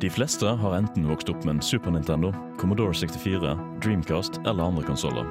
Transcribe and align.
De 0.00 0.10
fleste 0.10 0.46
har 0.46 0.74
enten 0.76 1.08
vokst 1.10 1.28
opp 1.28 1.42
med 1.44 1.56
en 1.56 1.62
Super 1.62 1.90
Nintendo, 1.90 2.30
Commodore 2.60 2.94
64, 2.94 3.58
Dreamcast 3.82 4.38
eller 4.46 4.62
andre 4.62 4.84
konsoller. 4.86 5.26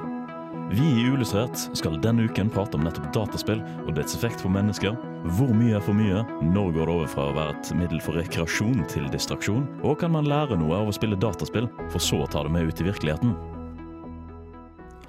Vi 0.70 0.84
i 0.84 1.06
Uillustrert 1.08 1.56
skal 1.72 1.96
denne 2.04 2.26
uken 2.28 2.50
prate 2.52 2.76
om 2.76 2.84
nettopp 2.84 3.08
dataspill 3.16 3.62
og 3.86 3.94
dets 3.96 4.18
effekt 4.18 4.44
på 4.44 4.52
mennesker. 4.52 4.92
Hvor 5.38 5.54
mye 5.56 5.78
er 5.78 5.84
for 5.86 5.96
mye? 5.96 6.20
Når 6.52 6.74
går 6.76 6.84
det 6.84 6.96
over 6.98 7.08
fra 7.14 7.30
å 7.30 7.36
være 7.38 7.54
et 7.56 7.70
middel 7.80 8.02
for 8.04 8.20
rekreasjon 8.20 8.84
til 8.92 9.08
distraksjon? 9.14 9.64
Og 9.80 9.96
kan 10.02 10.12
man 10.12 10.28
lære 10.28 10.60
noe 10.60 10.82
av 10.82 10.92
å 10.92 10.98
spille 10.98 11.16
dataspill, 11.16 11.70
for 11.88 12.04
så 12.04 12.26
å 12.26 12.28
ta 12.28 12.44
det 12.44 12.52
med 12.52 12.68
ut 12.68 12.84
i 12.84 12.90
virkeligheten? 12.90 13.32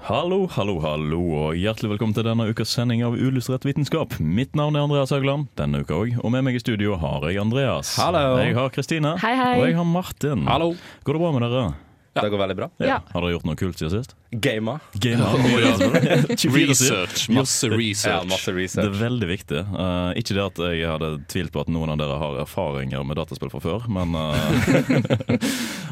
Hallo, 0.00 0.46
hallo, 0.48 0.78
hallo, 0.80 1.18
og 1.36 1.58
hjertelig 1.60 1.90
velkommen 1.92 2.14
til 2.16 2.24
denne 2.24 2.46
ukas 2.48 2.70
sending 2.72 3.02
av 3.04 3.18
Uillustrert 3.20 3.66
vitenskap. 3.68 4.14
Mitt 4.16 4.56
navn 4.56 4.78
er 4.78 4.86
Andreas 4.86 5.12
Haugland, 5.12 5.50
denne 5.60 5.82
uka 5.84 5.98
òg, 5.98 6.14
og 6.24 6.32
med 6.32 6.46
meg 6.46 6.56
i 6.56 6.62
studio 6.62 6.96
har 7.02 7.26
jeg 7.28 7.42
Andreas. 7.42 7.92
Hallo. 8.00 8.38
Jeg 8.40 8.56
har 8.56 8.72
Kristine. 8.72 9.12
Hei, 9.20 9.34
hei. 9.36 9.52
Og 9.60 9.68
jeg 9.68 9.76
har 9.76 9.86
Martin. 9.86 10.48
Hallo. 10.48 10.72
Går 11.04 11.18
det 11.18 11.22
bra 11.26 11.32
med 11.36 11.44
dere? 11.44 11.68
Det 12.12 12.28
går 12.32 12.38
veldig 12.42 12.56
bra. 12.58 12.66
Ja. 12.82 12.98
Har 13.12 13.22
dere 13.22 13.36
gjort 13.36 13.46
noe 13.46 13.58
kult 13.58 13.78
siden 13.78 13.92
sist? 13.92 14.16
Gama. 14.30 14.78
Gamer. 14.92 15.38
Research. 16.56 17.28
Masse 17.30 17.68
research. 17.70 18.10
Ja, 18.10 18.24
masse 18.26 18.52
research. 18.54 18.86
Det 18.86 18.96
er 18.96 19.02
veldig 19.04 19.28
viktig. 19.30 19.62
Uh, 19.70 20.10
ikke 20.18 20.34
det 20.34 20.44
at 20.44 20.60
jeg 20.74 20.88
hadde 20.90 21.10
tvilt 21.30 21.54
på 21.54 21.62
at 21.62 21.70
noen 21.70 21.94
av 21.94 22.00
dere 22.02 22.18
har 22.18 22.40
erfaringer 22.42 23.06
med 23.06 23.18
dataspill 23.18 23.52
fra 23.52 23.62
før, 23.62 23.86
men 23.90 24.14
uh, 24.18 24.34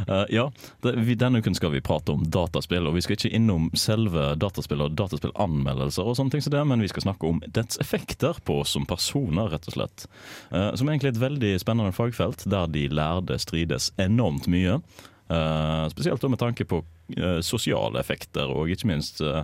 uh, 0.09 0.25
Ja. 0.39 0.49
Det, 0.83 0.95
vi, 1.07 1.15
denne 1.19 1.39
uken 1.39 1.55
skal 1.55 1.73
vi 1.75 1.83
prate 1.85 2.13
om 2.13 2.25
dataspill, 2.27 2.87
og 2.89 2.97
vi 2.97 3.03
skal 3.05 3.19
ikke 3.19 3.33
innom 3.35 3.69
selve 3.79 4.33
dataspill 4.41 4.83
og 4.87 4.97
dataspillanmeldelser, 4.99 6.07
og 6.07 6.19
sånne 6.19 6.35
ting 6.35 6.45
som 6.45 6.55
det, 6.55 6.65
men 6.71 6.83
vi 6.83 6.91
skal 6.91 7.09
snakke 7.09 7.29
om 7.29 7.43
dets 7.47 7.79
effekter 7.83 8.39
på 8.45 8.61
oss 8.63 8.75
som 8.77 8.87
personer, 8.89 9.51
rett 9.53 9.69
og 9.71 9.77
slett. 9.77 10.09
Eh, 10.51 10.73
som 10.75 10.89
er 10.89 10.97
egentlig 10.97 11.15
et 11.15 11.23
veldig 11.23 11.53
spennende 11.63 11.95
fagfelt, 11.97 12.47
der 12.49 12.71
de 12.73 12.89
lærde 12.93 13.39
strides 13.43 13.93
enormt 14.01 14.49
mye. 14.51 14.79
Eh, 15.29 15.89
spesielt 15.93 16.23
med 16.23 16.41
tanke 16.41 16.65
på 16.65 16.83
eh, 17.17 17.41
sosiale 17.45 18.01
effekter, 18.01 18.49
og 18.49 18.71
ikke 18.73 18.89
minst 18.89 19.21
eh, 19.21 19.43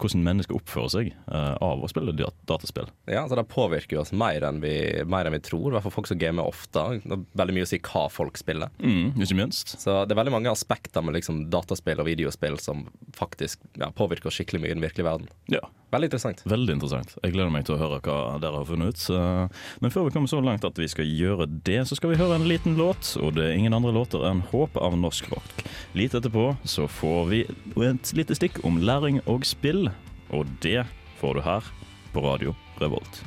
hvordan 0.00 0.24
mennesker 0.26 0.56
oppfører 0.58 0.92
seg 0.92 1.10
uh, 1.30 1.54
av 1.62 1.82
å 1.84 1.90
spille 1.90 2.14
dat- 2.16 2.38
dataspill. 2.48 2.88
Ja, 3.10 3.24
så 3.28 3.38
Det 3.38 3.46
påvirker 3.52 4.00
oss 4.02 4.12
mer 4.12 4.44
enn 4.48 4.60
vi, 4.62 4.74
mer 5.08 5.28
enn 5.28 5.36
vi 5.36 5.42
tror. 5.44 5.70
I 5.70 5.76
hvert 5.76 5.86
fall 5.86 5.96
folk 5.98 6.10
som 6.10 6.20
gamer 6.20 6.48
ofte. 6.48 6.84
Det 7.04 7.16
er 7.18 7.24
veldig 7.42 7.56
mye 7.58 7.66
å 7.66 7.70
si 7.70 7.80
hva 7.82 8.06
folk 8.12 8.38
spiller. 8.40 8.72
Mm, 8.80 9.16
ikke 9.20 9.38
minst. 9.38 9.76
Så 9.80 9.96
det 10.06 10.16
er 10.16 10.22
veldig 10.22 10.36
mange 10.36 10.52
aspekter 10.52 11.04
med 11.04 11.18
liksom 11.18 11.46
dataspill 11.52 12.00
og 12.02 12.08
videospill 12.10 12.60
som 12.62 12.86
faktisk 13.16 13.60
ja, 13.80 13.90
påvirker 13.90 14.30
oss 14.30 14.38
skikkelig 14.40 14.62
mye 14.62 14.74
i 14.74 14.78
den 14.78 14.86
virkelige 14.86 15.08
verden. 15.10 15.28
Ja, 15.52 15.64
Veldig 15.94 16.08
interessant. 16.10 16.40
Veldig 16.50 16.74
interessant. 16.74 17.12
Jeg 17.22 17.32
gleder 17.36 17.52
meg 17.54 17.62
til 17.68 17.76
å 17.76 17.78
høre 17.78 18.00
hva 18.02 18.16
dere 18.42 18.58
har 18.58 18.66
funnet 18.66 18.90
ut. 18.90 19.52
Men 19.84 19.92
før 19.94 20.08
vi 20.08 20.14
kommer 20.16 20.30
så 20.30 20.40
langt 20.42 20.64
at 20.66 20.80
vi 20.80 20.88
skal 20.90 21.06
gjøre 21.06 21.46
det, 21.46 21.78
så 21.86 21.94
skal 21.96 22.10
vi 22.10 22.18
høre 22.18 22.40
en 22.40 22.48
liten 22.50 22.74
låt. 22.76 23.12
Og 23.22 23.36
det 23.36 23.44
er 23.46 23.54
ingen 23.54 23.76
andre 23.76 23.94
låter 23.94 24.26
enn 24.26 24.42
'Håp' 24.50 24.76
av 24.82 24.96
norsk 24.98 25.30
rock. 25.30 25.62
Litt 25.94 26.16
etterpå 26.18 26.56
så 26.66 26.88
får 26.90 27.22
vi 27.30 27.40
et 27.86 28.12
lite 28.18 28.34
stikk 28.34 28.64
om 28.66 28.80
læring 28.82 29.20
og 29.30 29.46
spill. 29.46 29.85
Og 30.34 30.46
det 30.62 30.84
får 31.20 31.38
du 31.38 31.42
her 31.46 31.68
på 32.12 32.22
Radio 32.24 32.54
Revolt. 32.80 33.22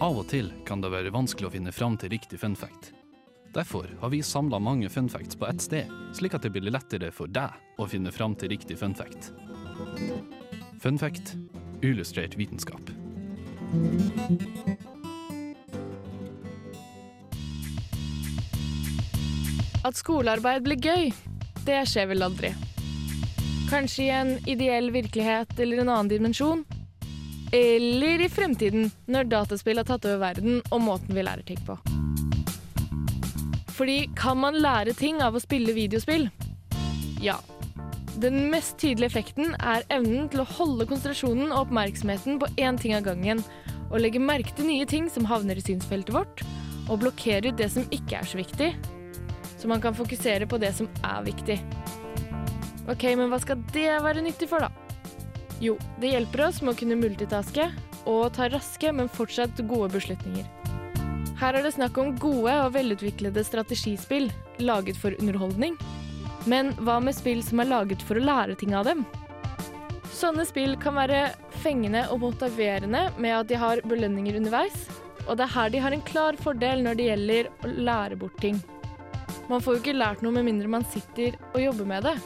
Av 0.00 0.12
og 0.12 0.26
til 0.28 0.52
kan 0.68 0.82
det 0.84 0.92
være 0.92 1.12
vanskelig 1.14 1.48
å 1.48 1.54
finne 1.54 1.72
fram 1.72 1.96
til 2.00 2.12
riktig 2.12 2.40
funfact. 2.40 2.92
Derfor 3.56 3.88
har 4.00 4.12
vi 4.12 4.20
samla 4.22 4.58
mange 4.60 4.88
funfacts 4.92 5.36
på 5.40 5.46
ett 5.48 5.62
sted, 5.64 5.92
slik 6.12 6.36
at 6.36 6.44
det 6.44 6.52
blir 6.52 6.68
lettere 6.68 7.08
for 7.14 7.30
deg 7.32 7.80
å 7.80 7.86
finne 7.88 8.12
fram 8.12 8.36
til 8.36 8.52
riktig 8.52 8.76
funfact. 8.80 9.30
Funfact 10.82 11.32
Fun 11.32 11.48
illustrert 11.82 12.36
vitenskap. 12.36 12.90
At 19.86 19.96
skolearbeid 19.96 20.64
blir 20.66 20.80
gøy, 20.82 21.12
det 21.66 21.82
skjer 21.90 22.10
vel 22.12 22.24
aldri. 22.26 22.52
Kanskje 23.70 24.04
i 24.04 24.10
en 24.14 24.32
ideell 24.46 24.92
virkelighet 24.94 25.58
eller 25.58 25.82
en 25.82 25.88
annen 25.88 26.10
dimensjon. 26.12 26.64
Eller 27.52 28.22
i 28.22 28.28
fremtiden, 28.30 28.90
når 29.06 29.30
dataspill 29.30 29.80
har 29.80 29.86
tatt 29.88 30.06
over 30.06 30.22
verden 30.22 30.60
og 30.70 30.82
måten 30.82 31.14
vi 31.14 31.24
lærer 31.26 31.46
ting 31.46 31.60
på. 31.66 31.78
Fordi 33.76 34.06
kan 34.16 34.38
man 34.40 34.56
lære 34.62 34.94
ting 34.96 35.20
av 35.22 35.36
å 35.36 35.42
spille 35.42 35.74
videospill? 35.76 36.28
Ja. 37.22 37.36
Den 38.22 38.46
mest 38.48 38.78
tydelige 38.80 39.10
effekten 39.12 39.52
er 39.60 39.84
evnen 39.92 40.30
til 40.32 40.40
å 40.40 40.50
holde 40.56 40.86
konsentrasjonen 40.88 41.50
og 41.50 41.66
oppmerksomheten 41.66 42.38
på 42.40 42.48
én 42.56 42.78
ting 42.80 42.94
av 42.96 43.04
gangen, 43.04 43.42
og 43.90 44.00
legge 44.00 44.22
merke 44.22 44.54
til 44.56 44.70
nye 44.70 44.86
ting 44.88 45.10
som 45.12 45.28
havner 45.28 45.58
i 45.60 45.64
synsfeltet 45.64 46.14
vårt, 46.16 46.40
og 46.88 47.02
blokkere 47.02 47.50
ut 47.50 47.60
det 47.60 47.68
som 47.74 47.84
ikke 47.92 48.22
er 48.22 48.30
så 48.30 48.40
viktig, 48.40 48.70
så 49.66 49.68
man 49.68 49.80
kan 49.80 49.94
fokusere 49.94 50.46
på 50.46 50.58
det 50.62 50.68
som 50.72 50.86
er 51.02 51.24
viktig. 51.26 51.56
Ok, 52.86 53.02
men 53.18 53.32
hva 53.32 53.40
skal 53.42 53.58
det 53.74 53.88
være 54.04 54.22
nyttig 54.22 54.46
for, 54.46 54.62
da? 54.62 54.68
Jo, 55.58 55.72
det 55.98 56.12
hjelper 56.12 56.44
oss 56.44 56.60
med 56.62 56.76
å 56.76 56.78
kunne 56.78 56.98
multitaske 57.00 57.64
og 58.06 58.28
ta 58.36 58.46
raske, 58.52 58.92
men 58.94 59.10
fortsatt 59.10 59.58
gode 59.66 59.88
beslutninger. 59.96 60.46
Her 61.40 61.58
er 61.58 61.66
det 61.66 61.72
snakk 61.74 61.98
om 61.98 62.12
gode 62.14 62.54
og 62.60 62.76
velutviklede 62.76 63.42
strategispill 63.42 64.28
laget 64.62 65.00
for 65.02 65.18
underholdning. 65.18 65.74
Men 66.46 66.70
hva 66.78 67.00
med 67.02 67.18
spill 67.18 67.42
som 67.42 67.64
er 67.64 67.72
laget 67.72 68.06
for 68.06 68.20
å 68.20 68.24
lære 68.28 68.54
ting 68.62 68.76
av 68.78 68.86
dem? 68.86 69.02
Sånne 70.14 70.46
spill 70.46 70.78
kan 70.78 70.94
være 70.94 71.24
fengende 71.64 72.04
og 72.14 72.22
motiverende 72.22 73.08
med 73.18 73.34
at 73.40 73.50
de 73.50 73.58
har 73.58 73.82
belønninger 73.82 74.38
underveis, 74.38 74.86
og 75.26 75.34
det 75.34 75.50
er 75.50 75.54
her 75.58 75.74
de 75.74 75.84
har 75.88 75.98
en 75.98 76.08
klar 76.14 76.38
fordel 76.38 76.86
når 76.86 77.02
det 77.02 77.10
gjelder 77.10 77.52
å 77.66 77.74
lære 77.90 78.22
bort 78.22 78.38
ting. 78.46 78.62
Man 79.50 79.62
får 79.62 79.76
jo 79.76 79.82
ikke 79.84 79.98
lært 79.98 80.22
noe 80.24 80.34
med 80.34 80.46
mindre 80.48 80.70
man 80.70 80.86
sitter 80.90 81.36
og 81.52 81.60
jobber 81.62 81.86
med 81.88 82.08
det. 82.08 82.16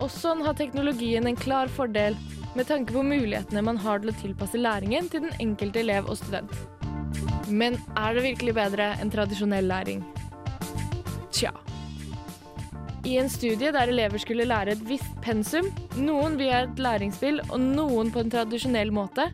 Og 0.00 0.08
sånn 0.10 0.42
har 0.44 0.56
teknologien 0.58 1.26
en 1.28 1.38
klar 1.38 1.70
fordel 1.72 2.16
med 2.54 2.68
tanke 2.70 2.94
på 2.94 3.02
mulighetene 3.04 3.62
man 3.66 3.78
har 3.82 4.00
til 4.00 4.12
å 4.12 4.16
tilpasse 4.22 4.60
læringen 4.60 5.10
til 5.10 5.26
den 5.26 5.36
enkelte 5.42 5.82
elev 5.82 6.08
og 6.08 6.18
student. 6.20 6.50
Men 7.50 7.76
er 7.98 8.16
det 8.16 8.24
virkelig 8.24 8.54
bedre 8.56 8.92
enn 9.02 9.12
tradisjonell 9.12 9.68
læring? 9.68 10.04
Tja. 11.34 11.52
I 13.04 13.18
en 13.20 13.28
studie 13.28 13.72
der 13.74 13.90
elever 13.92 14.22
skulle 14.22 14.46
lære 14.48 14.78
et 14.78 14.84
visst 14.88 15.18
pensum, 15.24 15.66
noen 16.00 16.38
via 16.40 16.62
et 16.64 16.80
læringsspill 16.80 17.42
og 17.50 17.58
noen 17.60 18.12
på 18.14 18.22
en 18.22 18.32
tradisjonell 18.32 18.94
måte, 18.96 19.28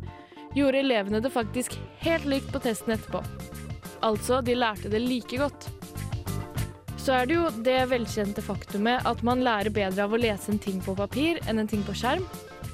gjorde 0.57 0.81
elevene 0.83 1.21
det 1.23 1.31
faktisk 1.31 1.77
helt 2.03 2.27
likt 2.27 2.51
på 2.51 2.63
testen 2.65 2.97
etterpå. 2.97 3.23
Altså, 4.03 4.41
de 4.43 4.57
lærte 4.59 4.91
det 4.91 5.05
like 5.05 5.39
godt. 5.39 5.69
Så 7.01 7.15
er 7.17 7.29
det 7.29 7.37
jo 7.39 7.49
det 7.65 7.79
velkjente 7.89 8.43
faktumet 8.45 9.07
at 9.09 9.23
man 9.25 9.41
lærer 9.45 9.73
bedre 9.73 10.05
av 10.05 10.13
å 10.13 10.21
lese 10.21 10.53
en 10.53 10.61
ting 10.61 10.83
på 10.85 10.93
papir 10.99 11.41
enn 11.49 11.63
en 11.63 11.71
ting 11.71 11.81
på 11.87 11.95
skjerm. 11.97 12.27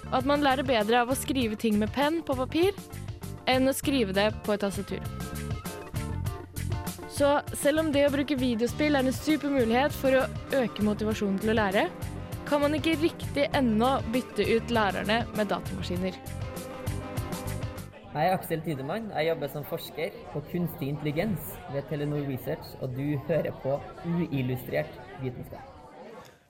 Og 0.08 0.16
at 0.18 0.26
man 0.26 0.42
lærer 0.42 0.66
bedre 0.66 1.04
av 1.04 1.12
å 1.12 1.18
skrive 1.18 1.58
ting 1.58 1.78
med 1.78 1.92
penn 1.94 2.18
på 2.26 2.34
papir 2.38 2.74
enn 3.46 3.70
å 3.70 3.74
skrive 3.76 4.14
det 4.16 4.32
på 4.46 4.56
et 4.56 4.64
tastatur. 4.66 5.02
Så 7.16 7.30
selv 7.56 7.80
om 7.80 7.92
det 7.94 8.02
å 8.08 8.12
bruke 8.12 8.36
videospill 8.36 8.98
er 8.98 9.06
en 9.06 9.14
super 9.14 9.52
mulighet 9.52 9.94
for 9.94 10.18
å 10.18 10.26
øke 10.58 10.84
motivasjonen 10.84 11.38
til 11.40 11.54
å 11.54 11.56
lære, 11.56 11.86
kan 12.46 12.60
man 12.62 12.76
ikke 12.76 12.98
riktig 13.00 13.46
ennå 13.56 13.96
bytte 14.12 14.44
ut 14.50 14.74
lærerne 14.74 15.22
med 15.38 15.48
datamaskiner. 15.54 16.18
Jeg 18.16 18.30
er 18.30 18.32
Aksel 18.32 18.62
Tidemann. 18.64 19.10
Jeg 19.12 19.28
jobber 19.28 19.50
som 19.52 19.64
forsker 19.68 20.14
på 20.32 20.40
kunstig 20.48 20.88
intelligens 20.88 21.50
ved 21.74 21.84
Telenor 21.90 22.22
Research, 22.24 22.70
og 22.80 22.94
du 22.96 23.18
hører 23.28 23.52
på 23.60 23.74
uillustrert 24.08 24.94
vitenskap. 25.20 25.76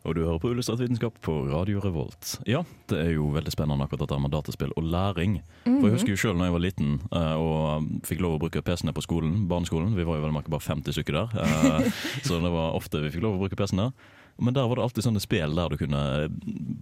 Og 0.06 0.14
du 0.14 0.20
hører 0.22 0.38
på 0.38 0.52
Illustrert 0.52 0.78
vitenskap 0.78 1.16
på 1.26 1.32
Radio 1.50 1.80
Revolt. 1.82 2.36
Ja, 2.46 2.60
det 2.86 3.00
er 3.00 3.08
jo 3.16 3.32
veldig 3.34 3.50
spennende 3.50 3.82
akkurat 3.82 4.04
dette 4.04 4.18
med 4.22 4.30
dataspill 4.30 4.70
og 4.78 4.86
læring. 4.86 5.40
For 5.64 5.88
Jeg 5.88 5.96
husker 5.96 6.12
jo 6.12 6.20
sjøl 6.20 6.38
da 6.38 6.46
jeg 6.46 6.54
var 6.54 6.62
liten 6.62 6.92
eh, 7.10 7.34
og 7.34 7.88
fikk 8.06 8.22
lov 8.22 8.36
å 8.36 8.42
bruke 8.44 8.62
PC-ene 8.62 8.94
på 8.94 9.02
skolen, 9.02 9.48
barneskolen. 9.50 9.96
Vi 9.98 10.06
var 10.06 10.20
jo 10.20 10.28
vel 10.28 10.38
bare 10.46 10.62
50 10.62 10.94
stykker 10.94 11.18
der, 11.18 11.34
eh, 11.42 11.90
så 12.28 12.38
det 12.38 12.54
var 12.54 12.78
ofte 12.78 13.02
vi 13.02 13.10
fikk 13.16 13.26
lov 13.26 13.40
å 13.40 13.42
bruke 13.42 13.58
PC-en 13.58 13.88
der. 13.88 14.14
Men 14.38 14.54
der 14.54 14.68
var 14.68 14.76
det 14.76 14.84
alltid 14.84 15.06
sånne 15.06 15.22
spill 15.22 15.56
der 15.56 15.72
du 15.72 15.80
kunne 15.80 16.02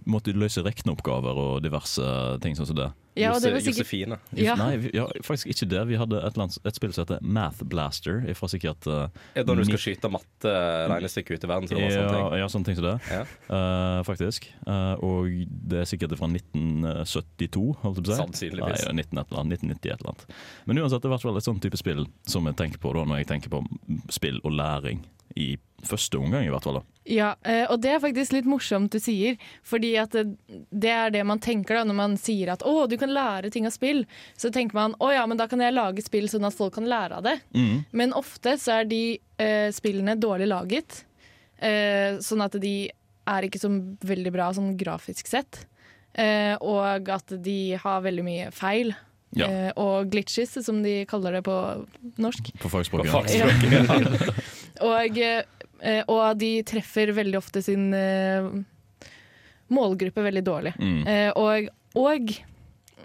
måtte 0.09 0.35
løse 0.35 0.63
regneoppgaver 0.65 1.39
og 1.39 1.63
diverse 1.63 2.05
ting 2.43 2.57
sånn 2.57 2.67
som 2.71 2.79
det. 2.79 2.91
Ja, 3.15 3.31
det 3.39 3.53
var 3.53 3.61
sikkert 3.63 3.79
Josefine. 3.79 4.17
Ja. 4.35 4.57
Nei, 4.59 4.75
vi, 4.83 4.89
ja, 4.93 5.05
faktisk 5.23 5.47
ikke 5.53 5.67
det. 5.71 5.83
Vi 5.87 5.95
hadde 5.99 6.19
et, 6.27 6.39
et 6.67 6.75
spill 6.75 6.91
som 6.91 7.05
heter 7.05 7.21
Math 7.23 7.63
Blaster. 7.63 8.19
Fra 8.35 8.49
sikkert 8.51 8.87
uh, 8.91 9.05
Er 9.31 9.45
det 9.45 9.47
når 9.47 9.61
du 9.61 9.69
skal 9.69 9.81
skyte 9.85 10.11
matte 10.11 10.51
regnestykke 10.91 11.37
ut 11.37 11.47
i 11.47 11.49
verden. 11.51 11.69
og 11.69 11.71
sånne 11.71 11.93
ja, 11.93 12.09
ting? 12.11 12.27
ja, 12.41 12.49
sånne 12.51 12.69
ting 12.69 12.79
som 12.81 12.87
det. 12.89 12.95
Ja. 13.07 13.23
Uh, 13.47 14.01
faktisk. 14.07 14.49
Uh, 14.67 14.99
og 14.99 15.31
det 15.47 15.81
er 15.85 15.89
sikkert 15.89 16.17
fra 16.19 16.27
1972, 16.27 17.65
holdt 17.85 18.01
jeg 18.01 18.09
på 18.09 18.11
å 18.11 18.11
si. 18.11 18.19
Sannsynligvis. 18.19 18.85
Nei, 18.89 19.07
19 19.07 19.23
et 19.23 19.31
eller 19.31 19.43
annet, 19.45 19.63
1990 19.63 19.95
et 19.95 19.95
eller 19.95 20.11
annet. 20.11 20.39
Men 20.67 20.83
uansett, 20.83 20.99
det 20.99 21.07
er 21.07 21.13
i 21.13 21.15
hvert 21.15 21.27
fall 21.29 21.39
et 21.39 21.47
sånn 21.47 21.63
type 21.63 21.79
spill 21.79 22.07
som 22.27 22.51
jeg 22.51 22.59
tenker 22.59 22.83
på 22.83 22.95
da 22.99 23.07
når 23.07 23.23
jeg 23.23 23.31
tenker 23.31 23.55
på 23.55 23.63
spill 24.11 24.43
og 24.43 24.59
læring 24.59 25.05
i 25.35 25.55
første 25.85 26.17
omgang, 26.17 26.45
i 26.45 26.51
hvert 26.53 26.65
fall. 26.65 26.79
da. 26.79 26.95
Ja, 27.05 27.27
eh, 27.45 27.63
og 27.69 27.83
det 27.83 27.91
er 27.93 28.01
faktisk 28.01 28.33
litt 28.33 28.47
morsomt 28.49 28.95
du 28.95 28.97
sier, 29.01 29.37
fordi 29.65 29.91
at 30.01 30.15
det, 30.15 30.89
er 30.89 31.11
det 31.13 31.21
man 31.27 31.41
tenker 31.43 31.77
da 31.77 31.83
når 31.85 31.97
man 31.99 32.15
sier 32.17 32.49
at 32.55 32.65
å, 32.65 32.87
du 32.89 32.97
kan 32.97 33.13
lære 33.13 33.51
ting 33.53 33.67
av 33.69 33.75
spill. 33.75 34.03
Så 34.33 34.49
tenker 34.53 34.77
man 34.77 34.97
å 34.97 35.11
ja, 35.13 35.25
men 35.29 35.37
da 35.37 35.45
kan 35.51 35.61
jeg 35.61 35.75
lage 35.75 36.05
spill 36.05 36.27
sånn 36.31 36.47
at 36.49 36.57
folk 36.57 36.73
kan 36.79 36.89
lære 36.89 37.19
av 37.19 37.27
det. 37.27 37.37
Mm. 37.53 37.85
Men 37.93 38.17
ofte 38.17 38.55
så 38.61 38.79
er 38.79 38.89
de 38.89 39.03
eh, 39.37 39.69
spillene 39.75 40.17
dårlig 40.17 40.49
laget, 40.49 41.03
eh, 41.61 42.17
sånn 42.25 42.45
at 42.45 42.57
de 42.61 42.75
er 43.25 43.45
ikke 43.45 43.61
så 43.61 43.71
veldig 44.05 44.33
bra 44.33 44.49
sånn 44.53 44.73
grafisk 44.77 45.29
sett. 45.29 45.65
Eh, 46.15 46.55
og 46.63 47.09
at 47.11 47.37
de 47.43 47.75
har 47.81 48.05
veldig 48.05 48.25
mye 48.25 48.51
feil. 48.55 48.95
Ja. 49.35 49.49
Eh, 49.49 49.71
og 49.81 50.09
glitches, 50.13 50.55
som 50.65 50.81
de 50.81 51.01
kaller 51.09 51.37
det 51.37 51.45
på 51.45 51.55
norsk. 52.23 52.53
På 52.61 52.71
fagspråket. 52.71 53.35
Ja. 53.35 53.49
Og, 54.83 55.19
eh, 55.19 56.03
og 56.11 56.39
de 56.41 56.51
treffer 56.67 57.13
veldig 57.15 57.39
ofte 57.39 57.63
sin 57.65 57.93
eh, 57.93 58.49
målgruppe 59.73 60.25
veldig 60.25 60.43
dårlig. 60.45 60.75
Mm. 60.79 61.01
Eh, 61.07 61.31
og 61.35 61.71
og 61.95 62.33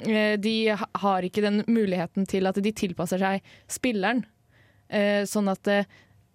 de 0.01 0.55
har 0.73 1.23
ikke 1.23 1.43
den 1.45 1.61
muligheten 1.69 2.25
til 2.27 2.49
at 2.49 2.57
de 2.59 2.71
tilpasser 2.73 3.21
seg 3.21 3.51
spilleren. 3.69 4.23
Sånn 5.29 5.51
at 5.53 5.69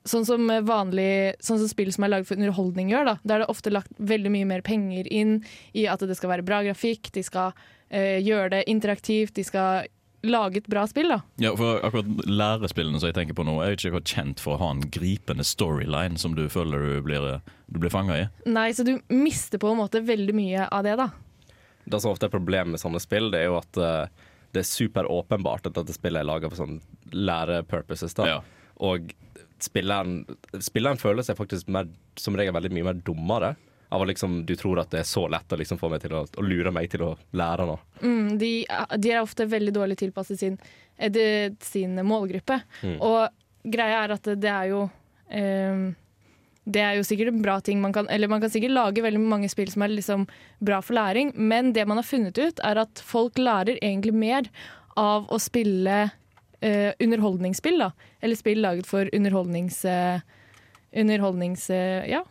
Sånn 0.05 0.25
som 0.27 0.45
vanlig 0.67 1.33
Sånn 1.43 1.59
som 1.59 1.69
spill 1.69 1.89
som 1.93 2.05
er 2.05 2.13
laget 2.13 2.29
for 2.29 2.37
underholdning 2.37 2.91
gjør, 2.93 3.07
da. 3.09 3.15
Da 3.25 3.35
er 3.35 3.43
det 3.43 3.49
ofte 3.51 3.73
lagt 3.73 3.91
veldig 3.97 4.31
mye 4.35 4.49
mer 4.49 4.63
penger 4.65 5.09
inn 5.09 5.39
i 5.73 5.87
at 5.89 6.05
det 6.05 6.17
skal 6.17 6.35
være 6.35 6.45
bra 6.45 6.61
grafikk, 6.65 7.09
de 7.15 7.25
skal 7.25 7.55
eh, 7.89 8.21
gjøre 8.21 8.51
det 8.53 8.63
interaktivt, 8.69 9.33
de 9.39 9.45
skal 9.47 9.89
lage 10.29 10.61
et 10.61 10.69
bra 10.71 10.85
spill, 10.89 11.09
da. 11.11 11.19
Ja, 11.41 11.51
for 11.57 11.81
akkurat 11.85 12.09
lærespillene 12.29 13.01
som 13.01 13.09
jeg 13.09 13.17
tenker 13.17 13.37
på 13.37 13.45
nå, 13.47 13.57
er 13.63 13.75
ikke 13.75 14.01
kjent 14.01 14.41
for 14.43 14.55
å 14.55 14.61
ha 14.63 14.71
en 14.75 14.85
gripende 14.93 15.45
storyline 15.47 16.19
som 16.21 16.35
du 16.37 16.45
føler 16.51 16.85
du 16.85 17.01
blir, 17.05 17.27
du 17.67 17.81
blir 17.81 17.93
fanga 17.93 18.19
i. 18.23 18.27
Nei, 18.49 18.69
så 18.75 18.85
du 18.87 18.97
mister 19.13 19.61
på 19.61 19.71
en 19.71 19.81
måte 19.81 20.03
veldig 20.05 20.35
mye 20.37 20.69
av 20.69 20.85
det, 20.87 20.95
da. 21.01 21.09
Det 21.85 22.01
som 22.01 22.15
ofte 22.15 22.29
er 22.29 22.33
problemet 22.33 22.73
med 22.73 22.81
sånne 22.81 23.01
spill, 23.03 23.29
det 23.33 23.43
er 23.43 23.51
jo 23.51 23.59
at 23.59 23.77
eh, 23.77 24.25
det 24.55 24.63
er 24.63 24.69
superåpenbart 24.69 25.69
at 25.69 25.77
dette 25.77 25.93
spillet 25.95 26.23
er 26.23 26.27
laga 26.27 26.49
for 26.49 26.63
sånn 26.63 26.79
lærepurposes. 27.13 28.15
da. 28.17 28.29
Ja. 28.29 28.39
Og 28.83 29.13
spilleren, 29.63 30.23
spilleren 30.63 30.99
føler 30.99 31.25
seg 31.25 31.37
faktisk 31.39 31.69
mer, 31.71 31.89
som 32.19 32.37
regel 32.37 32.55
veldig 32.55 32.73
mye 32.75 32.87
mer 32.89 33.01
dummere. 33.05 33.53
Av 33.89 34.01
at 34.01 34.07
liksom, 34.09 34.45
Du 34.45 34.55
tror 34.57 34.79
at 34.81 34.89
det 34.91 35.03
er 35.03 35.09
så 35.09 35.27
lett 35.29 35.51
å 35.53 35.59
liksom 35.59 35.77
få 35.77 35.89
meg 35.91 36.01
til 36.01 36.15
å, 36.17 36.23
å 36.25 36.45
lure 36.45 36.71
meg 36.73 36.89
til 36.91 37.03
å 37.05 37.11
lære 37.37 37.67
noe. 37.69 37.81
Mm, 38.01 38.37
de, 38.41 38.51
de 38.97 39.11
er 39.11 39.21
ofte 39.21 39.45
veldig 39.49 39.73
dårlig 39.75 39.99
tilpasset 40.01 40.39
sin, 40.41 40.57
de, 40.97 41.27
sin 41.61 41.93
målgruppe. 42.05 42.59
Mm. 42.81 42.97
Og 43.05 43.69
greia 43.75 44.03
er 44.05 44.15
at 44.17 44.31
det 44.41 44.51
er 44.51 44.71
jo 44.71 44.81
um, 44.87 45.85
Det 46.65 46.81
er 46.81 46.97
jo 46.97 47.05
sikkert 47.05 47.33
en 47.33 47.43
bra 47.45 47.59
ting. 47.61 47.81
Man 47.81 47.93
kan, 47.93 48.09
eller 48.09 48.31
man 48.31 48.41
kan 48.41 48.49
sikkert 48.49 48.73
lage 48.73 49.05
veldig 49.05 49.21
mange 49.21 49.49
spill 49.53 49.69
som 49.71 49.85
er 49.85 49.93
liksom 49.93 50.25
bra 50.65 50.81
for 50.81 50.97
læring, 50.97 51.31
men 51.37 51.73
det 51.73 51.85
man 51.85 52.01
har 52.01 52.07
funnet 52.07 52.37
ut, 52.41 52.61
er 52.65 52.81
at 52.81 53.01
folk 53.05 53.37
lærer 53.37 53.77
egentlig 53.81 54.15
mer 54.17 54.49
av 54.97 55.27
å 55.29 55.37
spille 55.43 56.09
eh, 56.61 56.93
underholdningsspill, 57.03 57.77
da. 57.83 57.91
Eller 58.21 58.39
spill 58.39 58.63
laget 58.65 58.89
for 58.89 59.09
underholdnings... 59.13 59.83
eh, 59.85 60.23
underholdnings... 60.95 61.69
eh, 61.69 62.05
ja. 62.09 62.23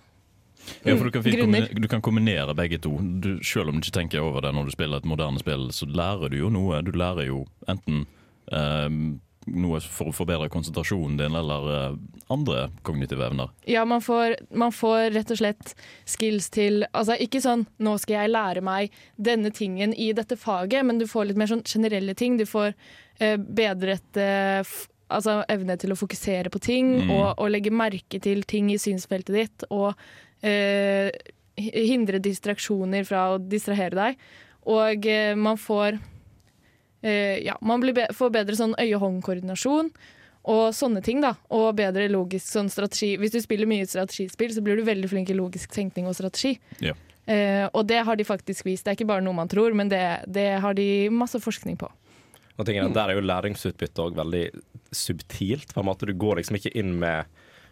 Ja, 0.85 0.97
for 0.97 1.09
du 1.09 1.11
kan, 1.11 1.23
kombinere, 1.25 1.75
du 1.75 1.89
kan 1.89 2.03
kombinere 2.05 2.55
begge 2.55 2.79
to. 2.79 2.97
Du, 3.21 3.39
selv 3.45 3.69
om 3.73 3.81
du 3.81 3.85
ikke 3.87 3.99
tenker 4.01 4.25
over 4.25 4.41
det 4.45 4.55
når 4.55 4.71
du 4.71 4.75
spiller 4.77 5.03
et 5.03 5.09
moderne 5.09 5.39
spill, 5.43 5.69
så 5.73 5.87
lærer 5.89 6.31
du 6.33 6.39
jo 6.41 6.51
noe. 6.53 6.83
Du 6.85 6.93
lærer 6.93 7.27
jo 7.29 7.45
enten 7.69 8.07
eh, 8.53 8.89
noe 9.45 9.81
for 9.85 10.09
å 10.09 10.15
forbedre 10.17 10.49
konsentrasjonen 10.49 11.19
din, 11.21 11.35
eller 11.37 11.67
eh, 11.75 11.97
andre 12.33 12.71
kognitive 12.83 13.27
evner. 13.27 13.51
Ja, 13.69 13.85
man 13.85 14.01
får, 14.01 14.39
man 14.57 14.73
får 14.73 15.11
rett 15.13 15.35
og 15.35 15.41
slett 15.43 15.75
skills 16.09 16.49
til 16.55 16.87
Altså 16.93 17.19
ikke 17.21 17.43
sånn 17.45 17.67
'nå 17.79 17.99
skal 18.01 18.23
jeg 18.23 18.33
lære 18.33 18.63
meg 18.65 18.91
denne 19.21 19.53
tingen 19.53 19.93
i 19.93 20.13
dette 20.17 20.37
faget', 20.41 20.85
men 20.85 20.99
du 20.99 21.05
får 21.07 21.29
litt 21.29 21.37
mer 21.37 21.53
sånn 21.53 21.65
generelle 21.69 22.15
ting. 22.17 22.39
Du 22.41 22.47
får 22.49 22.73
eh, 23.21 23.37
bedret 23.37 24.17
eh, 24.17 24.65
altså 25.13 25.43
evne 25.53 25.77
til 25.77 25.93
å 25.93 25.97
fokusere 26.01 26.49
på 26.51 26.59
ting 26.65 26.95
Mm. 27.05 27.11
og, 27.11 27.35
og 27.39 27.51
legge 27.53 27.71
merke 27.71 28.19
til 28.21 28.43
ting 28.49 28.71
i 28.73 28.79
synsfeltet 28.81 29.35
ditt. 29.37 29.65
Og 29.71 29.93
eh, 30.45 31.11
hindre 31.57 32.21
distraksjoner 32.23 33.07
fra 33.09 33.29
å 33.35 33.39
distrahere 33.39 33.97
deg. 33.99 34.27
Og 34.71 35.07
eh, 35.07 35.33
man 35.37 35.61
får 35.61 35.99
eh, 37.05 37.41
Ja, 37.45 37.57
man 37.61 37.83
blir 37.85 37.97
be 37.97 38.09
får 38.17 38.33
bedre 38.35 38.59
sånn 38.59 38.77
øye-hånd-koordinasjon 38.81 39.91
og 40.45 40.75
sånne 40.77 41.01
ting, 41.05 41.23
da. 41.25 41.35
Og 41.57 41.71
bedre 41.79 42.05
logisk 42.13 42.51
sånn 42.51 42.69
strategi. 42.73 43.15
Hvis 43.21 43.33
du 43.33 43.41
spiller 43.41 43.69
mye 43.69 43.87
strategispill, 43.89 44.53
så 44.53 44.61
blir 44.65 44.77
du 44.77 44.85
veldig 44.85 45.09
flink 45.09 45.33
i 45.33 45.37
logisk 45.37 45.73
tenkning 45.73 46.09
og 46.11 46.17
strategi. 46.19 46.59
Ja. 46.85 46.93
Eh, 47.25 47.65
og 47.73 47.87
det 47.89 48.03
har 48.05 48.19
de 48.21 48.27
faktisk 48.29 48.67
vist. 48.69 48.85
Det 48.85 48.93
er 48.93 48.99
ikke 48.99 49.09
bare 49.09 49.25
noe 49.25 49.37
man 49.37 49.49
tror, 49.49 49.73
men 49.77 49.89
det, 49.89 50.03
det 50.29 50.51
har 50.61 50.77
de 50.77 51.09
masse 51.09 51.41
forskning 51.41 51.79
på. 51.81 51.89
Og 52.59 52.69
tingene, 52.69 52.91
er, 52.91 52.97
Der 52.99 53.13
er 53.13 53.19
jo 53.19 53.25
læringsutbyttet 53.25 54.03
òg 54.05 54.19
veldig 54.21 54.45
subtilt. 54.95 55.73
på 55.75 55.81
en 55.81 55.89
måte 55.89 56.07
Du 56.07 56.13
går 56.13 56.43
liksom 56.43 56.61
ikke 56.61 56.75
inn 56.77 56.93
med 57.01 57.25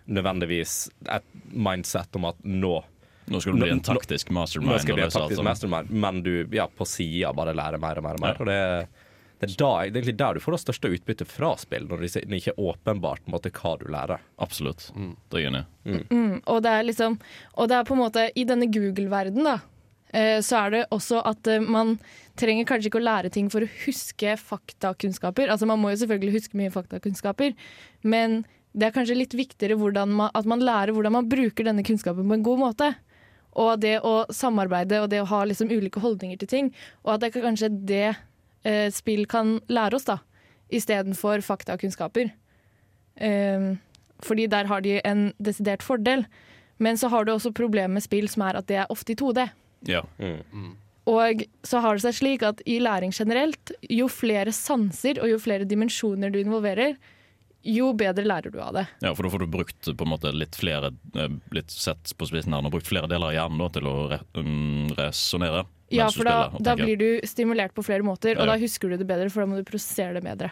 nødvendigvis 0.06 0.88
et 1.10 1.28
mindset 1.52 2.16
om 2.18 2.24
at 2.32 2.42
nå 2.44 2.82
Nå 3.30 3.38
skal 3.40 3.54
du 3.54 3.62
bli 3.62 3.70
en 3.70 3.80
taktisk 3.80 4.32
mastermind. 4.34 4.72
Nå 4.72 4.78
skal 4.82 4.90
jeg 4.92 4.98
bli 4.98 5.04
en 5.06 5.12
taktisk 5.14 5.44
mastermind, 5.46 5.90
men 5.94 6.22
du 6.26 6.32
ja, 6.52 6.66
på 6.66 6.84
sida 6.90 7.30
bare 7.32 7.54
lærer 7.54 7.78
mer 7.80 8.00
og 8.00 8.02
mer. 8.02 8.18
og 8.18 8.20
mer 8.20 8.32
Ja. 8.34 8.40
Og 8.42 8.48
det, 8.50 8.88
det, 9.38 9.46
er 9.46 9.54
da, 9.60 9.68
det 9.86 9.94
er 9.94 10.00
egentlig 10.00 10.16
der 10.18 10.34
du 10.34 10.40
får 10.42 10.56
det 10.56 10.60
største 10.64 10.90
utbyttet 10.90 11.30
fra 11.30 11.52
spill, 11.56 11.86
når 11.86 12.02
det 12.02 12.10
ikke- 12.26 12.50
er 12.56 12.58
åpenbart 12.58 13.22
måte, 13.30 13.50
hva 13.54 13.76
du 13.78 13.86
lærer. 13.94 14.18
Absolutt. 14.42 14.90
Det 15.30 15.38
er 15.38 15.44
jeg 15.44 15.52
enig 15.52 15.64
i. 15.86 16.02
Mm, 16.10 16.42
og 16.46 16.62
det 16.62 16.70
er 16.72 16.82
liksom 16.82 17.20
Og 17.54 17.68
det 17.68 17.76
er 17.78 17.84
på 17.84 17.94
en 17.94 18.02
måte 18.02 18.30
I 18.34 18.44
denne 18.44 18.66
Google-verden 18.66 19.44
da 19.44 19.60
eh, 20.12 20.40
så 20.42 20.66
er 20.66 20.70
det 20.70 20.86
også 20.90 21.22
at 21.24 21.46
eh, 21.46 21.60
man 21.60 21.98
trenger 22.36 22.66
kanskje 22.66 22.90
ikke 22.90 23.00
å 23.00 23.06
lære 23.06 23.30
ting 23.30 23.48
for 23.48 23.62
å 23.62 23.70
huske 23.86 24.34
faktakunnskaper. 24.36 25.48
Altså 25.48 25.66
Man 25.66 25.78
må 25.80 25.90
jo 25.94 26.02
selvfølgelig 26.02 26.40
huske 26.40 26.58
mye 26.58 26.70
faktakunnskaper, 26.74 27.54
men 28.02 28.44
det 28.72 28.88
er 28.88 28.94
kanskje 28.94 29.18
litt 29.18 29.34
viktigere 29.36 29.76
man, 30.06 30.30
at 30.32 30.46
man 30.48 30.60
lærer 30.64 30.92
hvordan 30.92 31.12
man 31.12 31.28
bruker 31.28 31.64
denne 31.64 31.84
kunnskapen 31.84 32.28
på 32.28 32.34
en 32.38 32.44
god 32.46 32.58
måte. 32.58 32.94
Og 33.52 33.80
det 33.80 33.98
å 34.00 34.24
samarbeide 34.32 35.02
og 35.02 35.10
det 35.12 35.20
å 35.20 35.28
ha 35.28 35.44
liksom 35.44 35.70
ulike 35.70 36.00
holdninger 36.00 36.38
til 36.40 36.48
ting. 36.48 36.70
Og 37.04 37.14
at 37.14 37.20
det 37.20 37.32
er 37.32 37.44
kanskje 37.44 37.68
det 37.68 38.06
eh, 38.64 38.88
spill 38.90 39.26
kan 39.28 39.58
lære 39.68 39.98
oss, 39.98 40.08
da. 40.08 40.22
Istedenfor 40.72 41.44
faktakunnskaper. 41.44 42.32
Um, 43.20 43.74
fordi 44.24 44.46
der 44.48 44.70
har 44.70 44.80
de 44.80 44.96
en 45.04 45.32
desidert 45.36 45.84
fordel. 45.84 46.24
Men 46.80 46.96
så 46.96 47.10
har 47.12 47.26
du 47.26 47.34
også 47.34 47.52
problemet 47.52 47.98
med 47.98 48.06
spill 48.06 48.30
som 48.32 48.46
er 48.48 48.56
at 48.56 48.70
det 48.70 48.80
er 48.80 48.92
ofte 48.92 49.12
i 49.12 49.18
2D. 49.20 49.50
Ja. 49.90 50.00
Og 51.10 51.44
så 51.66 51.82
har 51.82 51.98
det 51.98 52.06
seg 52.06 52.16
slik 52.16 52.44
at 52.46 52.62
i 52.64 52.78
læring 52.80 53.12
generelt, 53.12 53.74
jo 53.90 54.08
flere 54.08 54.54
sanser 54.54 55.20
og 55.20 55.28
jo 55.28 55.40
flere 55.42 55.66
dimensjoner 55.68 56.32
du 56.32 56.38
involverer, 56.40 56.96
jo 57.62 57.92
bedre 57.94 58.24
lærer 58.26 58.50
du 58.50 58.58
av 58.62 58.74
det. 58.74 58.86
ja, 59.04 59.12
for 59.14 59.26
da 59.26 59.30
får 59.30 59.44
du 59.44 59.52
brukt 59.52 59.90
på 59.90 60.06
en 60.06 60.10
måte 60.10 60.32
litt 60.34 60.56
flere 60.58 60.92
eh, 61.14 61.36
Litt 61.54 61.70
sett 61.70 62.12
på 62.18 62.26
spissen 62.26 62.54
her, 62.54 62.64
og 62.64 62.74
brukt 62.74 62.88
flere 62.88 63.10
deler 63.10 63.30
av 63.30 63.36
hjernen 63.36 63.62
da, 63.62 63.68
til 63.76 63.88
å 63.90 63.94
re 64.10 64.18
um, 64.38 64.90
resonnere. 64.98 65.64
Ja, 65.92 66.08
for 66.10 66.26
da, 66.26 66.48
spiller 66.48 66.66
da 66.66 66.76
blir 66.80 67.00
du 67.00 67.08
stimulert 67.28 67.74
på 67.76 67.84
flere 67.86 68.06
måter, 68.06 68.36
og 68.38 68.46
Ja. 68.46 68.54
da 68.54 68.60
husker 68.60 68.90
du 68.90 68.96
det 68.96 69.06
bedre, 69.06 69.30
for 69.30 69.44
da 69.44 69.50
må 69.50 69.60
du 69.60 69.66
prosessere 69.68 70.16
det 70.16 70.24
bedre. 70.24 70.50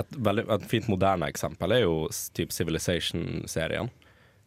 Et, 0.00 0.16
veldig, 0.16 0.46
et 0.48 0.66
fint 0.70 0.88
moderne 0.88 1.28
eksempel 1.28 1.76
er 1.76 1.84
jo 1.84 2.08
type 2.08 2.48
typ 2.48 2.56
Civilization-serien. 2.56 3.90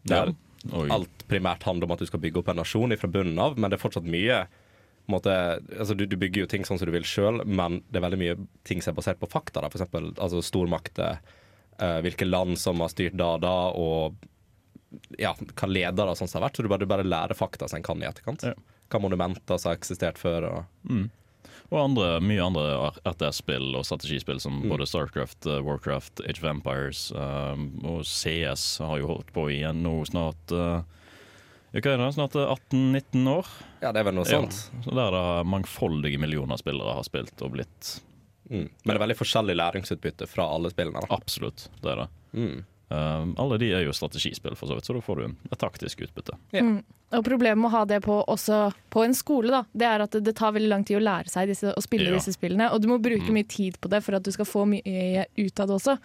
Der 0.04 0.34
Ja. 0.34 0.42
Alt 0.90 1.28
primært 1.30 1.62
handler 1.62 1.86
om 1.86 1.92
at 1.92 2.00
du 2.00 2.08
skal 2.10 2.20
bygge 2.20 2.40
opp 2.42 2.48
en 2.50 2.58
nasjon 2.58 2.98
fra 2.98 3.08
bunnen 3.08 3.38
av, 3.38 3.54
men 3.56 3.70
det 3.70 3.78
er 3.78 3.84
fortsatt 3.84 4.08
mye 4.10 4.48
måte, 5.08 5.62
altså 5.78 5.96
du, 5.96 6.06
du 6.10 6.18
bygger 6.18 6.42
jo 6.42 6.50
ting 6.50 6.66
sånn 6.66 6.80
som 6.82 6.90
du 6.90 6.94
vil 6.96 7.06
sjøl, 7.06 7.44
men 7.46 7.84
det 7.92 8.00
er 8.00 8.06
veldig 8.08 8.18
mye 8.22 8.38
ting 8.66 8.82
som 8.82 8.94
er 8.94 9.00
basert 9.00 9.22
på 9.22 9.30
fakta. 9.30 9.62
Da. 9.62 9.70
For 9.70 9.78
eksempel 9.78 10.12
altså 10.18 10.42
stormakter, 10.42 11.20
eh, 11.80 12.00
hvilke 12.06 12.28
land 12.28 12.60
som 12.62 12.80
har 12.84 12.92
styrt 12.94 13.18
da 13.20 13.34
og 13.36 13.44
da, 13.46 13.56
og 13.76 14.16
ja, 15.20 15.34
hva 15.36 15.68
ledere 15.68 16.16
sånn 16.16 16.30
som 16.32 16.40
har 16.42 16.50
vært. 16.50 16.58
Så 16.60 16.64
du 16.66 16.72
bare, 16.72 16.86
du 16.86 16.90
bare 16.90 17.04
lærer 17.08 17.36
fakta 17.36 17.68
som 17.68 17.82
en 17.82 17.86
kan 17.86 18.02
i 18.04 18.08
etterkant. 18.08 18.46
Ja. 18.48 18.54
Hva 18.92 19.02
monumenter 19.04 19.58
som 19.60 19.72
har 19.74 19.80
eksistert 19.80 20.20
før. 20.22 20.46
Og, 20.52 21.06
Og 21.74 21.80
andre, 21.82 22.20
mye 22.22 22.44
andre 22.46 22.66
RTS-spill 23.10 23.74
og 23.76 23.86
strategispill 23.88 24.40
som 24.40 24.62
Mm. 24.62 24.70
både 24.70 24.86
Starcraft, 24.88 25.46
eh, 25.50 25.62
Warcraft, 25.66 26.22
Age 26.22 26.38
of 26.40 26.50
Empires 26.50 27.12
um, 27.12 27.82
og 27.84 28.04
CS 28.06 28.78
har 28.86 29.00
jo 29.02 29.08
holdt 29.08 29.34
på 29.34 29.48
igjen 29.50 29.82
nå 29.84 30.06
snart 30.06 30.54
uh, 30.54 30.84
hva 31.74 31.92
er 31.92 31.98
det, 32.00 32.14
snart 32.16 32.36
eh, 32.40 32.54
18-19 32.72 33.28
år. 33.28 33.48
ja, 33.82 33.92
det 33.92 34.00
er 34.00 34.06
vel 34.08 34.16
noe 34.16 34.30
Ja. 34.30 34.46
Så 34.86 34.94
der 34.96 35.12
det 35.12 35.48
mangfoldige 35.50 36.22
millioner 36.22 36.58
spillere 36.62 36.94
har 36.96 37.04
spilt 37.04 37.42
og 37.42 37.52
blitt 37.58 37.98
Mm. 38.50 38.70
Men 38.70 38.92
det 38.92 38.96
er 38.96 39.04
veldig 39.08 39.18
forskjellig 39.18 39.56
læringsutbytte 39.58 40.28
fra 40.30 40.46
alle 40.54 40.70
spillene. 40.70 41.02
Da. 41.02 41.16
Absolutt, 41.16 41.70
det 41.82 41.92
er 41.92 42.02
det. 42.04 42.08
Mm. 42.34 42.64
Um, 42.88 43.32
alle 43.42 43.58
de 43.58 43.72
er 43.74 43.82
jo 43.88 43.94
strategispill, 43.98 44.54
for 44.56 44.70
så 44.70 44.76
vidt, 44.78 44.86
så 44.86 44.94
da 44.94 45.02
får 45.02 45.16
du 45.24 45.26
et 45.52 45.58
taktisk 45.60 46.04
utbytte. 46.06 46.36
Ja. 46.54 46.62
Mm. 46.62 46.84
Og 47.16 47.24
problemet 47.26 47.58
med 47.58 47.70
å 47.70 47.74
ha 47.78 47.86
det 47.90 48.02
på, 48.06 48.20
også 48.30 48.60
på 48.94 49.04
en 49.06 49.14
skole, 49.18 49.50
da, 49.54 49.64
det 49.74 49.88
er 49.88 50.04
at 50.06 50.12
det, 50.12 50.22
det 50.28 50.36
tar 50.38 50.54
veldig 50.54 50.70
lang 50.70 50.84
tid 50.86 50.98
å 51.00 51.04
lære 51.06 51.30
seg 51.32 51.48
disse, 51.50 51.74
å 51.74 51.82
spille 51.82 52.10
Ja. 52.12 52.20
disse 52.20 52.34
spillene. 52.36 52.70
Og 52.74 52.82
du 52.82 52.88
må 52.92 53.00
bruke 53.02 53.26
Mm. 53.26 53.34
mye 53.40 53.48
tid 53.48 53.80
på 53.82 53.90
det 53.90 54.04
for 54.04 54.16
at 54.16 54.24
du 54.24 54.32
skal 54.32 54.46
få 54.46 54.66
mye 54.70 55.26
ut 55.38 55.60
av 55.60 55.68
det 55.68 55.76
også. 55.80 55.98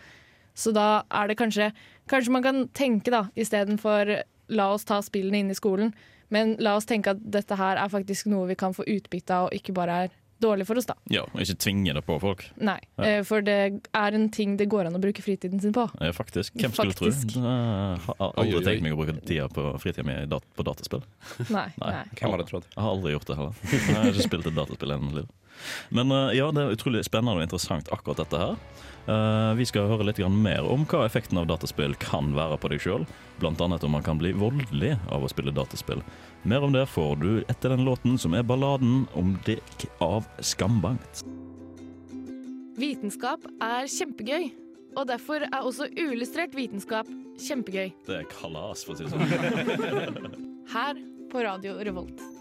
Så 0.55 0.73
da 0.73 1.03
er 1.11 1.29
det 1.29 1.37
kanskje 1.39 1.73
Kanskje 2.11 2.31
man 2.35 2.43
kan 2.43 2.69
tenke, 2.75 3.11
da, 3.11 3.29
istedenfor 3.37 4.23
la 4.49 4.73
oss 4.75 4.83
ta 4.85 5.01
spillene 5.01 5.39
inn 5.39 5.51
i 5.51 5.55
skolen, 5.55 5.93
men 6.29 6.57
la 6.59 6.73
oss 6.77 6.85
tenke 6.87 7.13
at 7.13 7.21
dette 7.31 7.55
her 7.57 7.77
er 7.77 7.89
faktisk 7.89 8.27
noe 8.27 8.49
vi 8.49 8.57
kan 8.57 8.73
få 8.75 8.83
utbytte 8.85 9.31
av, 9.31 9.45
og 9.47 9.53
ikke 9.55 9.73
bare 9.77 9.91
er 10.05 10.11
dårlig 10.41 10.67
for 10.67 10.79
oss, 10.81 10.87
da. 10.89 10.95
Ja, 11.13 11.23
og 11.29 11.41
Ikke 11.41 11.57
tvinge 11.61 11.95
det 11.95 12.03
på 12.07 12.17
folk. 12.21 12.45
Nei, 12.59 12.79
Ja. 12.99 13.05
eh, 13.05 13.23
for 13.29 13.41
det 13.43 13.57
er 13.95 14.15
en 14.19 14.29
ting 14.31 14.57
det 14.57 14.69
går 14.69 14.87
an 14.87 14.97
å 14.97 15.01
bruke 15.03 15.23
fritiden 15.23 15.61
sin 15.61 15.73
på. 15.73 15.89
Ja, 16.01 16.13
faktisk. 16.13 16.55
Hvem 16.55 16.73
skulle 16.73 16.95
tro? 16.97 17.07
Faktisk. 17.11 17.37
Jeg 17.37 18.01
har 18.07 18.33
aldri 18.37 18.65
tenkt 18.65 18.83
meg 18.83 18.93
å 18.93 19.01
bruke 19.01 19.17
tida 19.25 19.49
på 19.49 19.67
fritida 19.81 20.05
mi 20.07 20.17
på 20.27 20.65
dataspill. 20.67 21.03
Nei, 21.51 21.69
Nei. 21.81 21.91
nei. 21.93 22.05
Hvem 22.17 22.31
hadde 22.37 22.49
trodd? 22.51 22.65
Jeg 22.75 22.83
har 22.83 22.91
aldri 22.97 23.13
gjort 23.17 23.27
det 23.27 23.37
heller. 23.37 23.55
Jeg 23.71 23.97
har 23.97 24.11
ikke 24.13 24.29
spilt 24.29 24.47
et 24.47 24.55
dataspill 24.57 24.91
i 24.91 24.97
hele 24.97 25.05
mitt 25.07 25.15
liv. 25.21 25.29
Men 25.95 26.13
eh, 26.15 26.37
ja, 26.39 26.51
det 26.55 26.63
er 26.63 26.77
utrolig 26.77 27.05
spennende 27.07 27.39
og 27.39 27.47
interessant 27.47 27.91
akkurat 27.95 28.23
dette 28.25 28.41
her. 28.41 28.57
Eh, 29.11 29.53
vi 29.59 29.67
skal 29.67 29.89
høre 29.91 30.07
litt 30.07 30.21
mer 30.31 30.67
om 30.69 30.85
hva 30.89 31.05
effekten 31.07 31.41
av 31.41 31.49
dataspill 31.51 31.95
kan 32.03 32.35
være 32.37 32.59
på 32.61 32.71
deg 32.73 32.85
sjøl. 32.85 33.07
Annet 33.41 33.85
om 33.85 33.95
man 33.97 34.05
kan 34.05 34.19
bli 34.21 34.35
voldelig 34.37 34.95
av 35.09 35.25
å 35.25 35.31
spille 35.33 35.55
dataspill. 35.55 36.03
Mer 36.45 36.65
om 36.65 36.75
det 36.75 36.87
får 36.93 37.17
du 37.23 37.31
etter 37.49 37.73
den 37.73 37.87
låten 37.89 38.19
som 38.21 38.37
er 38.37 38.45
balladen 38.45 39.07
om 39.17 39.35
dekk 39.47 39.87
av 40.05 40.29
Skambankt. 40.45 41.25
Vitenskap 42.81 43.45
er 43.61 43.89
kjempegøy, 43.93 44.51
og 44.97 45.09
derfor 45.11 45.45
er 45.49 45.61
også 45.61 45.89
uillustrert 45.97 46.55
vitenskap 46.57 47.09
kjempegøy. 47.41 47.91
Det 48.07 48.21
er 48.23 48.29
kalas, 48.33 48.85
for 48.85 48.95
å 48.95 49.01
si 49.01 49.09
det 49.09 49.13
sånn. 49.13 50.37
Her 50.73 51.01
på 51.33 51.45
Radio 51.45 51.77
Revolt. 51.85 52.40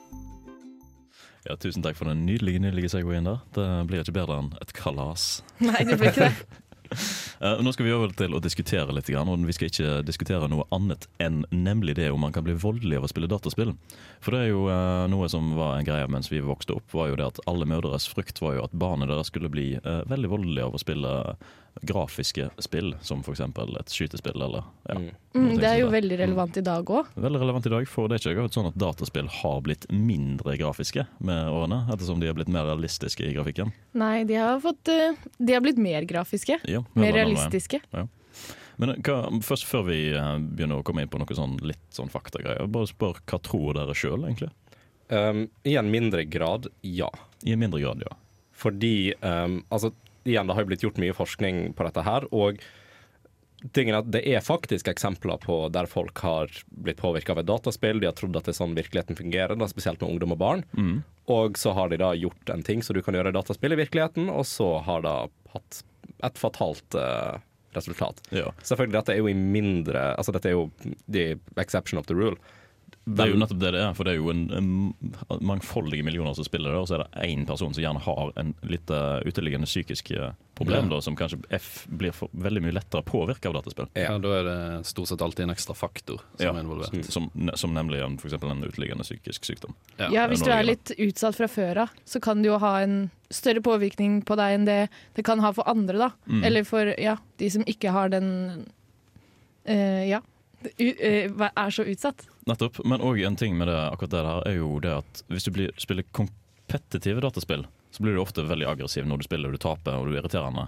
Ja, 1.47 1.55
tusen 1.55 1.83
takk 1.85 1.95
for 1.99 2.09
den 2.09 2.25
nydelige 2.27 2.59
nydelige 2.59 2.91
segwayen 2.91 3.27
der. 3.29 3.43
Det 3.55 3.67
blir 3.87 4.03
ikke 4.03 4.17
bedre 4.17 4.41
enn 4.41 4.49
et 4.59 4.73
kalas. 4.75 5.39
Nei, 5.63 5.85
det 5.87 5.99
blir 5.99 6.11
ikke 6.11 6.27
det. 6.27 6.65
Uh, 6.89 7.59
nå 7.63 7.71
skal 7.73 7.85
vi 7.85 7.93
over 7.93 8.11
til 8.17 8.33
å 8.33 8.41
diskutere 8.41 8.93
litt, 8.95 9.11
og 9.13 9.45
vi 9.45 9.55
skal 9.55 9.69
ikke 9.69 9.99
diskutere 10.07 10.49
noe 10.49 10.65
annet 10.75 11.05
enn 11.21 11.43
nemlig 11.53 11.95
det 11.99 12.09
om 12.11 12.21
man 12.25 12.33
kan 12.35 12.43
bli 12.47 12.57
voldelig 12.59 12.97
av 12.97 13.05
å 13.05 13.11
spille 13.11 13.29
dataspill. 13.29 13.75
For 14.25 14.35
det 14.35 14.41
er 14.41 14.51
jo 14.51 14.65
uh, 14.67 15.05
noe 15.11 15.29
som 15.31 15.53
var 15.57 15.77
en 15.77 15.87
greie 15.87 16.09
mens 16.11 16.31
vi 16.33 16.41
vokste 16.43 16.75
opp, 16.79 16.89
var 16.97 17.11
jo 17.11 17.19
det 17.21 17.29
at 17.29 17.41
alle 17.49 17.69
mødres 17.69 18.09
frykt 18.09 18.41
var 18.43 18.57
jo 18.57 18.65
at 18.65 18.75
barnet 18.75 19.11
deres 19.11 19.31
skulle 19.31 19.53
bli 19.53 19.71
uh, 19.79 20.01
veldig 20.09 20.33
voldelig 20.33 20.65
av 20.65 20.75
å 20.75 20.81
spille 20.81 21.15
grafiske 21.81 22.49
spill, 22.61 22.93
som 23.01 23.21
f.eks. 23.23 23.41
et 23.41 23.93
skytespill 23.93 24.41
eller 24.41 24.63
ja. 24.89 24.97
Mm. 24.99 25.09
Mm, 25.35 25.49
det 25.61 25.67
er 25.69 25.79
jo 25.79 25.89
veldig 25.93 26.17
relevant 26.19 26.57
i 26.57 26.63
dag 26.65 26.89
òg. 26.89 27.09
Veldig 27.15 27.41
relevant 27.41 27.67
i 27.69 27.73
dag, 27.73 27.87
for 27.89 28.09
det 28.09 28.19
er 28.19 28.33
ikke 28.33 28.47
sånn 28.55 28.69
at 28.71 28.77
dataspill 28.81 29.29
har 29.39 29.59
blitt 29.65 29.85
mindre 29.93 30.57
grafiske 30.59 31.05
med 31.17 31.51
årene, 31.53 31.83
ettersom 31.93 32.21
de 32.21 32.29
har 32.31 32.37
blitt 32.37 32.51
mer 32.51 32.67
realistiske 32.69 33.27
i 33.27 33.35
grafikken. 33.37 33.73
Nei, 33.99 34.23
de 34.29 34.39
har, 34.41 34.57
fått, 34.63 34.89
eh, 34.91 35.19
de 35.37 35.55
har 35.55 35.63
blitt 35.65 35.81
mer 35.81 36.07
grafiske. 36.09 36.59
Ja, 36.69 36.83
Mer 36.97 37.13
realistiske. 37.15 37.81
Ja. 37.93 38.07
Men 38.79 38.95
hva, 39.03 39.21
først 39.43 39.67
før 39.67 39.89
vi 39.89 39.99
eh, 40.15 40.31
begynner 40.39 40.79
å 40.79 40.87
komme 40.87 41.03
inn 41.03 41.11
på 41.11 41.19
noe 41.19 41.35
sånn 41.35 41.57
litt 41.67 41.83
sånn 41.95 42.11
faktagreier, 42.11 42.69
bare 42.71 42.89
spør 42.89 43.19
hva 43.27 43.39
tror 43.43 43.75
dere 43.75 43.95
sjøl, 43.97 44.23
egentlig? 44.23 44.51
Um, 45.09 45.47
I 45.65 45.75
en 45.81 45.89
mindre 45.91 46.23
grad, 46.29 46.69
ja. 46.85 47.09
I 47.43 47.55
en 47.55 47.63
mindre 47.63 47.81
grad, 47.81 48.03
ja. 48.05 48.15
Fordi 48.59 49.13
um, 49.19 49.61
altså, 49.73 49.91
igjen, 50.31 50.49
det 50.49 50.57
har 50.57 50.65
jo 50.65 50.71
blitt 50.71 50.85
gjort 50.85 51.01
mye 51.01 51.15
forskning 51.15 51.63
på 51.77 51.87
dette 51.87 52.05
her, 52.05 52.27
og 52.35 52.61
tingen 53.75 53.95
er 53.95 54.03
at 54.03 54.11
det 54.13 54.21
er 54.29 54.43
faktisk 54.43 54.87
eksempler 54.87 55.39
på 55.43 55.57
der 55.73 55.89
folk 55.89 56.21
har 56.23 56.51
blitt 56.69 57.01
påvirka 57.01 57.33
av 57.33 57.41
et 57.41 57.49
dataspill. 57.49 57.99
De 57.99 58.07
har 58.07 58.15
trodd 58.15 58.37
at 58.39 58.47
det 58.47 58.53
er 58.53 58.59
sånn 58.61 58.77
virkeligheten 58.77 59.19
fungerer, 59.19 59.57
da, 59.59 59.67
spesielt 59.67 59.99
med 60.01 60.13
ungdom 60.13 60.35
og 60.35 60.39
barn. 60.41 60.63
Mm. 60.77 61.01
Og 61.33 61.59
så 61.59 61.73
har 61.75 61.91
de 61.91 61.99
da 61.99 62.13
gjort 62.17 62.53
en 62.53 62.63
ting 62.65 62.83
så 62.85 62.95
du 62.95 63.01
kan 63.05 63.17
gjøre 63.17 63.33
i 63.33 63.35
dataspill 63.35 63.75
i 63.75 63.81
virkeligheten, 63.81 64.31
og 64.31 64.47
så 64.47 64.77
har 64.85 65.03
det 65.05 65.15
hatt 65.53 65.81
et 66.25 66.39
fatalt 66.39 66.95
uh, 66.99 67.39
resultat. 67.75 68.23
ja. 68.35 68.47
Selvfølgelig, 68.63 68.95
dette 68.95 69.13
er 69.13 69.19
jo 69.21 69.29
i 69.29 69.35
mindre 69.37 70.13
Altså, 70.15 70.33
dette 70.35 70.49
er 70.49 70.55
jo 70.55 70.69
the 71.11 71.35
exception 71.61 71.99
of 71.99 72.07
the 72.09 72.17
rule. 72.17 72.39
Det 73.05 73.23
er 73.23 73.31
jo 73.31 73.39
nettopp 73.41 73.59
det 73.61 73.71
det 73.73 73.79
er, 73.81 73.93
for 73.97 74.05
det 74.05 74.11
er 74.13 74.19
jo 74.19 74.29
en, 74.29 74.41
en 74.53 75.41
mangfoldige 75.41 76.05
millioner 76.05 76.35
som 76.37 76.45
spiller 76.45 76.73
det, 76.73 76.81
og 76.81 76.87
så 76.89 76.97
er 76.99 77.05
det 77.05 77.29
én 77.31 77.45
person 77.47 77.73
som 77.73 77.81
gjerne 77.81 78.01
har 78.05 78.31
en 78.37 78.53
litt 78.69 78.91
eh, 78.93 79.21
uteliggende 79.25 79.69
psykisk 79.69 80.11
problem, 80.11 80.35
problem, 80.59 80.89
da, 80.91 80.99
som 81.01 81.15
kanskje 81.17 81.39
F 81.55 81.85
blir 81.89 82.13
for, 82.13 82.29
veldig 82.33 82.61
mye 82.65 82.75
lettere 82.75 83.01
påvirka 83.07 83.49
av 83.49 83.57
dataspill. 83.57 83.89
Ja. 83.97 84.11
Ja, 84.11 84.17
da 84.21 84.33
er 84.37 84.47
det 84.49 84.57
stort 84.89 85.09
sett 85.09 85.23
alltid 85.25 85.47
en 85.47 85.55
ekstra 85.55 85.73
faktor 85.77 86.21
som 86.35 86.45
Ja. 86.45 86.53
er 86.53 86.61
involvert. 86.61 87.05
Som, 87.09 87.29
som 87.55 87.73
nemlig 87.73 88.01
en, 88.05 88.17
for 88.21 88.51
en 88.51 88.63
uteliggende 88.67 89.07
psykisk 89.07 89.47
sykdom. 89.47 89.75
Ja. 89.97 90.09
Ja, 90.13 90.27
Hvis 90.27 90.43
du 90.45 90.51
er 90.53 90.67
litt 90.67 90.91
utsatt 90.97 91.37
fra 91.39 91.47
før 91.47 91.85
av, 91.85 91.93
så 92.05 92.21
kan 92.21 92.43
det 92.43 92.51
jo 92.51 92.59
ha 92.61 92.79
en 92.83 93.09
større 93.33 93.61
påvirkning 93.61 94.21
på 94.25 94.35
deg 94.39 94.57
enn 94.57 94.65
det 94.67 94.79
det 95.15 95.25
kan 95.25 95.39
ha 95.39 95.53
for 95.55 95.67
andre. 95.69 95.97
da. 95.97 96.11
Mm. 96.27 96.43
Eller 96.43 96.67
for 96.67 96.93
ja, 96.99 97.17
de 97.37 97.49
som 97.49 97.63
ikke 97.65 97.93
har 97.95 98.09
den 98.13 98.29
uh, 99.69 100.03
Ja, 100.09 100.19
eh, 100.21 100.35
er 100.77 101.69
så 101.71 101.85
utsatt. 101.87 102.25
Nettopp. 102.49 102.81
Men 102.85 103.03
òg 103.05 103.21
en 103.25 103.37
ting 103.39 103.57
med 103.57 103.69
det, 103.71 103.79
akkurat 103.93 104.11
det 104.15 104.23
der 104.25 104.47
er 104.49 104.57
jo 104.57 104.71
det 104.83 104.95
at 105.01 105.23
hvis 105.31 105.47
du 105.47 105.51
blir, 105.55 105.73
spiller 105.79 106.07
kompetitive 106.15 107.23
dataspill, 107.23 107.65
så 107.91 108.03
blir 108.03 108.17
du 108.17 108.21
ofte 108.21 108.45
veldig 108.45 108.67
aggressiv 108.69 109.07
når 109.07 109.21
du 109.21 109.29
spiller, 109.29 109.49
og 109.49 109.57
du 109.57 109.63
taper 109.63 109.97
og 109.97 110.09
du 110.09 110.13
er 110.13 110.21
irriterende. 110.21 110.67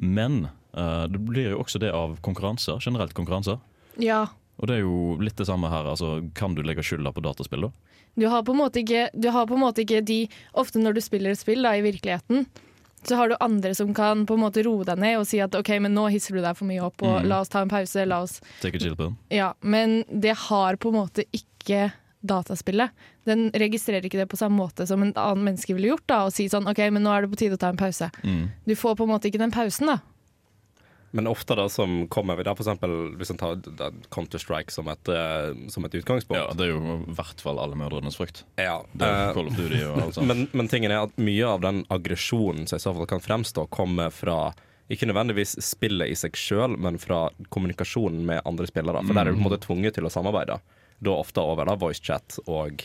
Men 0.00 0.48
uh, 0.76 1.06
det 1.10 1.20
blir 1.28 1.54
jo 1.54 1.62
også 1.64 1.80
det 1.82 1.92
av 1.92 2.18
konkurranser, 2.24 2.80
generelt 2.84 3.14
konkurranser. 3.16 3.60
Ja. 4.00 4.26
Og 4.60 4.68
det 4.68 4.78
er 4.78 4.84
jo 4.84 5.16
litt 5.20 5.38
det 5.40 5.48
samme 5.48 5.70
her. 5.72 5.88
altså 5.88 6.20
Kan 6.36 6.54
du 6.54 6.62
legge 6.64 6.84
skylda 6.84 7.12
på 7.16 7.24
dataspill, 7.24 7.68
da? 7.68 7.96
Du 8.18 8.26
har 8.28 8.42
på 8.44 8.52
en 8.52 8.60
måte 8.60 8.82
ikke, 8.82 9.08
du 9.14 9.30
har 9.32 9.46
på 9.48 9.56
en 9.56 9.62
måte 9.62 9.84
ikke 9.84 10.00
de 10.02 10.24
Ofte 10.58 10.80
når 10.82 10.96
du 10.96 11.00
spiller 11.04 11.32
et 11.32 11.40
spill 11.40 11.62
da, 11.64 11.76
i 11.78 11.84
virkeligheten, 11.84 12.48
så 13.06 13.16
har 13.16 13.28
du 13.28 13.36
andre 13.40 13.74
som 13.74 13.94
kan 13.94 14.26
på 14.26 14.34
en 14.34 14.40
måte 14.44 14.62
roe 14.66 14.84
deg 14.84 14.98
ned 14.98 15.18
og 15.18 15.26
si 15.26 15.38
at 15.40 15.54
OK, 15.54 15.68
men 15.80 15.94
nå 15.94 16.08
hisser 16.12 16.34
du 16.36 16.42
deg 16.42 16.56
for 16.56 16.66
mye 16.68 16.82
opp, 16.84 17.02
og 17.02 17.22
Mm. 17.22 17.28
la 17.28 17.40
oss 17.40 17.48
ta 17.48 17.62
en 17.62 17.68
pause. 17.68 18.04
la 18.06 18.20
oss... 18.22 18.40
Take 18.60 18.76
a 18.76 18.78
chill 18.80 18.96
pill. 18.96 19.14
Ja, 19.30 19.54
Men 19.62 20.04
det 20.10 20.36
har 20.36 20.76
på 20.76 20.88
en 20.92 20.98
måte 21.00 21.24
ikke 21.32 21.92
dataspillet. 22.22 22.90
Den 23.24 23.50
registrerer 23.56 24.04
ikke 24.04 24.18
det 24.20 24.28
på 24.28 24.36
samme 24.36 24.58
måte 24.60 24.86
som 24.86 25.02
en 25.02 25.12
annen 25.16 25.44
menneske 25.44 25.74
ville 25.74 25.88
gjort. 25.94 26.06
da, 26.06 26.24
Og 26.26 26.32
si 26.32 26.48
sånn 26.48 26.68
OK, 26.68 26.78
men 26.92 27.02
nå 27.02 27.10
er 27.16 27.22
det 27.22 27.30
på 27.32 27.38
tide 27.40 27.56
å 27.56 27.58
ta 27.60 27.68
en 27.72 27.76
pause. 27.80 28.10
Mm. 28.22 28.50
Du 28.66 28.74
får 28.76 28.96
på 28.96 29.06
en 29.08 29.12
måte 29.14 29.30
ikke 29.30 29.38
den 29.40 29.50
pausen, 29.54 29.86
da. 29.86 29.98
Men 31.10 31.26
ofte 31.26 31.56
da 31.58 31.66
som 31.68 32.04
kommer 32.08 32.36
vi 32.38 32.44
da 32.46 32.54
eksempel 32.54 32.92
hvis 33.18 33.32
en 33.34 33.40
tar 33.40 33.56
Counter-Strike 34.14 34.70
som, 34.70 34.88
eh, 34.88 35.68
som 35.68 35.84
et 35.84 35.96
utgangspunkt. 35.98 36.38
Ja, 36.38 36.54
det 36.54 36.68
er 36.68 36.74
jo 36.76 36.96
i 37.00 37.14
hvert 37.18 37.42
fall 37.42 37.58
alle 37.58 37.78
mødrenes 37.78 38.18
frykt. 38.20 38.44
Ja, 38.60 38.80
Det 38.92 39.06
er 39.08 39.28
eh, 39.28 39.34
Call 39.34 39.50
of 39.50 39.58
Duty 39.58 39.82
og 39.88 40.00
alt 40.04 40.20
men, 40.30 40.46
men 40.54 40.70
tingen 40.70 40.94
er 40.94 41.08
at 41.08 41.18
mye 41.18 41.46
av 41.50 41.64
den 41.66 41.82
aggresjonen 41.90 42.70
som 42.70 42.78
i 42.78 42.84
så 42.84 42.94
fall 42.94 43.10
kan 43.10 43.24
fremstå, 43.24 43.66
kommer 43.74 44.14
fra 44.14 44.52
ikke 44.90 45.06
nødvendigvis 45.06 45.54
spillet 45.62 46.10
i 46.10 46.16
seg 46.18 46.34
sjøl, 46.38 46.74
men 46.78 46.98
fra 46.98 47.28
kommunikasjonen 47.54 48.24
med 48.26 48.42
andre 48.46 48.66
spillere. 48.66 49.04
For 49.06 49.14
der 49.14 49.28
er 49.28 49.30
du 49.30 49.38
på 49.38 49.44
en 49.44 49.46
måte 49.46 49.62
tvunget 49.62 49.94
til 49.98 50.06
å 50.08 50.10
samarbeide. 50.10 50.56
Da 51.00 51.14
ofte 51.14 51.42
over 51.46 51.68
da 51.68 51.76
voicechat 51.78 52.34
chat 52.34 52.50
og 52.50 52.82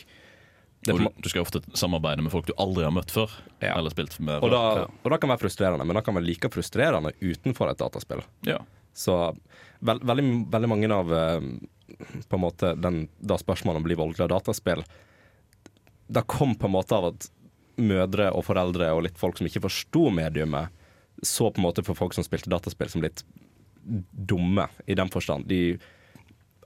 er 0.92 1.00
du, 1.00 1.22
du 1.22 1.28
skal 1.30 1.44
ofte 1.44 1.62
samarbeide 1.78 2.24
med 2.24 2.32
folk 2.32 2.48
du 2.48 2.54
aldri 2.62 2.86
har 2.86 2.94
møtt 2.94 3.12
før. 3.14 3.32
Ja. 3.60 3.74
Eller 3.76 3.94
spilt 3.94 4.18
med. 4.20 4.40
Og 4.44 4.52
da, 4.52 4.86
og 4.86 5.12
da 5.12 5.18
kan 5.20 5.32
være 5.32 5.42
frustrerende, 5.44 5.86
men 5.86 5.98
det 5.98 6.04
kan 6.06 6.16
være 6.16 6.28
like 6.28 6.50
frustrerende 6.52 7.14
utenfor 7.20 7.72
et 7.72 7.82
dataspill. 7.82 8.24
ja. 8.48 8.60
Så 8.96 9.12
veld, 9.84 10.04
veldig, 10.08 10.24
veldig 10.48 10.68
mange 10.72 10.88
av 10.88 11.10
eh, 11.12 11.48
på 12.28 12.38
en 12.38 12.40
måte 12.40 12.70
den, 12.80 13.02
da 13.20 13.36
spørsmålet 13.36 13.82
om 13.82 13.84
å 13.84 13.88
bli 13.90 13.98
voldelig 13.98 14.24
av 14.24 14.30
dataspill 14.32 14.80
Det 16.08 16.22
kom 16.32 16.54
på 16.56 16.68
en 16.68 16.74
måte 16.74 16.96
av 16.96 17.10
at 17.10 17.28
mødre 17.76 18.30
og 18.32 18.46
foreldre 18.46 18.88
og 18.96 19.04
litt 19.04 19.18
folk 19.20 19.36
som 19.36 19.48
ikke 19.48 19.60
forsto 19.66 20.06
mediumet, 20.16 20.72
så 21.20 21.50
på 21.50 21.60
en 21.60 21.66
måte 21.66 21.84
for 21.84 21.98
folk 21.98 22.16
som 22.16 22.24
spilte 22.24 22.48
dataspill 22.48 22.88
som 22.88 23.04
litt 23.04 23.20
dumme, 23.84 24.64
i 24.86 24.96
den 24.98 25.12
forstand. 25.12 25.44
De 25.46 25.76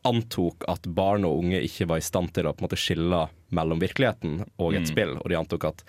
antok 0.05 0.65
at 0.69 0.83
barn 0.97 1.25
og 1.29 1.39
unge 1.43 1.61
ikke 1.67 1.87
var 1.91 1.99
i 2.01 2.07
stand 2.07 2.33
til 2.33 2.47
å 2.49 2.55
på 2.55 2.63
en 2.65 2.69
måte 2.69 2.79
skille 2.81 3.29
mellom 3.53 3.81
virkeligheten 3.83 4.45
og 4.59 4.75
et 4.75 4.83
Mm. 4.87 4.91
spill, 4.93 5.17
og 5.19 5.29
de 5.29 5.37
antok 5.37 5.65
at 5.69 5.83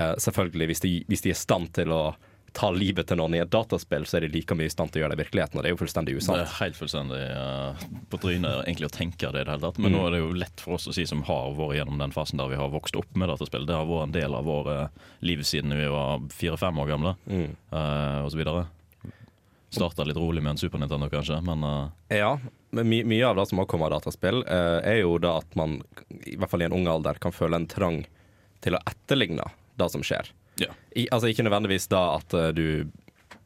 uh, 0.00 0.14
selvfølgelig 0.20 0.66
hvis 0.72 0.80
de, 0.80 1.04
hvis 1.08 1.22
de 1.22 1.30
er 1.30 1.36
i 1.38 1.44
stand 1.46 1.72
til 1.72 1.88
å 1.94 2.14
ta 2.56 2.70
livet 2.72 3.06
til 3.06 3.18
noen 3.20 3.34
i 3.36 3.40
et 3.42 3.50
dataspill, 3.52 4.04
så 4.08 4.16
er 4.16 4.20
de 4.24 4.28
like 4.32 4.54
mye 4.56 4.64
i 4.64 4.72
stand 4.72 4.88
til 4.90 5.00
å 5.00 5.04
gjøre 5.04 5.12
det 5.16 5.18
i 5.20 5.24
virkeligheten, 5.26 5.58
og 5.58 5.62
det 5.62 5.68
er 5.68 5.74
jo 5.74 5.80
fullstendig 5.84 6.14
usant. 6.16 6.38
Det 6.40 6.46
er 6.46 6.54
helt 6.64 6.76
fullstendig 6.78 7.18
uh, 7.36 7.82
på 8.08 8.20
trynet 8.22 8.62
egentlig 8.64 8.88
å 8.88 8.94
tenke 8.96 9.28
det 9.32 9.40
i 9.42 9.44
det 9.44 9.52
hele 9.52 9.60
tatt. 9.66 9.78
Men 9.78 9.92
Mm. 9.92 9.96
nå 9.98 10.06
er 10.06 10.10
det 10.16 10.20
jo 10.22 10.30
lett 10.40 10.60
for 10.64 10.74
oss 10.78 10.86
å 10.88 10.94
si 10.96 11.04
som 11.04 11.20
har 11.28 11.52
vært 11.52 11.76
gjennom 11.76 11.98
den 12.00 12.12
fasen 12.16 12.38
der 12.40 12.48
vi 12.48 12.56
har 12.56 12.68
vokst 12.72 12.96
opp 12.96 13.12
med 13.14 13.28
dataspill. 13.28 13.66
Det 13.68 13.76
har 13.76 13.84
vært 13.84 14.04
en 14.08 14.12
del 14.16 14.34
av 14.34 14.44
våre 14.48 14.88
liv 15.20 15.38
siden 15.44 15.76
vi 15.76 15.84
var 15.92 16.20
fire-fem 16.32 16.78
år 16.80 16.88
gamle, 16.94 17.16
Mm. 17.28 17.56
uh, 17.72 18.24
så 18.28 18.36
videre. 18.40 18.66
Starta 19.68 20.04
litt 20.06 20.16
rolig 20.16 20.40
med 20.42 20.50
en 20.54 20.56
Super 20.60 20.78
Nintendo, 20.78 21.08
kanskje, 21.10 21.42
men 21.44 21.62
uh, 21.64 21.88
Ja, 22.08 22.38
my 22.84 23.02
mye 23.04 23.26
av 23.26 23.36
det 23.36 23.46
som 23.48 23.58
har 23.58 23.66
kommet 23.70 23.88
av 23.88 24.00
dataspill, 24.00 24.42
eh, 24.46 24.80
er 24.84 25.00
jo 25.00 25.16
da 25.22 25.38
at 25.40 25.54
man, 25.56 25.78
i 26.26 26.36
hvert 26.36 26.50
fall 26.50 26.62
i 26.62 26.68
en 26.68 26.74
ung 26.76 26.86
alder, 26.90 27.18
kan 27.22 27.32
føle 27.32 27.56
en 27.56 27.68
trang 27.70 28.02
til 28.64 28.76
å 28.76 28.82
etterligne 28.86 29.46
det 29.76 29.90
som 29.92 30.02
skjer. 30.04 30.30
ja. 30.56 30.72
I, 30.96 31.08
altså 31.12 31.28
Ikke 31.28 31.44
nødvendigvis 31.44 31.88
da 31.92 32.16
at 32.16 32.32
uh, 32.34 32.48
du 32.56 32.88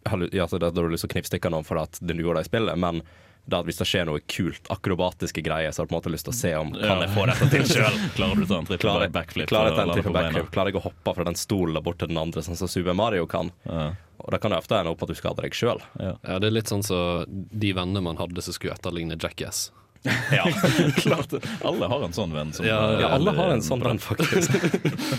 har 0.06 0.18
ly- 0.18 0.30
ja, 0.32 0.46
så 0.48 0.58
da 0.58 0.70
da 0.70 0.82
du 0.82 0.88
lyst 0.88 1.02
til 1.02 1.10
å 1.10 1.14
knivstikke 1.16 1.50
noen 1.50 1.66
for 1.66 1.80
at 1.82 1.98
du 2.00 2.14
gjorde 2.14 2.38
det 2.40 2.46
i 2.46 2.50
spillet, 2.50 2.78
men 2.78 3.02
at 3.50 3.64
hvis 3.66 3.78
det 3.80 3.86
skjer 3.88 4.04
noe 4.06 4.20
kult, 4.30 4.68
akrobatiske 4.70 5.42
greier, 5.42 5.72
så 5.72 5.82
har 5.82 5.86
du 5.86 5.90
på 5.90 5.96
en 5.96 6.00
måte 6.02 6.12
lyst 6.14 6.26
til 6.28 6.34
å 6.34 6.38
se 6.38 6.52
om 6.58 6.72
kan 6.76 7.00
jeg 7.02 7.10
få 7.14 7.24
dette 7.30 7.48
til 7.50 7.64
sjøl. 7.66 7.96
Klarer 8.18 8.36
du 8.36 8.44
å 8.44 8.48
ta 8.50 8.58
en 8.60 8.68
trippel 8.68 8.84
Klarer, 8.84 9.08
backflip? 9.16 9.48
klarer 9.50 9.74
jeg 9.74 10.12
backflip? 10.14 10.50
Klarer 10.54 10.70
jeg 10.70 10.78
å 10.80 10.84
hoppe 10.86 11.14
fra 11.16 11.24
den 11.30 11.38
stolen 11.40 11.74
der 11.74 11.82
bort 11.88 11.98
til 11.98 12.08
den 12.12 12.20
andre, 12.20 12.44
sånn 12.46 12.56
som 12.60 12.70
Super 12.70 12.94
Mario 12.94 13.26
kan? 13.30 13.50
Ja, 13.66 13.90
Og 14.20 14.30
da 14.34 14.38
kan 14.38 14.52
det 14.54 14.60
ofte 14.62 14.78
ende 14.78 14.92
opp 14.94 15.02
at 15.02 15.08
du 15.10 15.16
skader 15.18 15.42
deg 15.48 15.56
sjøl. 15.56 15.80
ja. 15.98 16.14
Ja, 16.22 16.38
det 16.38 16.50
er 16.50 16.56
litt 16.60 16.68
sånn 16.70 16.82
som 16.86 17.24
de 17.26 17.72
vennene 17.74 18.02
man 18.04 18.16
hadde 18.20 18.42
som 18.44 18.54
skulle 18.54 18.74
etterligne 18.78 19.16
Jackass. 19.18 19.70
Ja. 20.32 20.46
Klart. 21.02 21.34
Alle 21.66 21.88
har 21.92 22.04
en 22.06 22.14
sånn 22.16 22.30
venn. 22.32 22.54
Som, 22.56 22.64
Ja, 22.64 22.78
ja, 23.02 23.08
alle 23.18 23.34
har 23.36 23.50
en 23.52 23.60
sånn 23.60 23.82
venn, 23.84 23.98
faktisk. 24.00 24.54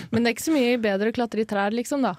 Men 0.09 0.23
det 0.23 0.31
er 0.31 0.33
ikke 0.37 0.47
så 0.47 0.55
mye 0.55 0.79
bedre 0.81 1.11
å 1.11 1.13
klatre 1.19 1.43
i 1.43 1.45
trær, 1.45 1.69
liksom, 1.75 2.01
da. 2.07 2.15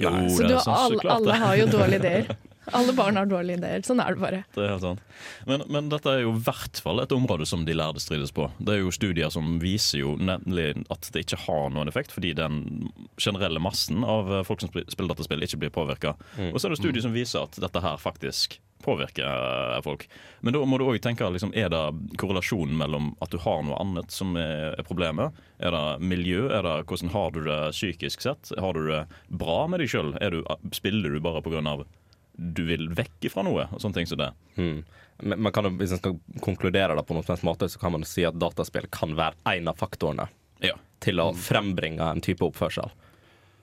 Jo, 0.00 0.10
Så 0.32 0.40
det 0.42 0.48
du, 0.48 0.54
er 0.54 0.58
så- 0.58 0.64
så 0.64 0.78
alle, 0.86 0.98
klart 1.02 1.16
alle 1.20 1.34
har 1.42 1.56
jo 1.60 1.66
dårlige 1.74 2.00
ideer. 2.00 2.36
Alle 2.72 2.92
barn 2.96 3.16
har 3.20 3.26
dårlige 3.28 3.58
ideer. 3.60 3.82
Sånn 3.84 4.00
er 4.00 4.14
det 4.16 4.22
bare. 4.22 4.38
Det 4.54 4.62
er 4.64 4.70
helt 4.72 4.84
sant. 4.86 5.02
Men, 5.46 5.64
men 5.68 5.90
dette 5.92 6.08
er 6.14 6.22
jo 6.24 6.32
i 6.36 6.42
hvert 6.46 6.80
fall 6.80 7.02
et 7.02 7.12
område 7.12 7.44
som 7.46 7.66
de 7.68 7.74
lærde 7.76 8.00
strides 8.00 8.32
på. 8.32 8.48
Det 8.58 8.76
er 8.78 8.80
jo 8.84 8.92
studier 8.94 9.30
som 9.34 9.58
viser 9.62 10.00
jo 10.00 10.14
nemlig 10.16 10.70
at 10.90 11.10
det 11.12 11.26
ikke 11.26 11.42
har 11.44 11.68
noen 11.74 11.90
effekt, 11.92 12.14
fordi 12.16 12.32
den 12.38 12.88
generelle 13.20 13.60
massen 13.60 14.04
av 14.08 14.32
eh, 14.40 14.44
folk 14.48 14.64
som 14.64 14.72
sp- 14.72 14.86
spiller 14.94 15.12
dataspill, 15.14 15.44
ikke 15.44 15.60
blir 15.64 15.74
påvirka. 15.74 16.14
Og 16.52 16.56
så 16.60 16.68
er 16.70 16.74
det 16.74 16.80
studier 16.80 17.04
som 17.04 17.12
viser 17.14 17.44
at 17.44 17.60
dette 17.60 17.82
her 17.84 18.00
faktisk 18.00 18.58
påvirker 18.84 19.24
eh, 19.24 19.78
folk. 19.84 20.06
Men 20.44 20.52
da 20.56 20.60
må 20.68 20.76
du 20.80 20.84
òg 20.88 20.98
tenke 21.04 21.24
liksom, 21.32 21.52
er 21.56 21.70
det 21.72 21.82
korrelasjonen 22.20 22.76
mellom 22.80 23.12
at 23.24 23.32
du 23.32 23.38
har 23.44 23.62
noe 23.64 23.78
annet 23.80 24.12
som 24.12 24.34
er 24.40 24.76
problemet? 24.88 25.36
Er 25.60 25.72
det 25.72 25.84
miljø? 26.04 26.46
Er 26.52 26.64
det 26.66 26.74
hvordan 26.90 27.12
har 27.14 27.32
du 27.36 27.42
det 27.46 27.60
psykisk 27.76 28.24
sett? 28.26 28.52
Har 28.60 28.76
du 28.76 28.86
det 28.90 29.04
bra 29.32 29.64
med 29.72 29.80
deg 29.84 29.92
sjøl? 29.92 30.12
Spiller 30.76 31.16
du 31.16 31.20
bare 31.24 31.40
pga 31.44 31.62
du 32.36 32.64
vil 32.66 32.88
vekk 32.94 33.28
fra 33.32 33.44
noe, 33.46 33.68
og 33.72 33.80
sånne 33.82 33.94
ting 34.00 34.06
som 34.10 34.18
det. 34.18 34.30
Hmm. 34.56 34.82
Men 35.22 35.52
kan, 35.54 35.68
hvis 35.78 35.92
en 35.94 36.00
skal 36.00 36.16
konkludere 36.42 36.96
det 36.98 37.04
på 37.06 37.14
noen 37.14 37.44
måte, 37.46 37.68
så 37.70 37.78
kan 37.78 37.92
man 37.94 38.02
si 38.08 38.24
at 38.26 38.34
dataspill 38.38 38.88
kan 38.90 39.14
være 39.14 39.34
en 39.54 39.68
av 39.70 39.78
faktorene 39.78 40.28
Ja. 40.64 40.74
til 41.00 41.20
å 41.22 41.32
frembringe 41.34 42.02
en 42.02 42.20
type 42.20 42.42
oppførsel. 42.42 42.90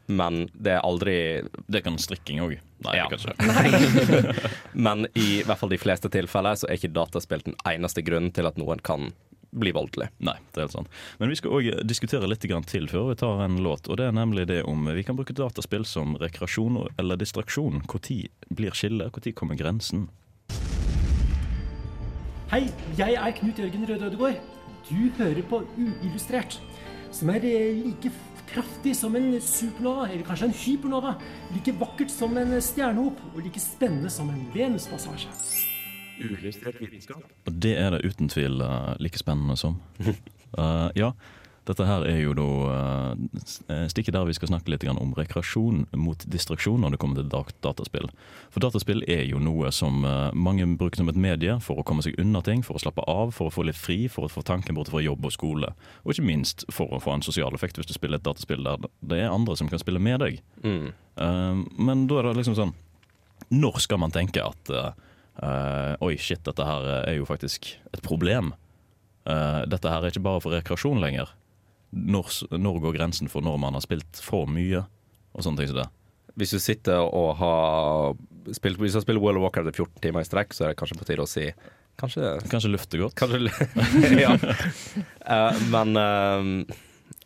Men 0.07 0.49
det 0.53 0.73
er 0.73 0.81
aldri 0.83 1.47
Det 1.69 1.83
kan 1.83 1.97
strikking 1.97 2.39
òg. 2.41 2.57
Nei, 2.83 2.95
Ja. 2.97 3.07
kanskje. 3.09 3.35
kan. 3.37 4.35
Men 4.73 5.07
i 5.15 5.41
hvert 5.43 5.57
fall 5.59 5.69
de 5.69 5.77
fleste 5.77 6.09
tilfeller 6.09 6.55
så 6.55 6.67
er 6.67 6.79
ikke 6.79 6.93
dataspill 6.93 7.43
den 7.45 7.55
eneste 7.65 8.01
grunnen 8.03 8.31
til 8.33 8.47
at 8.47 8.57
noen 8.57 8.81
kan 8.81 9.11
bli 9.51 9.73
voldelig. 9.75 10.09
Nei, 10.23 10.37
det 10.51 10.61
er 10.61 10.67
helt 10.67 10.75
sant. 10.75 10.91
Men 11.19 11.31
vi 11.31 11.37
skal 11.39 11.55
òg 11.57 11.69
diskutere 11.87 12.29
litt 12.29 12.43
til 12.43 12.87
før 12.91 13.11
vi 13.11 13.19
tar 13.19 13.43
en 13.45 13.59
låt. 13.63 13.89
Og 13.91 13.99
det 13.99 14.07
er 14.07 14.15
nemlig 14.15 14.47
det 14.49 14.61
om 14.67 14.87
vi 14.87 15.03
kan 15.03 15.17
bruke 15.19 15.35
dataspill 15.35 15.85
som 15.85 16.15
rekreasjon 16.21 16.79
eller 16.97 17.19
distraksjon. 17.19 17.83
Når 17.83 18.09
blir 18.49 18.75
skillet? 18.75 19.11
Når 19.11 19.35
kommer 19.35 19.59
grensen? 19.59 20.09
Hei, 22.51 22.65
jeg 22.97 23.15
er 23.15 23.31
Knut 23.37 23.59
Jørgen 23.59 23.87
Røde 23.87 24.09
Ødegård. 24.09 24.41
Du 24.89 25.07
hører 25.17 25.43
på 25.47 25.61
Uillustrert, 25.77 26.57
som 27.13 27.29
er 27.31 27.45
eh, 27.47 27.77
like 27.79 28.11
kraftig 28.51 28.95
som 28.97 29.15
en 29.15 29.29
supernova, 29.39 30.09
eller 30.09 30.25
kanskje 30.27 30.49
en 30.49 30.57
hypernova. 30.57 31.13
Like 31.55 31.75
vakkert 31.79 32.11
som 32.11 32.35
en 32.37 32.57
stjernehop, 32.59 33.21
og 33.31 33.41
like 33.45 33.61
spennende 33.63 34.11
som 34.11 34.29
en 34.33 34.43
Venuspassasje. 34.51 35.31
Og 37.47 37.59
det 37.65 37.75
er 37.77 37.93
det 37.93 38.05
uten 38.05 38.31
tvil 38.31 38.63
uh, 38.63 38.95
like 39.01 39.19
spennende 39.19 39.57
som. 39.59 39.77
Uh, 40.57 40.89
ja, 41.01 41.11
dette 41.67 41.85
her 41.85 42.03
er 42.09 42.17
jo 42.23 42.33
da 42.37 42.47
uh, 42.73 43.87
stikket 43.91 44.15
der 44.15 44.25
vi 44.27 44.35
skal 44.37 44.49
snakke 44.49 44.73
litt 44.73 44.85
om 44.89 45.13
rekreasjon 45.17 45.85
mot 45.97 46.25
distraksjon 46.33 46.81
når 46.81 46.95
det 46.95 47.01
kommer 47.01 47.21
til 47.21 47.49
dataspill. 47.63 48.09
For 48.53 48.63
dataspill 48.63 49.05
er 49.07 49.23
jo 49.29 49.41
noe 49.41 49.71
som 49.75 50.01
mange 50.33 50.65
bruker 50.77 51.01
som 51.01 51.11
et 51.11 51.19
medie 51.19 51.57
for 51.63 51.79
å 51.79 51.85
komme 51.85 52.03
seg 52.05 52.17
unna 52.21 52.41
ting, 52.45 52.65
for 52.65 52.77
å 52.77 52.83
slappe 52.83 53.05
av, 53.07 53.35
for 53.37 53.49
å 53.49 53.53
få 53.53 53.67
litt 53.69 53.79
fri, 53.79 54.05
for 54.09 54.25
å 54.25 54.31
få 54.31 54.43
tanken 54.47 54.77
bort 54.77 54.91
fra 54.91 55.03
jobb 55.03 55.25
og 55.29 55.35
skole. 55.35 55.73
Og 56.03 56.15
ikke 56.15 56.27
minst 56.27 56.65
for 56.73 56.91
å 56.91 57.01
få 57.03 57.13
en 57.15 57.25
sosial 57.25 57.53
effekt 57.57 57.77
hvis 57.79 57.89
du 57.89 57.95
spiller 57.95 58.19
et 58.19 58.25
dataspill 58.25 58.65
der 58.65 58.89
det 59.13 59.21
er 59.21 59.33
andre 59.33 59.55
som 59.59 59.69
kan 59.69 59.81
spille 59.81 60.01
med 60.01 60.21
deg. 60.25 60.41
Mm. 60.65 60.91
Men 61.77 62.05
da 62.09 62.19
er 62.19 62.31
det 62.31 62.37
liksom 62.39 62.55
sånn 62.55 62.71
Når 63.51 63.81
skal 63.83 63.99
man 63.99 64.13
tenke 64.15 64.41
at 64.45 64.69
eh, 65.39 65.91
eh, 65.91 65.93
Oi, 66.03 66.15
shit, 66.17 66.43
dette 66.47 66.65
her 66.65 66.89
er 67.03 67.15
jo 67.17 67.27
faktisk 67.29 67.73
et 67.93 68.03
problem. 68.05 68.53
Uh, 69.21 69.61
dette 69.69 69.85
her 69.85 70.01
er 70.01 70.09
ikke 70.09 70.25
bare 70.25 70.41
for 70.41 70.55
rekreasjon 70.55 71.01
lenger. 71.01 71.29
Når, 71.91 72.57
når 72.57 72.79
går 72.81 72.95
grensen 72.97 73.29
for 73.29 73.43
når 73.45 73.59
man 73.61 73.75
har 73.77 73.83
spilt 73.85 74.21
for 74.23 74.49
mye? 74.49 74.85
Og 75.35 75.45
sånne 75.45 75.61
ting 75.61 75.71
som 75.71 75.83
det. 75.83 75.89
Hvis 76.39 76.55
du 76.55 76.59
sitter 76.63 77.03
og 77.03 77.35
har 77.41 78.15
spilt 78.55 78.79
Hvis 78.79 78.95
du 78.95 79.01
spiller 79.03 79.21
World 79.21 79.41
of 79.41 79.45
Warcraft 79.45 79.73
i 79.73 79.75
14 79.75 80.01
timer 80.03 80.23
i 80.23 80.27
strekk, 80.27 80.55
så 80.55 80.65
er 80.65 80.71
det 80.71 80.79
kanskje 80.79 80.97
på 80.99 81.07
tide 81.07 81.25
å 81.25 81.29
si 81.29 81.49
Kanskje 81.99 82.37
Kanskje 82.51 82.71
lufte 82.71 83.01
godt? 83.01 83.17
Kanskje 83.19 83.51
Ja. 84.23 84.31
Uh, 85.27 85.59
men 85.73 85.99
eh, 85.99 86.77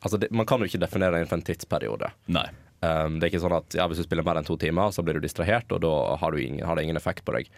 altså 0.01 0.19
det, 0.21 0.31
man 0.35 0.49
kan 0.49 0.61
jo 0.61 0.69
ikke 0.69 0.81
definere 0.81 1.13
det 1.13 1.23
innenfor 1.23 1.39
en 1.39 1.45
tidsperiode. 1.47 2.09
Nei. 2.33 2.47
Um, 2.81 3.19
det 3.19 3.27
er 3.27 3.31
ikke 3.31 3.43
sånn 3.45 3.55
at 3.55 3.77
ja, 3.77 3.85
Hvis 3.87 4.01
du 4.01 4.05
spiller 4.05 4.25
mer 4.25 4.41
enn 4.41 4.47
to 4.47 4.57
timer, 4.61 4.91
så 4.93 5.05
blir 5.05 5.17
du 5.17 5.23
distrahert, 5.23 5.69
og 5.71 5.81
da 5.85 5.93
har, 6.19 6.33
du 6.33 6.41
ingen, 6.41 6.65
har 6.67 6.77
det 6.77 6.85
ingen 6.85 6.99
effekt 6.99 7.23
på 7.25 7.37
deg. 7.37 7.49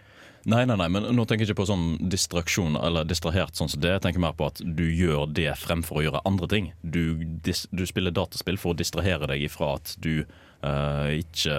Nei, 0.48 0.62
nei, 0.64 0.76
nei, 0.80 0.88
men 0.88 1.04
nå 1.12 1.24
tenker 1.28 1.44
jeg 1.44 1.52
ikke 1.52 1.60
på 1.60 1.68
sånn 1.68 1.88
distraksjon 2.08 2.78
eller 2.80 3.04
distrahert 3.08 3.58
sånn 3.58 3.68
som 3.68 3.82
det. 3.84 3.90
Jeg 3.98 4.04
tenker 4.06 4.22
mer 4.22 4.36
på 4.36 4.46
at 4.48 4.62
du 4.64 4.86
gjør 4.86 5.26
det 5.28 5.50
fremfor 5.60 6.00
å 6.00 6.04
gjøre 6.06 6.22
andre 6.28 6.48
ting. 6.48 6.70
Du, 6.80 7.20
dis, 7.44 7.66
du 7.68 7.84
spiller 7.88 8.14
dataspill 8.16 8.60
for 8.60 8.72
å 8.72 8.78
distrahere 8.78 9.28
deg 9.28 9.44
ifra 9.44 9.74
at 9.76 9.92
du 10.00 10.22
uh, 10.24 11.10
ikke 11.12 11.58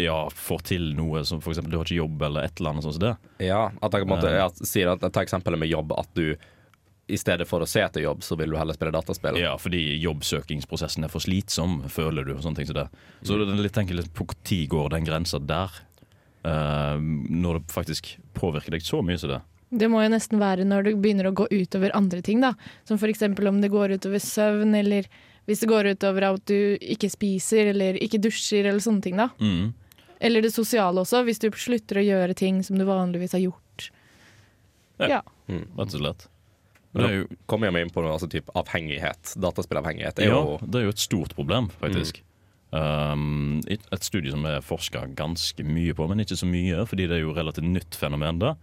ja, 0.00 0.16
får 0.34 0.66
til 0.70 0.90
noe 0.98 1.22
som 1.28 1.38
f.eks. 1.38 1.62
du 1.62 1.78
har 1.78 1.86
ikke 1.86 2.00
jobb 2.00 2.26
eller 2.26 2.48
et 2.48 2.58
eller 2.58 2.74
annet 2.74 2.88
sånt 2.88 2.98
som 2.98 3.06
det. 3.06 3.14
Ja, 3.46 3.68
at 3.70 3.94
jeg 3.94 4.06
en 4.06 4.12
måte 4.16 4.34
ja, 4.34 4.50
sier 4.64 4.94
at 4.94 5.06
Ta 5.14 5.22
eksempelet 5.22 5.60
med 5.60 5.70
jobb. 5.70 5.94
At 5.98 6.10
du 6.18 6.34
i 7.06 7.18
stedet 7.20 7.44
for 7.48 7.60
å 7.60 7.68
se 7.68 7.82
etter 7.84 8.00
jobb, 8.00 8.22
så 8.24 8.36
vil 8.40 8.54
du 8.54 8.56
heller 8.56 8.76
spille 8.76 8.94
dataspill. 8.94 9.36
Ja, 9.38 9.54
fordi 9.60 9.82
jobbsøkingsprosessen 10.00 11.04
er 11.04 11.12
for 11.12 11.22
slitsom, 11.22 11.82
føler 11.92 12.24
du. 12.24 12.32
og 12.34 12.44
sånne 12.44 12.62
ting 12.62 12.70
som 12.70 12.78
det. 12.78 12.86
Så 13.22 13.36
det 13.36 13.46
er 13.46 13.66
litt, 13.66 13.80
enkelt 13.80 14.00
litt 14.00 14.14
på 14.16 14.26
når 14.32 14.62
går 14.72 14.94
den 14.96 15.08
grensa 15.08 15.38
der? 15.42 15.82
Eh, 16.44 16.96
når 17.30 17.58
det 17.58 17.72
faktisk 17.72 18.18
påvirker 18.36 18.76
deg 18.76 18.84
så 18.84 19.00
mye 19.04 19.20
som 19.20 19.32
det. 19.32 19.40
Det 19.74 19.88
må 19.90 20.02
jo 20.04 20.10
nesten 20.12 20.38
være 20.38 20.66
når 20.68 20.86
det 20.86 20.98
begynner 21.02 21.30
å 21.30 21.36
gå 21.36 21.46
utover 21.50 21.94
andre 21.96 22.20
ting, 22.22 22.42
da. 22.44 22.52
Som 22.86 23.00
f.eks. 23.00 23.24
om 23.24 23.62
det 23.62 23.72
går 23.72 23.96
utover 23.96 24.22
søvn, 24.22 24.74
eller 24.76 25.08
hvis 25.48 25.64
det 25.64 25.70
går 25.70 25.88
utover 25.94 26.28
at 26.28 26.44
du 26.48 26.76
ikke 26.80 27.10
spiser 27.12 27.72
eller 27.72 27.96
ikke 28.04 28.20
dusjer, 28.22 28.68
eller 28.68 28.84
sånne 28.84 29.04
ting, 29.04 29.16
da. 29.20 29.30
Mm. 29.40 29.72
Eller 30.24 30.44
det 30.44 30.52
sosiale 30.54 31.02
også, 31.02 31.24
hvis 31.26 31.42
du 31.42 31.48
slutter 31.50 32.00
å 32.00 32.04
gjøre 32.04 32.36
ting 32.38 32.60
som 32.64 32.78
du 32.78 32.84
vanligvis 32.88 33.34
har 33.36 33.42
gjort. 33.46 33.88
Ja. 35.00 35.08
Ja. 35.16 35.24
Rett 35.48 35.96
og 35.96 35.98
slett. 35.98 36.28
Men 36.94 37.08
er 37.08 37.16
da 37.24 37.40
kommer 37.50 37.66
jeg 37.66 37.74
meg 37.74 37.88
inn 37.88 37.94
på 37.96 38.04
noe 38.04 38.14
altså, 38.14 38.28
typ 38.30 38.52
avhengighet. 38.54 39.34
Dataspillavhengighet 39.42 40.22
er 40.22 40.30
ja, 40.30 40.38
jo 40.38 40.60
det 40.62 40.80
er 40.80 40.86
jo 40.86 40.94
et 40.94 41.02
stort 41.02 41.34
problem, 41.34 41.72
faktisk. 41.80 42.20
Um, 42.74 43.60
et, 43.70 43.82
et 43.94 44.02
studie 44.06 44.32
som 44.34 44.42
er 44.50 44.62
forska 44.64 45.04
ganske 45.14 45.62
mye 45.66 45.94
på, 45.94 46.06
men 46.10 46.24
ikke 46.24 46.38
så 46.40 46.48
mye, 46.48 46.80
fordi 46.90 47.06
det 47.06 47.20
er 47.20 47.22
jo 47.22 47.34
relativt 47.36 47.68
nytt 47.70 47.94
fenomen. 48.00 48.40
da. 48.42 48.54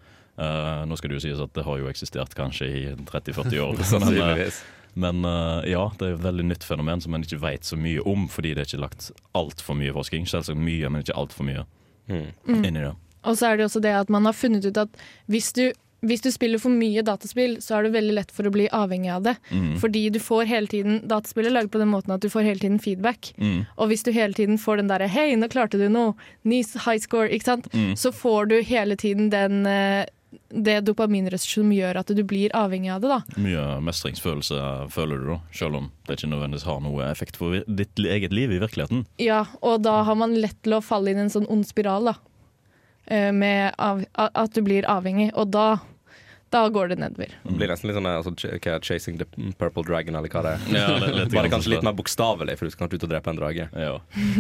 Uh, 0.41 0.82
nå 0.89 0.97
skal 0.97 1.12
det 1.13 1.19
jo 1.19 1.24
sies 1.28 1.39
at 1.43 1.54
det 1.56 1.63
har 1.67 1.80
jo 1.80 1.88
eksistert 1.91 2.34
kanskje 2.36 2.67
i 2.67 2.82
30-40 3.08 3.60
år. 3.63 3.82
men, 4.04 4.17
uh, 4.19 4.62
men 5.06 5.21
uh, 5.28 5.62
ja, 5.69 5.86
det 6.00 6.08
er 6.10 6.15
et 6.17 6.26
veldig 6.26 6.47
nytt 6.50 6.65
fenomen 6.67 7.00
som 7.04 7.13
man 7.15 7.24
ikke 7.24 7.39
vet 7.43 7.67
så 7.67 7.80
mye 7.80 8.04
om, 8.08 8.28
fordi 8.32 8.52
det 8.58 8.65
er 8.65 8.69
ikke 8.74 8.84
lagt 8.84 9.12
altfor 9.38 9.78
mye 9.80 9.93
forskning. 9.95 10.28
Selvsagt 10.28 10.60
mye, 10.60 10.89
men 10.91 11.06
ikke 11.06 11.17
altfor 11.21 11.47
mye 11.47 11.67
Mm. 12.12 12.63
inni 12.65 12.82
det. 12.82 12.89
Og 13.24 13.38
så 13.38 13.52
er 13.52 13.60
det 13.60 13.67
også 13.69 13.80
det 13.80 13.91
at 13.95 14.10
man 14.12 14.26
har 14.28 14.34
funnet 14.36 14.65
ut 14.65 14.76
at 14.82 14.89
hvis 15.32 15.52
du, 15.56 15.67
hvis 16.02 16.22
du 16.26 16.32
spiller 16.34 16.58
for 16.62 16.70
mye 16.74 17.04
dataspill, 17.06 17.58
så 17.62 17.76
er 17.78 17.84
det 17.84 17.92
veldig 17.94 18.14
lett 18.18 18.32
for 18.34 18.44
å 18.50 18.52
bli 18.54 18.68
avhengig 18.74 19.12
av 19.14 19.24
det. 19.28 19.36
Mm. 19.52 19.76
Fordi 19.82 20.10
du 20.10 20.20
får 20.20 20.46
hele 20.50 20.68
tiden 20.68 21.02
Dataspill 21.08 21.46
er 21.46 21.52
laget 21.54 21.72
på 21.72 21.78
den 21.82 21.92
måten 21.94 22.14
at 22.16 22.22
du 22.22 22.30
får 22.30 22.42
hele 22.48 22.60
tiden 22.60 22.80
feedback. 22.82 23.34
Mm. 23.38 23.66
Og 23.78 23.88
hvis 23.92 24.04
du 24.04 24.12
hele 24.12 24.34
tiden 24.34 24.58
får 24.58 24.78
den 24.82 24.88
derre 24.90 25.08
'hei, 25.08 25.36
nå 25.38 25.48
klarte 25.48 25.78
du 25.78 25.88
noe', 25.90 26.16
ny 26.44 26.64
high 26.86 26.98
score, 26.98 27.30
ikke 27.30 27.44
sant, 27.46 27.68
Mm. 27.74 27.94
så 27.96 28.12
får 28.12 28.48
du 28.50 28.62
hele 28.64 28.96
tiden 28.96 29.30
den 29.30 29.66
eh, 29.68 30.06
det 30.50 30.86
dopaminrush 30.86 31.44
som 31.56 31.70
gjør 31.72 31.98
at 32.00 32.08
du 32.08 32.24
blir 32.24 32.50
avhengig 32.56 32.90
av 32.90 33.02
det. 33.02 33.10
da. 33.10 33.22
Mye 33.38 33.82
mestringsfølelse 33.84 34.90
føler 34.90 35.18
du 35.20 35.26
da, 35.28 35.40
selv 35.52 35.76
om 35.76 35.92
det 36.08 36.18
ikke 36.18 36.30
nødvendigvis 36.32 36.64
har 36.64 36.80
noe 36.80 37.04
effekt 37.12 37.36
for 37.36 37.62
ditt 37.68 37.96
eget 38.00 38.32
liv 38.32 38.50
i 38.52 38.60
virkeligheten. 38.60 39.06
Ja, 39.20 39.46
Og 39.62 39.82
da 39.84 40.04
har 40.04 40.16
man 40.16 40.34
lett 40.40 40.56
til 40.64 40.74
å 40.74 40.82
falle 40.84 41.12
inn 41.12 41.18
i 41.18 41.22
en 41.22 41.30
sånn 41.30 41.50
ond 41.50 41.66
spiral, 41.68 42.06
da. 42.06 42.14
Eh, 43.08 43.32
Med 43.34 43.74
at 43.78 44.54
du 44.54 44.62
blir 44.62 44.84
avhengig, 44.84 45.32
og 45.36 45.52
da, 45.52 45.80
da 46.52 46.66
går 46.70 46.92
det 46.92 47.00
nedover. 47.00 47.32
Det 47.44 47.56
blir 47.56 47.72
nesten 47.72 47.90
litt 47.90 47.98
sånn 47.98 48.10
altså, 48.10 48.34
det, 48.36 48.60
'Chasing 48.84 49.20
the 49.22 49.28
Purple 49.60 49.86
Dragon', 49.88 50.18
eller 50.18 50.32
hva 50.32 50.44
det 50.44 50.54
er. 50.58 50.66
Ja, 50.76 50.88
det 51.00 51.26
er 51.26 51.32
Bare 51.32 51.52
kanskje 51.54 51.76
litt 51.76 51.86
mer 51.88 51.96
bokstavelig, 51.96 52.58
for 52.60 52.68
du 52.68 52.74
skal 52.74 52.86
kanskje 52.86 53.00
ut 53.00 53.08
og 53.08 53.14
drepe 53.14 53.32
en 53.32 53.40
drage. 53.40 53.68
Ja. 53.72 53.94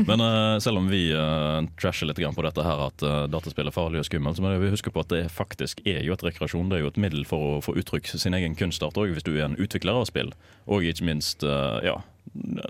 Men 0.09 0.23
uh, 0.23 0.59
selv 0.63 0.81
om 0.81 0.89
vi 0.91 1.05
uh, 1.15 1.63
trasher 1.79 2.09
litt 2.09 2.19
på 2.21 2.45
dette 2.45 2.65
her 2.65 2.85
at 2.87 3.05
uh, 3.05 3.25
dataspill 3.31 3.71
er 3.71 3.75
farlig 3.75 4.03
og 4.03 4.09
skummelt, 4.09 4.37
så 4.37 4.43
må 4.43 4.53
vi 4.59 4.73
huske 4.73 4.91
på 4.91 5.05
at 5.05 5.11
det 5.13 5.23
faktisk 5.31 5.81
er 5.87 6.03
jo 6.03 6.15
et 6.17 6.25
rekreasjon. 6.25 6.69
Det 6.69 6.79
er 6.79 6.85
jo 6.85 6.91
et 6.91 7.01
middel 7.01 7.23
for 7.27 7.47
å 7.47 7.61
få 7.63 7.75
uttrykt 7.79 8.11
sin 8.11 8.35
egen 8.37 8.59
kunstart 8.59 8.99
òg, 8.99 9.15
hvis 9.15 9.27
du 9.27 9.33
er 9.37 9.47
en 9.47 9.59
utvikler 9.59 10.01
av 10.01 10.09
spill. 10.09 10.33
Og 10.67 10.85
ikke 10.85 11.07
minst, 11.07 11.43
eh, 11.43 11.79
ja, 11.87 11.97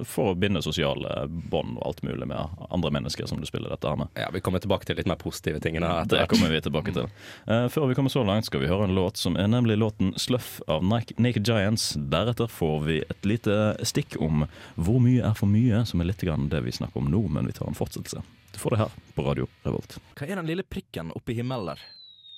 for 0.10 0.32
å 0.32 0.36
binde 0.38 0.62
sosiale 0.66 1.26
bånd 1.30 1.76
og 1.78 1.84
alt 1.86 2.00
mulig 2.06 2.26
med 2.28 2.64
andre 2.74 2.92
mennesker 2.96 3.28
som 3.30 3.40
du 3.42 3.46
spiller 3.46 3.70
dette 3.70 3.90
her 3.90 4.00
med. 4.00 4.10
Ja, 4.18 4.30
Vi 4.34 4.42
kommer 4.42 4.60
tilbake 4.64 4.88
til 4.90 4.98
litt 4.98 5.10
mer 5.10 5.20
positive 5.22 5.60
tingene 5.62 5.86
etter 6.02 6.18
hvert. 6.18 6.30
Det 6.30 6.32
kommer 6.34 6.50
vi 6.54 6.62
tilbake 6.66 6.94
til. 6.96 7.10
Uh, 7.46 7.68
før 7.70 7.88
vi 7.92 7.98
kommer 7.98 8.14
så 8.14 8.24
langt, 8.26 8.48
skal 8.50 8.64
vi 8.64 8.70
høre 8.72 8.88
en 8.90 8.96
låt 8.98 9.22
som 9.22 9.38
er 9.38 9.48
nemlig 9.52 9.78
låten 9.78 10.14
'Sluff' 10.18 10.62
av 10.68 10.84
Nike- 10.84 11.18
Naked 11.22 11.46
Giants. 11.48 11.92
Deretter 11.98 12.48
får 12.50 12.80
vi 12.88 12.98
et 13.10 13.26
lite 13.26 13.78
stikk 13.86 14.18
om 14.22 14.48
hvor 14.76 15.00
mye 15.00 15.22
er 15.30 15.34
for 15.38 15.46
mye, 15.52 15.86
som 15.86 16.02
er 16.02 16.10
litt 16.10 16.22
grann 16.26 16.50
det 16.50 16.64
vi 16.66 16.72
snakker 16.72 16.98
om 16.98 17.12
nå, 17.12 17.28
men 17.30 17.46
vi 17.46 17.54
tar 17.54 17.68
en 17.68 17.78
fortsettelse. 17.78 18.24
Du 18.52 18.60
får 18.60 18.70
det 18.76 18.80
her 18.80 18.92
på 19.16 19.24
Radio 19.24 19.48
Revolt. 19.64 19.98
Hva 20.18 20.28
er 20.28 20.36
den 20.36 20.48
lille 20.50 20.64
prikken 20.64 21.12
oppe 21.16 21.32
i 21.32 21.38
himmelen 21.38 21.66
der? 21.72 21.80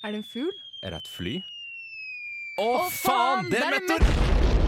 Er 0.04 0.12
det 0.12 0.22
en 0.22 0.28
fugl? 0.28 0.52
Er 0.84 0.90
det 0.90 1.02
et 1.02 1.08
fly? 1.08 1.42
Å, 2.60 2.86
faen! 2.92 3.50
Det 3.50 3.58
er 3.58 3.80
en 3.80 4.63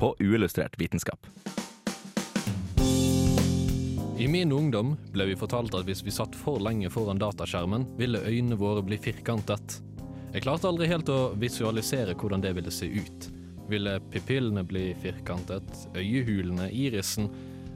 På 0.00 0.16
uillustrert 0.18 0.80
vitenskap. 0.80 1.26
I 4.18 4.28
min 4.28 4.52
ungdom 4.52 4.96
ble 5.12 5.26
vi 5.28 5.34
fortalt 5.36 5.74
at 5.76 5.84
hvis 5.84 6.00
vi 6.04 6.12
satt 6.12 6.36
for 6.36 6.60
lenge 6.60 6.88
foran 6.92 7.20
dataskjermen, 7.20 7.84
ville 7.98 8.22
øynene 8.24 8.56
våre 8.56 8.80
bli 8.84 8.96
firkantet. 9.00 9.76
Jeg 10.32 10.44
klarte 10.46 10.70
aldri 10.70 10.88
helt 10.88 11.12
å 11.12 11.34
visualisere 11.40 12.16
hvordan 12.16 12.40
det 12.40 12.54
ville 12.56 12.72
se 12.72 12.88
ut. 12.88 13.28
Ville 13.68 13.98
pupillene 14.12 14.64
bli 14.64 14.86
firkantet, 15.02 15.68
øyehulene, 15.92 16.70
irisen, 16.72 17.28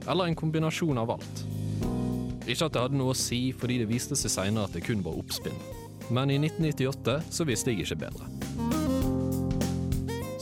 eller 0.08 0.28
en 0.28 0.36
kombinasjon 0.36 1.00
av 1.04 1.12
alt? 1.18 1.44
Ikke 2.44 2.70
at 2.70 2.72
det 2.72 2.86
hadde 2.86 3.00
noe 3.00 3.12
å 3.12 3.20
si, 3.20 3.50
fordi 3.52 3.82
det 3.82 3.90
viste 3.92 4.16
seg 4.16 4.32
seinere 4.32 4.68
at 4.68 4.76
det 4.76 4.84
kun 4.88 5.04
var 5.04 5.20
oppspinn. 5.20 5.60
Men 6.08 6.32
i 6.32 6.40
1998 6.40 7.20
så 7.28 7.48
visste 7.48 7.72
jeg 7.72 7.84
ikke 7.84 8.04
bedre. 8.04 8.43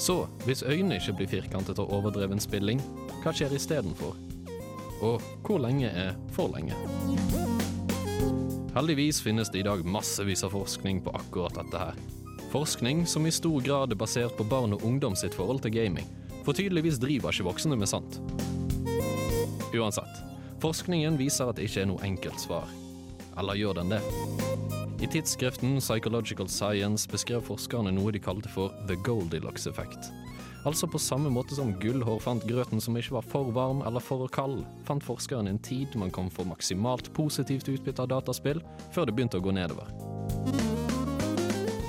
Så, 0.02 0.26
hvis 0.44 0.64
øynene 0.66 0.96
ikke 0.98 1.12
blir 1.14 1.28
firkantet 1.30 1.78
av 1.78 1.90
overdreven 1.94 2.40
spilling, 2.42 2.80
hva 3.22 3.30
skjer 3.30 3.52
istedenfor? 3.54 4.16
Og 4.98 5.22
hvor 5.46 5.62
lenge 5.62 5.92
er 5.94 6.16
for 6.34 6.50
lenge? 6.50 6.74
Heldigvis 8.74 9.20
finnes 9.22 9.52
det 9.52 9.62
i 9.62 9.66
dag 9.68 9.84
massevis 9.86 10.42
av 10.42 10.56
forskning 10.56 11.04
på 11.06 11.14
akkurat 11.20 11.54
dette 11.60 11.84
her. 11.84 12.02
Forskning 12.50 13.04
som 13.06 13.30
i 13.30 13.34
stor 13.34 13.62
grad 13.62 13.94
er 13.94 14.02
basert 14.02 14.34
på 14.34 14.48
barn 14.50 14.74
og 14.74 14.82
ungdom 14.82 15.14
sitt 15.14 15.38
forhold 15.38 15.62
til 15.62 15.76
gaming, 15.78 16.10
for 16.42 16.50
tydeligvis 16.50 16.98
driver 16.98 17.30
ikke 17.30 17.46
voksne 17.52 17.78
med 17.78 17.94
sant. 17.94 18.18
Uansett, 19.70 20.22
forskningen 20.66 21.14
viser 21.20 21.46
at 21.46 21.62
det 21.62 21.70
ikke 21.70 21.86
er 21.86 21.92
noe 21.94 22.02
enkelt 22.02 22.42
svar. 22.42 22.66
Eller 23.38 23.62
gjør 23.62 23.84
den 23.84 23.94
det? 23.94 24.02
I 25.02 25.06
tidsskriften 25.06 25.80
Psychological 25.80 26.48
Science 26.48 27.10
beskrev 27.10 27.40
forskerne 27.42 27.90
noe 27.90 28.12
de 28.14 28.20
kalte 28.22 28.46
for 28.52 28.70
the 28.86 28.94
Goldilocks 29.02 29.66
effect. 29.66 30.12
Altså 30.62 30.86
på 30.86 31.00
samme 31.02 31.30
måte 31.34 31.56
som 31.58 31.72
Gullhår 31.82 32.20
fant 32.22 32.44
grøten 32.46 32.78
som 32.80 32.94
ikke 32.94 33.16
var 33.16 33.26
for 33.26 33.50
varm 33.50 33.80
eller 33.82 33.98
for 33.98 34.28
kald, 34.30 34.60
fant 34.86 35.02
forskeren 35.02 35.50
en 35.50 35.58
tid 35.58 35.96
man 35.98 36.12
kan 36.14 36.30
få 36.30 36.46
maksimalt 36.46 37.10
positivt 37.16 37.66
utbytte 37.72 38.04
av 38.04 38.12
dataspill, 38.12 38.62
før 38.94 39.08
det 39.10 39.16
begynte 39.16 39.40
å 39.40 39.42
gå 39.42 39.50
nedover. 39.56 39.90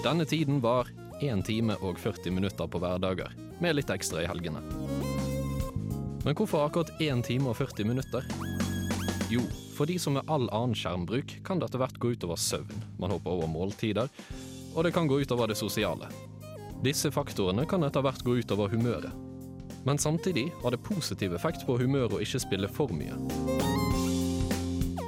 Denne 0.01 0.25
tiden 0.25 0.57
var 0.63 0.89
1 1.21 1.45
time 1.45 1.77
og 1.85 2.01
40 2.01 2.33
minutter 2.33 2.65
på 2.65 2.81
hverdager, 2.81 3.29
med 3.61 3.77
litt 3.77 3.93
ekstra 3.93 4.23
i 4.23 4.31
helgene. 4.31 4.63
Men 6.25 6.33
hvorfor 6.33 6.65
akkurat 6.65 6.89
1 6.97 7.21
time 7.29 7.53
og 7.53 7.61
40 7.61 7.93
minutter? 7.93 8.25
Jo, 9.29 9.45
for 9.73 9.89
de 9.89 9.97
som 9.99 10.13
med 10.17 10.29
all 10.31 10.45
annen 10.53 10.75
skjermbruk 10.77 11.39
kan 11.45 11.59
det 11.59 11.69
etter 11.69 11.81
hvert 11.81 11.99
gå 12.01 12.13
utover 12.13 12.39
søvn, 12.39 12.85
man 13.01 13.11
hopper 13.13 13.33
over 13.33 13.49
måltider, 13.49 14.09
og 14.73 14.85
det 14.85 14.93
kan 14.93 15.09
gå 15.09 15.19
utover 15.21 15.49
det 15.49 15.57
sosiale. 15.57 16.09
Disse 16.83 17.11
faktorene 17.13 17.65
kan 17.69 17.83
etter 17.85 18.03
hvert 18.03 18.23
gå 18.25 18.37
utover 18.41 18.71
humøret. 18.73 19.11
Men 19.83 19.97
samtidig 19.99 20.49
har 20.61 20.71
det 20.71 20.83
positiv 20.83 21.33
effekt 21.35 21.65
på 21.67 21.77
humøret 21.79 22.15
å 22.15 22.21
ikke 22.23 22.41
spille 22.43 22.69
for 22.71 22.91
mye. 22.95 23.17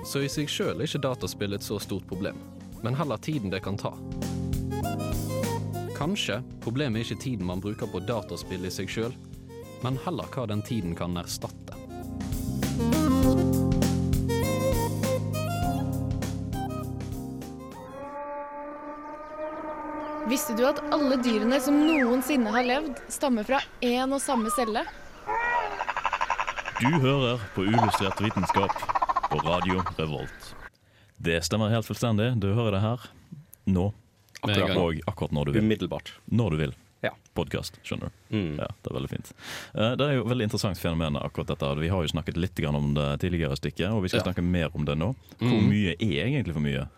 Så 0.05 0.21
i 0.23 0.31
seg 0.31 0.51
sjøl 0.51 0.79
er 0.79 0.87
ikke 0.87 1.03
dataspill 1.03 1.55
et 1.55 1.65
så 1.65 1.79
stort 1.83 2.07
problem, 2.07 2.37
men 2.83 2.95
heller 2.95 3.19
tiden 3.19 3.51
det 3.51 3.63
kan 3.65 3.79
ta. 3.79 3.93
Kanskje 5.95 6.41
problemet 6.63 7.01
er 7.01 7.07
ikke 7.07 7.23
tiden 7.23 7.47
man 7.47 7.63
bruker 7.63 7.89
på 7.91 8.03
dataspill 8.03 8.67
i 8.67 8.73
seg 8.73 8.91
sjøl, 8.91 9.15
men 9.83 9.99
heller 10.05 10.27
hva 10.31 10.47
den 10.51 10.63
tiden 10.65 10.95
kan 10.95 11.15
erstatte. 11.19 11.74
Visste 20.35 20.51
du 20.57 20.65
at 20.67 20.81
alle 20.91 21.15
dyrene 21.23 21.61
som 21.63 21.77
noensinne 21.79 22.51
har 22.51 22.65
levd, 22.67 22.97
stammer 23.13 23.45
fra 23.47 23.61
én 23.79 24.11
og 24.11 24.19
samme 24.19 24.49
celle? 24.51 24.81
Du 26.81 26.89
hører 26.99 27.39
på 27.55 27.63
Uillustrert 27.63 28.19
vitenskap 28.19 28.73
på 29.31 29.39
Radio 29.45 29.77
Revolt. 29.95 30.49
Det 31.23 31.37
stemmer 31.47 31.71
helt 31.71 31.87
fullstendig. 31.87 32.33
Du 32.43 32.49
hører 32.51 32.75
det 32.75 32.81
her 32.83 33.05
nå. 33.77 33.85
Akkurat, 34.43 34.75
og 34.75 34.99
akkurat 35.07 35.37
når 35.37 35.47
du 35.47 35.53
vil. 35.55 35.63
Umiddelbart. 35.69 36.11
Når 36.27 36.51
du 36.51 36.59
vil. 36.65 36.75
Ja. 37.07 37.13
Podkast, 37.37 37.79
skjønner 37.87 38.11
du. 38.11 38.35
Mm. 38.35 38.51
Ja, 38.59 38.67
Det 38.83 38.91
er 38.91 38.97
veldig 38.99 39.13
fint. 39.15 39.31
Eh, 39.71 39.95
Det 39.95 40.09
er 40.09 40.13
jo 40.19 40.27
veldig 40.27 40.49
interessant 40.49 40.83
fenomen 40.83 41.15
akkurat 41.21 41.47
dette. 41.55 41.71
Vi 41.79 41.87
har 41.95 42.03
jo 42.03 42.11
snakket 42.11 42.35
litt 42.43 42.59
om 42.67 42.91
det 42.99 43.07
tidligere 43.23 43.55
stykket, 43.55 43.87
og 43.87 44.03
vi 44.03 44.09
skal 44.11 44.19
Ja. 44.19 44.27
snakke 44.33 44.43
mer 44.43 44.67
om 44.75 44.83
det 44.83 44.97
nå. 44.99 45.15
Hvor 45.39 45.61
Mhm. 45.61 45.69
mye 45.71 45.95
er 45.95 46.27
egentlig 46.27 46.53
for 46.53 46.59
mye? 46.67 46.89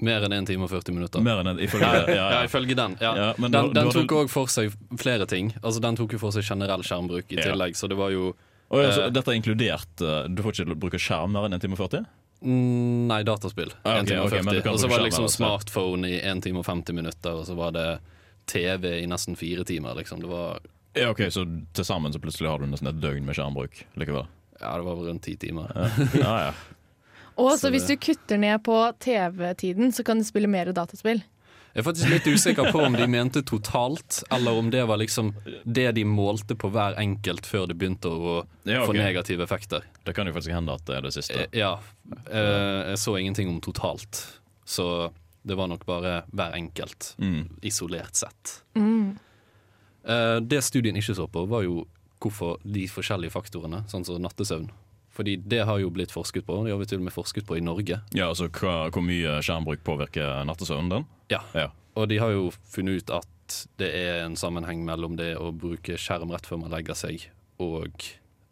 Mer 0.00 0.22
enn 0.24 0.32
1 0.32 0.46
time 0.46 0.64
og 0.64 0.70
40 0.70 0.92
minutter. 0.94 1.20
Mer 1.20 1.40
enn 1.42 1.48
en, 1.52 1.58
ifølge 1.58 1.82
Ja, 1.84 2.06
ja, 2.06 2.14
ja, 2.14 2.30
ja. 2.30 2.42
ifølge 2.48 2.74
den. 2.76 2.96
Ja. 3.00 3.14
Ja, 3.16 3.34
men 3.38 3.50
den 3.50 3.68
du- 3.68 3.72
den 3.80 3.90
tok 3.90 4.06
òg 4.24 4.30
for 4.30 4.46
seg 4.46 4.72
flere 4.98 5.26
ting. 5.26 5.52
Altså 5.62 5.80
Den 5.80 5.96
tok 5.96 6.12
jo 6.12 6.18
for 6.18 6.30
seg 6.32 6.42
generell 6.44 6.82
skjermbruk 6.82 7.24
i 7.30 7.36
Ja. 7.36 7.42
tillegg, 7.52 7.74
så 7.76 7.88
det 7.88 7.96
var 7.96 8.10
jo 8.10 8.34
ja, 8.72 8.90
så 8.90 9.04
Eh. 9.06 9.10
dette 9.10 9.28
er 9.28 9.34
inkludert 9.40 10.00
eh, 10.02 10.26
Du 10.28 10.42
får 10.42 10.52
ikke 10.64 10.74
bruke 10.80 10.98
skjerm 10.98 11.30
mer 11.32 11.44
enn 11.46 11.54
1 11.54 11.60
time 11.60 11.72
og 11.74 11.78
40? 11.78 12.06
mm, 12.42 13.06
Nei, 13.06 13.22
dataspill. 13.22 13.70
Ah, 13.84 13.98
1 14.00 14.06
time 14.08 14.20
og 14.20 14.26
ok, 14.32 14.32
men 14.44 14.54
du 14.54 14.60
40. 14.60 14.60
Okay, 14.60 14.72
Og 14.72 14.78
så 14.80 14.88
var 14.88 14.98
det 14.98 15.04
liksom 15.12 15.24
altså. 15.24 15.36
smartphone 15.36 16.04
i 16.08 16.18
1 16.20 16.42
time 16.42 16.58
og 16.58 16.64
50 16.66 16.92
minutter, 16.94 17.30
og 17.32 17.46
så 17.46 17.54
var 17.56 17.70
det 17.72 17.98
TV 18.46 19.02
i 19.02 19.06
nesten 19.06 19.36
fire 19.36 19.64
timer, 19.64 19.94
liksom. 19.94 20.20
Det 20.20 20.28
var 20.28 20.58
Ja, 20.96 21.10
ok, 21.10 21.18
Så 21.30 21.44
til 21.72 21.84
sammen 21.84 22.12
så 22.12 22.20
plutselig 22.20 22.48
har 22.48 22.58
du 22.58 22.66
nesten 22.66 22.86
et 22.88 23.00
døgn 23.00 23.24
med 23.24 23.34
skjermbruk 23.34 23.84
likevel? 23.96 24.26
Ja, 24.60 24.76
det 24.76 24.84
var 24.84 24.94
rundt 24.94 25.22
ti 25.22 25.34
timer. 25.36 25.70
Ja, 26.14 26.36
ja. 26.48 26.52
Og 27.36 27.52
Så 27.58 27.66
så 27.66 27.70
hvis 27.74 27.86
du 27.88 27.96
kutter 27.96 28.38
ned 28.38 28.62
på 28.62 28.76
TV-tiden, 29.02 29.92
så 29.92 30.04
kan 30.06 30.18
du 30.18 30.24
spille 30.24 30.46
mer 30.48 30.70
dataspill. 30.72 31.22
Jeg 31.74 31.82
er 31.82 31.86
faktisk 31.88 32.10
litt 32.12 32.26
usikker 32.30 32.68
på 32.70 32.84
om 32.86 32.94
de 32.94 33.06
mente 33.10 33.40
totalt, 33.42 34.20
eller 34.30 34.54
om 34.60 34.68
det 34.70 34.84
var 34.86 34.96
liksom 35.00 35.32
det 35.66 35.88
de 35.96 36.04
målte 36.06 36.54
på 36.54 36.70
hver 36.70 36.94
enkelt 37.02 37.42
før 37.50 37.66
det 37.66 37.74
begynte 37.80 38.06
å 38.14 38.36
Ja, 38.64 38.84
få 38.86 38.94
negative 38.94 39.42
effekter. 39.42 39.82
Det 40.06 40.14
kan 40.14 40.26
jo 40.30 40.32
faktisk 40.36 40.54
hende 40.54 40.70
at 40.78 40.84
det 40.86 40.94
er 40.96 41.02
det 41.02 41.12
siste. 41.16 41.40
Eh, 41.40 41.58
Ja. 41.58 41.72
eh, 42.30 42.90
Jeg 42.94 42.98
så 43.02 43.16
ingenting 43.18 43.48
om 43.48 43.60
totalt, 43.60 44.38
så 44.64 45.10
det 45.44 45.56
var 45.56 45.66
nok 45.66 45.84
bare 45.84 46.22
hver 46.32 46.52
enkelt, 46.54 47.16
Mm. 47.18 47.50
isolert 47.60 48.14
sett. 48.14 48.62
Mm. 48.76 49.18
Eh, 50.06 50.40
Det 50.40 50.62
studien 50.62 50.94
ikke 50.94 51.16
så 51.16 51.26
på, 51.28 51.44
var 51.48 51.62
jo 51.64 51.88
hvorfor 52.20 52.58
de 52.64 52.86
forskjellige 52.86 53.32
faktorene, 53.32 53.82
sånn 53.90 54.04
som 54.06 54.22
nattesøvn. 54.22 54.70
Fordi 55.14 55.36
det 55.46 55.62
har 55.68 55.78
jo 55.78 55.92
blitt 55.94 56.10
forsket 56.10 56.46
på, 56.46 56.56
det 56.66 56.72
har 56.74 56.80
vi 56.80 56.88
til 56.90 56.98
og 56.98 57.06
med 57.06 57.14
forsket 57.14 57.46
på 57.46 57.58
i 57.58 57.62
Norge. 57.62 58.00
Ja, 58.16 58.28
altså 58.32 58.48
hva, 58.50 58.88
Hvor 58.90 59.04
mye 59.06 59.38
skjermbruk 59.44 59.84
påvirker 59.86 60.42
nattesøvnen 60.48 60.90
din? 60.90 61.06
Ja. 61.30 61.40
Ja. 61.54 61.68
Og 61.94 62.08
de 62.10 62.18
har 62.18 62.34
jo 62.34 62.48
funnet 62.74 63.04
ut 63.04 63.14
at 63.14 63.58
det 63.78 63.92
er 63.94 64.24
en 64.24 64.34
sammenheng 64.40 64.82
mellom 64.86 65.14
det 65.20 65.34
å 65.38 65.52
bruke 65.54 65.98
skjerm 66.00 66.32
rett 66.34 66.48
før 66.48 66.64
man 66.64 66.72
legger 66.74 66.96
seg, 66.98 67.28
og 67.62 67.92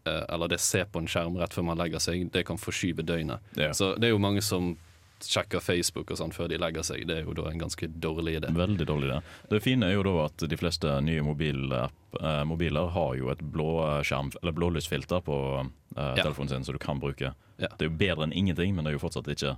eh, 0.06 0.24
Eller 0.28 0.52
det 0.52 0.60
å 0.60 0.62
se 0.62 0.84
på 0.84 1.02
en 1.02 1.10
skjerm 1.10 1.38
rett 1.40 1.54
før 1.56 1.66
man 1.66 1.80
legger 1.80 2.02
seg, 2.02 2.28
det 2.30 2.44
kan 2.46 2.60
forskyve 2.60 3.02
døgnet. 3.02 3.42
Ja. 3.58 3.72
Så 3.74 3.94
det 3.96 4.10
er 4.10 4.14
jo 4.14 4.22
mange 4.22 4.44
som 4.44 4.76
sjekker 5.24 5.60
Facebook 5.62 6.10
og 6.10 6.18
sånn 6.18 6.32
før 6.34 6.48
de 6.48 6.58
legger 6.58 6.82
seg. 6.86 7.06
Det 7.06 7.16
er 7.18 7.22
jo 7.26 7.34
da 7.34 7.48
en 7.50 7.58
ganske 7.62 7.88
dårlig 8.00 8.36
idé. 8.40 8.50
Veldig 8.56 8.86
dårlig 8.86 9.08
idé. 9.10 9.18
Det 9.50 9.60
fine 9.62 9.82
er 9.88 9.94
jo 9.94 10.02
da 10.06 10.14
at 10.26 10.44
de 10.48 10.56
fleste 10.60 10.94
nye 11.06 11.22
mobilapp, 11.26 11.92
eh, 12.20 12.44
mobiler 12.44 12.88
har 12.94 13.14
jo 13.16 13.30
et 13.30 13.38
blå 13.54 14.02
skjerm, 14.04 14.32
eller 14.42 14.52
blålysfilter 14.52 15.20
på 15.22 15.36
eh, 15.60 16.02
Ja. 16.02 16.14
telefonen 16.22 16.48
sin 16.48 16.64
som 16.64 16.72
du 16.74 16.78
kan 16.78 17.00
bruke. 17.00 17.34
Ja. 17.58 17.68
Det 17.78 17.86
er 17.86 17.90
jo 17.90 17.96
bedre 17.96 18.24
enn 18.24 18.32
ingenting, 18.32 18.74
men 18.74 18.84
det 18.84 18.92
er 18.94 18.98
jo 18.98 19.06
fortsatt 19.08 19.28
ikke 19.28 19.56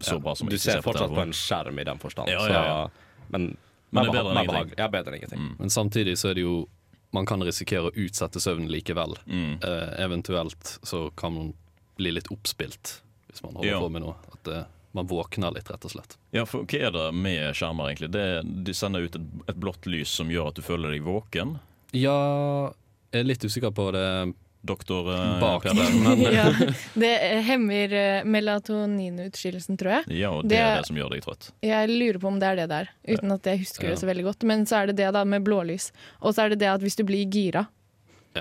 så 0.00 0.14
Ja. 0.14 0.18
bra 0.18 0.34
som 0.34 0.48
Du 0.48 0.56
ikke 0.56 0.62
ser 0.62 0.82
på 0.82 0.92
telefonen. 0.92 0.92
Du 0.92 0.92
ser 0.92 1.02
fortsatt 1.06 1.14
på 1.14 1.22
en 1.22 1.32
skjerm 1.72 1.80
i 1.80 1.84
den 1.84 1.98
forstand. 1.98 2.28
Så, 2.28 2.90
men 3.30 3.56
Men 3.92 4.04
det 4.04 4.08
er 4.14 4.22
bedre 4.22 4.32
enn 4.34 4.44
ingenting. 4.48 4.78
Ja, 4.78 4.88
bedre 4.88 5.08
enn 5.12 5.14
ingenting. 5.20 5.38
Mm. 5.38 5.56
Men 5.60 5.68
samtidig 5.70 6.16
så 6.18 6.30
er 6.30 6.34
det 6.34 6.42
jo 6.42 6.68
Man 7.12 7.24
kan 7.24 7.40
risikere 7.40 7.86
å 7.88 7.94
utsette 7.94 8.40
søvnen 8.42 8.68
likevel. 8.68 9.14
Mm. 9.26 9.62
Eh, 9.62 10.04
eventuelt 10.04 10.78
så 10.82 11.08
kan 11.16 11.32
man 11.32 11.54
bli 11.96 12.10
litt 12.10 12.26
oppspilt 12.34 13.00
hvis 13.30 13.42
man 13.44 13.54
holder 13.54 13.78
på 13.80 13.90
med 13.90 14.02
noe. 14.02 14.14
At 14.32 14.48
eh, 14.48 14.64
man 14.96 15.06
våkner 15.10 15.52
litt, 15.54 15.68
rett 15.70 15.84
og 15.86 15.92
slett. 15.92 16.16
Ja, 16.34 16.42
for 16.48 16.64
hva 16.66 16.80
er 16.88 16.94
det 16.96 17.04
med 17.14 17.52
skjermer, 17.56 17.92
egentlig? 17.92 18.10
Det, 18.16 18.24
de 18.66 18.74
sender 18.74 19.04
ut 19.06 19.16
et, 19.20 19.28
et 19.52 19.60
blått 19.62 19.86
lys 19.86 20.10
som 20.18 20.32
gjør 20.32 20.50
at 20.50 20.58
du 20.58 20.64
føler 20.66 20.96
deg 20.96 21.04
våken. 21.06 21.58
Ja, 21.96 22.16
jeg 23.14 23.22
er 23.22 23.30
litt 23.30 23.44
usikker 23.46 23.70
på 23.76 23.90
det 23.94 24.08
Doktor 24.66 25.06
eh, 25.14 25.36
bak 25.38 25.62
der, 25.68 25.78
men 26.02 26.22
ja. 26.34 26.48
Det 26.98 27.10
hemmer 27.46 27.92
eh, 27.94 28.24
melatoninutskillelsen, 28.26 29.76
tror 29.78 29.92
jeg. 30.00 30.16
Ja, 30.24 30.30
og 30.34 30.42
det, 30.48 30.56
Det- 30.56 30.62
er 30.64 30.80
det 30.80 30.86
som 30.88 30.96
gjør 30.98 31.12
deg 31.14 31.22
trøtt. 31.22 31.50
Jeg 31.62 31.88
lurer 31.92 32.18
på 32.18 32.26
om 32.32 32.40
det 32.42 32.48
er 32.48 32.56
det 32.56 32.66
der, 32.72 32.90
uten 33.06 33.30
at 33.36 33.46
jeg 33.46 33.60
husker 33.62 33.84
Ja. 33.86 33.90
det 33.94 34.00
så 34.02 34.06
veldig 34.10 34.24
godt. 34.26 34.42
Men 34.42 34.66
så 34.66 34.80
er 34.82 34.86
det 34.90 34.96
det 34.98 35.12
da 35.14 35.22
med 35.24 35.44
blålys. 35.46 35.92
Og 36.20 36.34
så 36.34 36.42
er 36.44 36.48
det 36.50 36.58
det 36.64 36.68
at 36.72 36.82
hvis 36.82 36.96
du 36.98 37.04
blir 37.06 37.24
gira, 37.30 37.66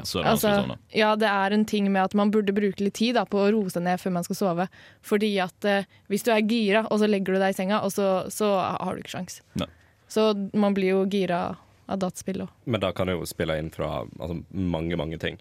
er 0.01 0.23
det 0.25 0.31
Altså, 0.31 0.77
ja, 0.95 1.13
det 1.15 1.29
er 1.31 1.55
en 1.55 1.65
ting 1.65 1.87
med 1.91 2.01
at 2.03 2.13
man 2.17 2.31
burde 2.33 2.53
bruke 2.55 2.83
litt 2.83 2.97
tid 2.99 3.15
da, 3.15 3.23
på 3.25 3.39
å 3.43 3.51
roe 3.55 3.69
seg 3.71 3.83
ned 3.85 4.01
før 4.01 4.11
man 4.17 4.25
skal 4.27 4.35
sove. 4.39 4.67
Fordi 5.05 5.29
at 5.43 5.65
eh, 5.69 5.85
hvis 6.11 6.25
du 6.27 6.31
er 6.35 6.41
gira, 6.45 6.85
og 6.89 6.99
så 6.99 7.07
legger 7.09 7.35
du 7.37 7.39
deg 7.41 7.53
i 7.53 7.57
senga, 7.57 7.81
og 7.85 7.93
så, 7.95 8.25
så 8.33 8.49
har 8.59 8.95
du 8.95 9.03
ikke 9.03 9.15
sjans. 9.17 9.39
Ne. 9.61 9.67
Så 10.11 10.27
man 10.53 10.75
blir 10.77 10.91
jo 10.93 11.05
gira 11.09 11.55
av 11.87 11.99
dataspill 12.01 12.43
òg. 12.45 12.53
Men 12.65 12.81
da 12.81 12.91
kan 12.97 13.07
du 13.07 13.15
jo 13.15 13.25
spille 13.29 13.57
inn 13.61 13.71
fra 13.73 14.03
altså, 14.19 14.39
mange, 14.51 14.97
mange 14.97 15.17
ting. 15.21 15.37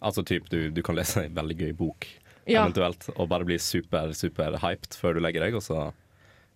Altså 0.00 0.22
typ 0.24 0.48
du, 0.50 0.70
du 0.72 0.82
kan 0.86 0.96
lese 0.96 1.26
en 1.26 1.34
veldig 1.36 1.56
gøy 1.60 1.72
bok 1.76 2.06
Ja. 2.48 2.62
eventuelt, 2.64 3.10
og 3.16 3.28
bare 3.30 3.44
bli 3.46 3.58
super, 3.60 4.12
super 4.16 4.56
hyped 4.62 4.96
før 4.98 5.14
du 5.18 5.20
legger 5.22 5.44
deg, 5.44 5.54
og 5.58 5.62
så 5.62 5.90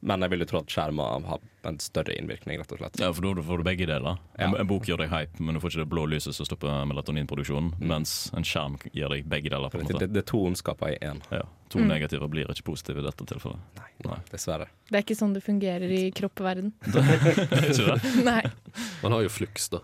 Men 0.04 0.20
jeg 0.20 0.30
vil 0.34 0.42
jo 0.44 0.46
tro 0.50 0.58
at 0.60 0.66
skjermer 0.68 1.24
har 1.24 1.40
en 1.64 1.78
større 1.80 2.12
innvirkning, 2.12 2.58
rett 2.60 2.72
og 2.74 2.78
slett. 2.82 2.98
Ja, 3.00 3.08
for 3.16 3.24
da 3.24 3.40
får 3.40 3.62
du 3.62 3.64
begge 3.64 3.86
deler. 3.88 4.18
En, 4.36 4.52
Ja. 4.52 4.58
en 4.60 4.66
bok 4.68 4.84
gjør 4.84 4.98
deg 5.00 5.08
hype, 5.08 5.40
men 5.40 5.54
du 5.56 5.60
får 5.60 5.70
ikke 5.72 5.84
det 5.84 5.88
blå 5.88 6.04
lyset 6.12 6.34
som 6.36 6.44
stopper 6.44 6.68
melatoninproduksjonen. 6.90 7.72
Mens 7.80 8.30
en 8.36 8.44
skjerm 8.44 8.76
gir 8.92 9.08
deg 9.08 9.24
begge 9.26 9.48
deler. 9.48 9.70
på 9.70 9.78
en 9.80 9.80
Mm. 9.80 9.88
Det, 9.88 9.94
måte. 9.94 10.00
det, 10.00 10.12
det 10.12 10.22
er 10.24 10.28
to 10.30 10.44
ondskaper 10.44 10.92
i 10.92 10.98
én. 11.00 11.22
Ja, 11.32 11.42
to 11.70 11.78
Mm. 11.78 11.88
negative 11.88 12.28
blir 12.28 12.46
ikke 12.52 12.64
positive 12.64 12.98
i 12.98 13.02
dette 13.02 13.24
tilfellet. 13.24 13.58
Nei. 14.04 14.18
Dessverre. 14.30 14.66
Det 14.90 14.98
er 14.98 15.02
ikke 15.02 15.16
sånn 15.16 15.32
det 15.32 15.42
fungerer 15.42 15.88
i 15.90 16.10
kroppverden. 16.10 16.72
ikke 16.84 17.98
det? 17.98 18.24
Nei. 18.24 18.42
Man 19.02 19.12
har 19.12 19.22
jo 19.22 19.28
Flux, 19.30 19.68
da. 19.70 19.80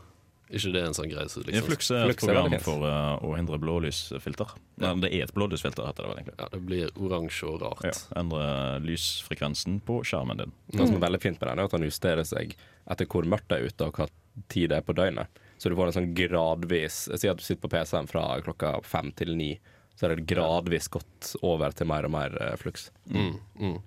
Ikke 0.50 0.72
det 0.74 0.82
en 0.82 0.96
sånn 0.96 1.10
greie? 1.10 1.28
som 1.30 1.44
Liksom, 1.46 1.66
Flux 1.68 1.90
er 1.94 2.02
et 2.02 2.10
Flux 2.10 2.24
er 2.24 2.34
veldig 2.34 2.40
program 2.40 2.54
fint. 2.54 2.64
for 2.66 2.86
uh, 2.86 3.26
å 3.26 3.34
hindre 3.38 3.58
blålysfilter. 3.62 4.54
Nei, 4.82 4.92
det 5.04 5.10
er 5.14 5.26
et 5.26 5.34
blålysfilter, 5.36 5.86
heter 5.86 6.06
det 6.06 6.10
vel 6.10 6.20
egentlig. 6.20 6.36
ja, 6.40 6.48
det 6.54 6.62
blir 6.66 6.94
oransje 6.98 7.50
og 7.50 7.60
rart. 7.62 7.84
Ja, 7.86 7.94
endre 8.20 8.46
lysfrekvensen 8.86 9.78
på 9.86 10.00
skjermen 10.06 10.42
din. 10.42 10.56
Det 10.72 10.82
som 10.82 10.98
er 10.98 11.06
veldig 11.06 11.22
fint 11.22 11.38
med 11.38 11.48
den, 11.48 11.62
er 11.62 11.70
at 11.70 11.76
den 11.76 11.86
justerer 11.86 12.26
seg 12.26 12.56
etter 12.90 13.10
hvor 13.10 13.28
mørkt 13.30 13.50
det 13.52 13.60
er 13.60 13.70
ute, 13.70 13.86
og 13.86 14.00
hva 14.00 14.08
tid 14.50 14.72
det 14.72 14.80
er 14.80 14.86
på 14.86 14.96
døgnet. 14.98 15.42
Så 15.60 15.68
du 15.68 15.76
får 15.76 15.90
en 15.90 15.96
sånn 15.98 16.14
gradvis 16.16 17.02
Si 17.20 17.28
at 17.28 17.36
du 17.36 17.44
sitter 17.44 17.60
på 17.66 17.70
PC-en 17.74 18.08
fra 18.08 18.24
klokka 18.40 18.78
fem 18.86 19.10
til 19.12 19.34
ni. 19.36 19.52
Så 19.98 20.08
er 20.08 20.16
det 20.16 20.28
gradvis 20.30 20.88
gått 20.88 21.34
over 21.44 21.74
til 21.76 21.90
mer 21.90 22.08
og 22.08 22.14
mer 22.14 22.34
uh, 22.40 22.54
flux. 22.58 22.88
Mm, 23.12 23.34
mm. 23.60 23.78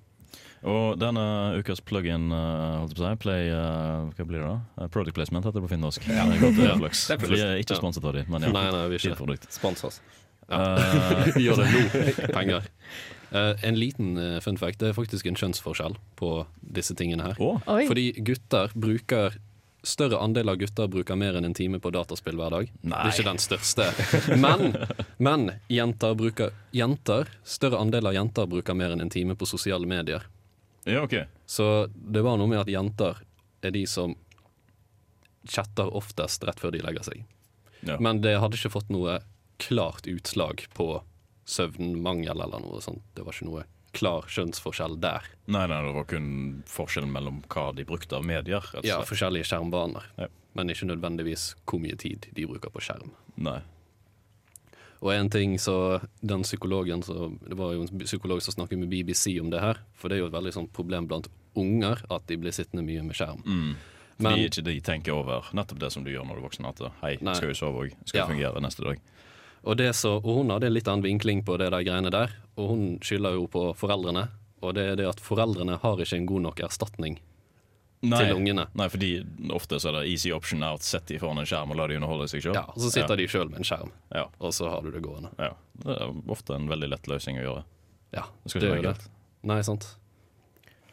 Og 0.64 0.96
denne 1.00 1.24
ukas 1.60 1.82
plug-in, 1.84 2.30
eh, 2.32 2.76
holdt 2.80 2.94
jeg 2.94 3.00
på 3.00 3.04
å 3.04 3.10
si, 3.10 3.22
Play 3.24 3.50
uh, 3.52 4.12
Hva 4.16 4.26
blir 4.28 4.40
det 4.40 4.48
da? 4.48 4.58
Eh, 4.80 4.90
Product 4.94 5.18
placement 5.18 5.44
heter 5.44 5.60
det 5.60 5.66
på 5.66 5.72
finnorsk. 5.74 6.06
Ja. 6.08 6.28
Ja. 6.32 6.78
Vi 7.34 7.42
er 7.44 7.60
ikke 7.60 7.80
sponset 7.80 8.06
av 8.08 8.16
dem, 8.16 8.30
men 8.32 8.48
ja. 8.48 8.52
Nei, 8.56 8.68
nei, 8.72 8.84
vi 8.92 9.00
er 9.00 9.10
ikke 9.10 9.20
produkt. 9.20 9.50
Spons 9.52 9.84
oss. 9.90 10.00
Eh, 10.48 11.34
Vi 11.36 11.48
gjør 11.48 11.64
det 11.64 11.68
nå. 11.72 11.82
Penger. 12.38 12.70
Uh, 13.34 13.58
en 13.66 13.80
liten 13.80 14.14
uh, 14.16 14.38
fun 14.46 14.60
fact. 14.62 14.80
Det 14.80 14.92
er 14.92 14.96
faktisk 14.96 15.28
en 15.28 15.40
kjønnsforskjell 15.40 15.98
på 16.20 16.36
disse 16.62 16.96
tingene 16.96 17.32
her. 17.32 17.42
Oh. 17.44 17.60
Fordi 17.66 18.12
gutter 18.24 18.72
bruker 18.76 19.40
Større 19.84 20.16
andel 20.24 20.48
av 20.48 20.62
gutter 20.62 20.88
bruker 20.88 21.18
mer 21.20 21.36
enn 21.36 21.44
en 21.44 21.56
time 21.58 21.76
på 21.84 21.90
dataspill 21.92 22.38
hver 22.40 22.54
dag. 22.54 22.70
Nei. 22.88 22.94
Det 22.94 23.10
er 23.10 23.18
ikke 23.18 23.26
den 23.28 23.42
største. 23.44 23.88
Men, 24.40 24.78
men 25.20 25.50
jenter 25.68 26.16
bruker 26.16 26.54
Jenter, 26.72 27.28
større 27.44 27.82
andel 27.84 28.08
av 28.08 28.16
jenter 28.16 28.48
bruker 28.48 28.78
mer 28.80 28.96
enn 28.96 29.04
en 29.04 29.12
time 29.12 29.36
på 29.36 29.50
sosiale 29.50 29.84
medier. 29.84 30.24
Ja, 30.90 31.04
OK. 31.04 31.16
Så 31.46 31.88
det 31.94 32.24
var 32.26 32.40
noe 32.40 32.50
med 32.52 32.64
at 32.64 32.72
jenter 32.72 33.22
er 33.64 33.72
de 33.76 33.86
som 33.88 34.16
chatter 35.50 35.90
oftest 35.96 36.44
rett 36.48 36.60
før 36.60 36.74
de 36.76 36.82
legger 36.84 37.06
seg. 37.08 37.24
Ja. 37.84 37.98
Men 38.00 38.22
det 38.24 38.38
hadde 38.40 38.60
ikke 38.60 38.74
fått 38.78 38.92
noe 38.94 39.20
klart 39.64 40.08
utslag 40.08 40.66
på 40.76 41.04
søvnmangel 41.46 42.40
eller 42.40 42.64
noe 42.64 42.82
sånt. 42.84 43.04
Det 43.16 43.26
var 43.26 43.36
ikke 43.36 43.50
noe 43.50 43.66
klar 43.94 44.28
kjønnsforskjell 44.32 44.98
der. 45.04 45.28
Nei, 45.46 45.66
nei, 45.70 45.82
det 45.86 45.92
var 45.96 46.08
kun 46.10 46.30
forskjellen 46.70 47.12
mellom 47.14 47.44
hva 47.54 47.70
de 47.78 47.86
brukte 47.88 48.18
av 48.18 48.26
medier. 48.26 48.66
Ja, 48.88 49.02
forskjellige 49.06 49.52
skjermbaner. 49.52 50.08
Ja. 50.18 50.32
Men 50.58 50.72
ikke 50.74 50.88
nødvendigvis 50.90 51.52
hvor 51.70 51.82
mye 51.84 51.98
tid 52.00 52.28
de 52.34 52.48
bruker 52.50 52.74
på 52.74 52.82
skjerm. 52.84 53.14
Nei. 53.36 53.60
Og 55.04 55.12
en 55.12 55.30
ting 55.30 55.58
så 55.60 56.00
Den 56.24 56.44
psykologen 56.46 57.02
så, 57.04 57.30
Det 57.44 57.58
var 57.60 57.74
jo 57.76 57.82
en 57.84 58.04
psykolog 58.06 58.42
som 58.42 58.54
snakket 58.56 58.80
med 58.80 58.90
BBC 58.90 59.34
om 59.42 59.50
det 59.52 59.60
her. 59.60 59.82
For 60.00 60.08
det 60.10 60.18
er 60.18 60.24
jo 60.24 60.30
et 60.32 60.38
veldig 60.38 60.54
sånn 60.56 60.70
problem 60.72 61.08
blant 61.10 61.28
unger 61.60 62.00
at 62.10 62.24
de 62.28 62.38
blir 62.40 62.56
sittende 62.56 62.86
mye 62.88 63.04
med 63.04 63.16
skjerm. 63.16 63.44
Mm. 63.46 63.76
Men- 64.18 64.32
Fordi 64.32 64.46
ikke 64.50 64.64
de 64.64 64.80
tenker 64.82 65.12
over 65.14 65.44
nettopp 65.54 65.80
det 65.80 65.92
som 65.92 66.04
du 66.04 66.12
gjør 66.12 66.26
når 66.26 66.36
du 66.36 66.42
er 66.42 66.48
voksen. 66.50 66.66
At 66.70 66.80
hei, 67.02 67.18
Nei. 67.22 67.34
skal 67.34 67.50
jo 67.50 67.54
sove 67.54 67.84
òg? 67.84 67.94
Skal 68.06 68.20
Ja. 68.22 68.28
fungere 68.28 68.62
neste 68.62 68.84
dag? 68.84 69.00
Og, 69.66 69.78
det 69.78 69.94
så, 69.96 70.16
og 70.24 70.36
hun 70.38 70.50
hadde 70.50 70.66
en 70.68 70.74
litt 70.74 70.88
annen 70.88 71.04
vinkling 71.04 71.44
på 71.44 71.58
det 71.58 71.70
der 71.72 71.84
greiene 71.84 72.12
der. 72.12 72.30
Og 72.58 72.70
hun 72.70 73.00
skylder 73.00 73.34
jo 73.34 73.48
på 73.48 73.76
foreldrene. 73.76 74.30
Og 74.62 74.74
det 74.76 74.84
er 74.92 74.96
det 74.96 75.08
at 75.08 75.20
foreldrene 75.20 75.78
har 75.82 75.98
ikke 75.98 76.16
en 76.18 76.26
god 76.26 76.42
nok 76.42 76.60
erstatning 76.60 77.20
til 78.04 78.34
ungene. 78.36 78.66
Nei, 78.76 78.88
fordi 78.92 79.10
ofte 79.56 79.80
så 79.80 79.90
er 79.92 80.00
det 80.02 80.12
easy 80.12 80.32
option 80.36 80.64
out. 80.68 80.84
Sett 80.84 81.08
de 81.08 81.20
foran 81.22 81.40
en 81.42 81.48
skjerm 81.50 81.72
og 81.72 81.80
la 81.80 81.88
de 81.88 81.96
underholde 82.00 82.28
seg 82.32 82.44
sjøl. 82.44 82.58
Ja, 82.58 82.66
og 82.68 82.80
så 82.84 82.92
sitter 82.94 83.20
de 83.20 83.28
sjøl 83.32 83.50
med 83.52 83.64
en 83.64 83.68
skjerm, 83.68 83.94
Ja, 84.14 84.26
og 84.40 84.54
så 84.56 84.70
har 84.70 84.82
du 84.84 84.92
det 84.92 85.04
gående. 85.06 85.32
ja. 85.40 85.54
Det 85.84 85.96
er 85.98 86.12
ofte 86.30 86.54
en 86.56 86.68
veldig 86.70 86.90
lett 86.92 87.08
løsning 87.10 87.40
å 87.42 87.46
gjøre. 87.48 87.64
Ja, 88.14 88.28
Det 88.44 88.52
skal 88.52 88.62
det 88.62 88.68
ikke 88.70 88.78
er 88.78 88.86
greit. 88.92 89.08
Nei, 89.50 89.62
sant. 89.66 89.88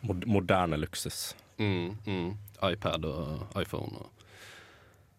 Mod 0.09 0.25
moderne 0.27 0.79
luksus. 0.81 1.35
Mm, 1.61 1.97
mm. 2.07 2.31
iPad 2.71 3.05
og 3.05 3.59
iPhone 3.61 4.01
og 4.01 4.20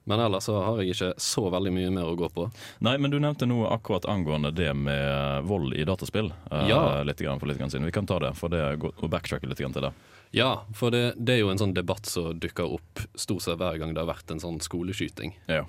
Men 0.10 0.20
ellers 0.20 0.44
så 0.50 0.56
har 0.66 0.80
jeg 0.82 0.96
ikke 0.96 1.12
så 1.22 1.44
veldig 1.54 1.72
mye 1.76 1.90
mer 1.94 2.08
å 2.10 2.16
gå 2.18 2.28
på. 2.34 2.48
Nei, 2.82 2.96
men 2.98 3.12
du 3.14 3.20
nevnte 3.22 3.46
noe 3.46 3.68
akkurat 3.70 4.06
angående 4.10 4.50
det 4.58 4.72
med 4.76 5.44
vold 5.46 5.76
i 5.78 5.84
dataspill. 5.86 6.32
eh, 6.52 6.68
Ja. 6.70 7.04
litt 7.04 7.20
grann 7.22 7.40
for 7.40 7.46
litt 7.48 7.60
grann 7.60 7.70
siden. 7.70 7.86
Vi 7.86 7.92
kan 7.92 8.08
ta 8.10 8.18
det, 8.20 8.34
for 8.36 8.50
det 8.50 8.64
og 8.82 9.10
backtracke 9.10 9.48
litt 9.48 9.60
grann 9.62 9.74
til 9.74 9.84
det. 9.84 9.92
Ja, 10.34 10.64
for 10.74 10.90
det, 10.92 11.14
det 11.18 11.36
er 11.36 11.40
jo 11.44 11.50
en 11.52 11.58
sånn 11.60 11.74
debatt 11.76 12.06
som 12.08 12.40
dukker 12.40 12.66
opp 12.74 13.00
stort 13.16 13.42
sett 13.44 13.58
hver 13.60 13.78
gang 13.78 13.94
det 13.94 14.00
har 14.02 14.10
vært 14.16 14.32
en 14.32 14.40
sånn 14.40 14.60
skoleskyting. 14.64 15.34
Ja. 15.48 15.66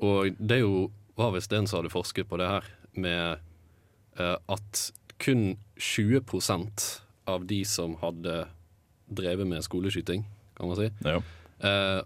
Og 0.00 0.36
det 0.38 0.56
er 0.56 0.60
jo, 0.64 0.90
var 1.16 1.32
visst 1.34 1.52
en 1.52 1.66
som 1.66 1.80
hadde 1.82 1.92
forsket 1.92 2.28
på 2.30 2.38
det 2.38 2.48
her, 2.48 2.64
med 2.94 3.38
eh, 4.18 4.36
at 4.48 4.90
kun 5.18 5.56
20% 5.76 7.00
av 7.26 7.44
de 7.46 7.64
som 7.64 7.96
hadde 8.00 8.46
drevet 9.10 9.46
med 9.46 9.62
skoleskyting, 9.66 10.24
kan 10.56 10.68
man 10.70 10.76
si, 10.78 10.88
ja. 11.04 11.20
eh, 11.60 12.00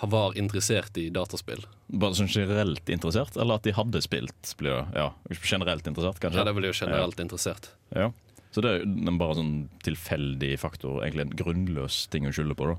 var 0.00 0.32
interessert 0.38 0.96
i 0.98 1.08
dataspill. 1.12 1.64
Bare 1.92 2.16
sånn 2.16 2.30
generelt 2.32 2.88
interessert, 2.88 3.36
eller 3.36 3.60
at 3.60 3.66
de 3.66 3.74
hadde 3.76 4.00
spilt? 4.02 4.54
Blir 4.58 4.86
ja, 4.96 5.10
Generelt 5.44 5.86
interessert, 5.86 6.18
kanskje? 6.22 6.40
Ja, 6.40 6.44
det 6.48 6.54
blir 6.56 6.72
jo 6.72 6.78
generelt 6.86 7.20
interessert. 7.20 7.68
Ja. 7.94 8.10
Så 8.52 8.60
det 8.64 8.70
er 8.70 8.82
jo 8.82 8.88
en 9.08 9.18
bare 9.20 9.36
sånn 9.38 9.52
tilfeldig 9.84 10.58
faktor, 10.60 11.02
egentlig 11.04 11.26
en 11.28 11.36
grunnløs 11.36 12.06
ting 12.12 12.26
å 12.28 12.32
skylde 12.32 12.56
på, 12.56 12.72
da. 12.72 12.76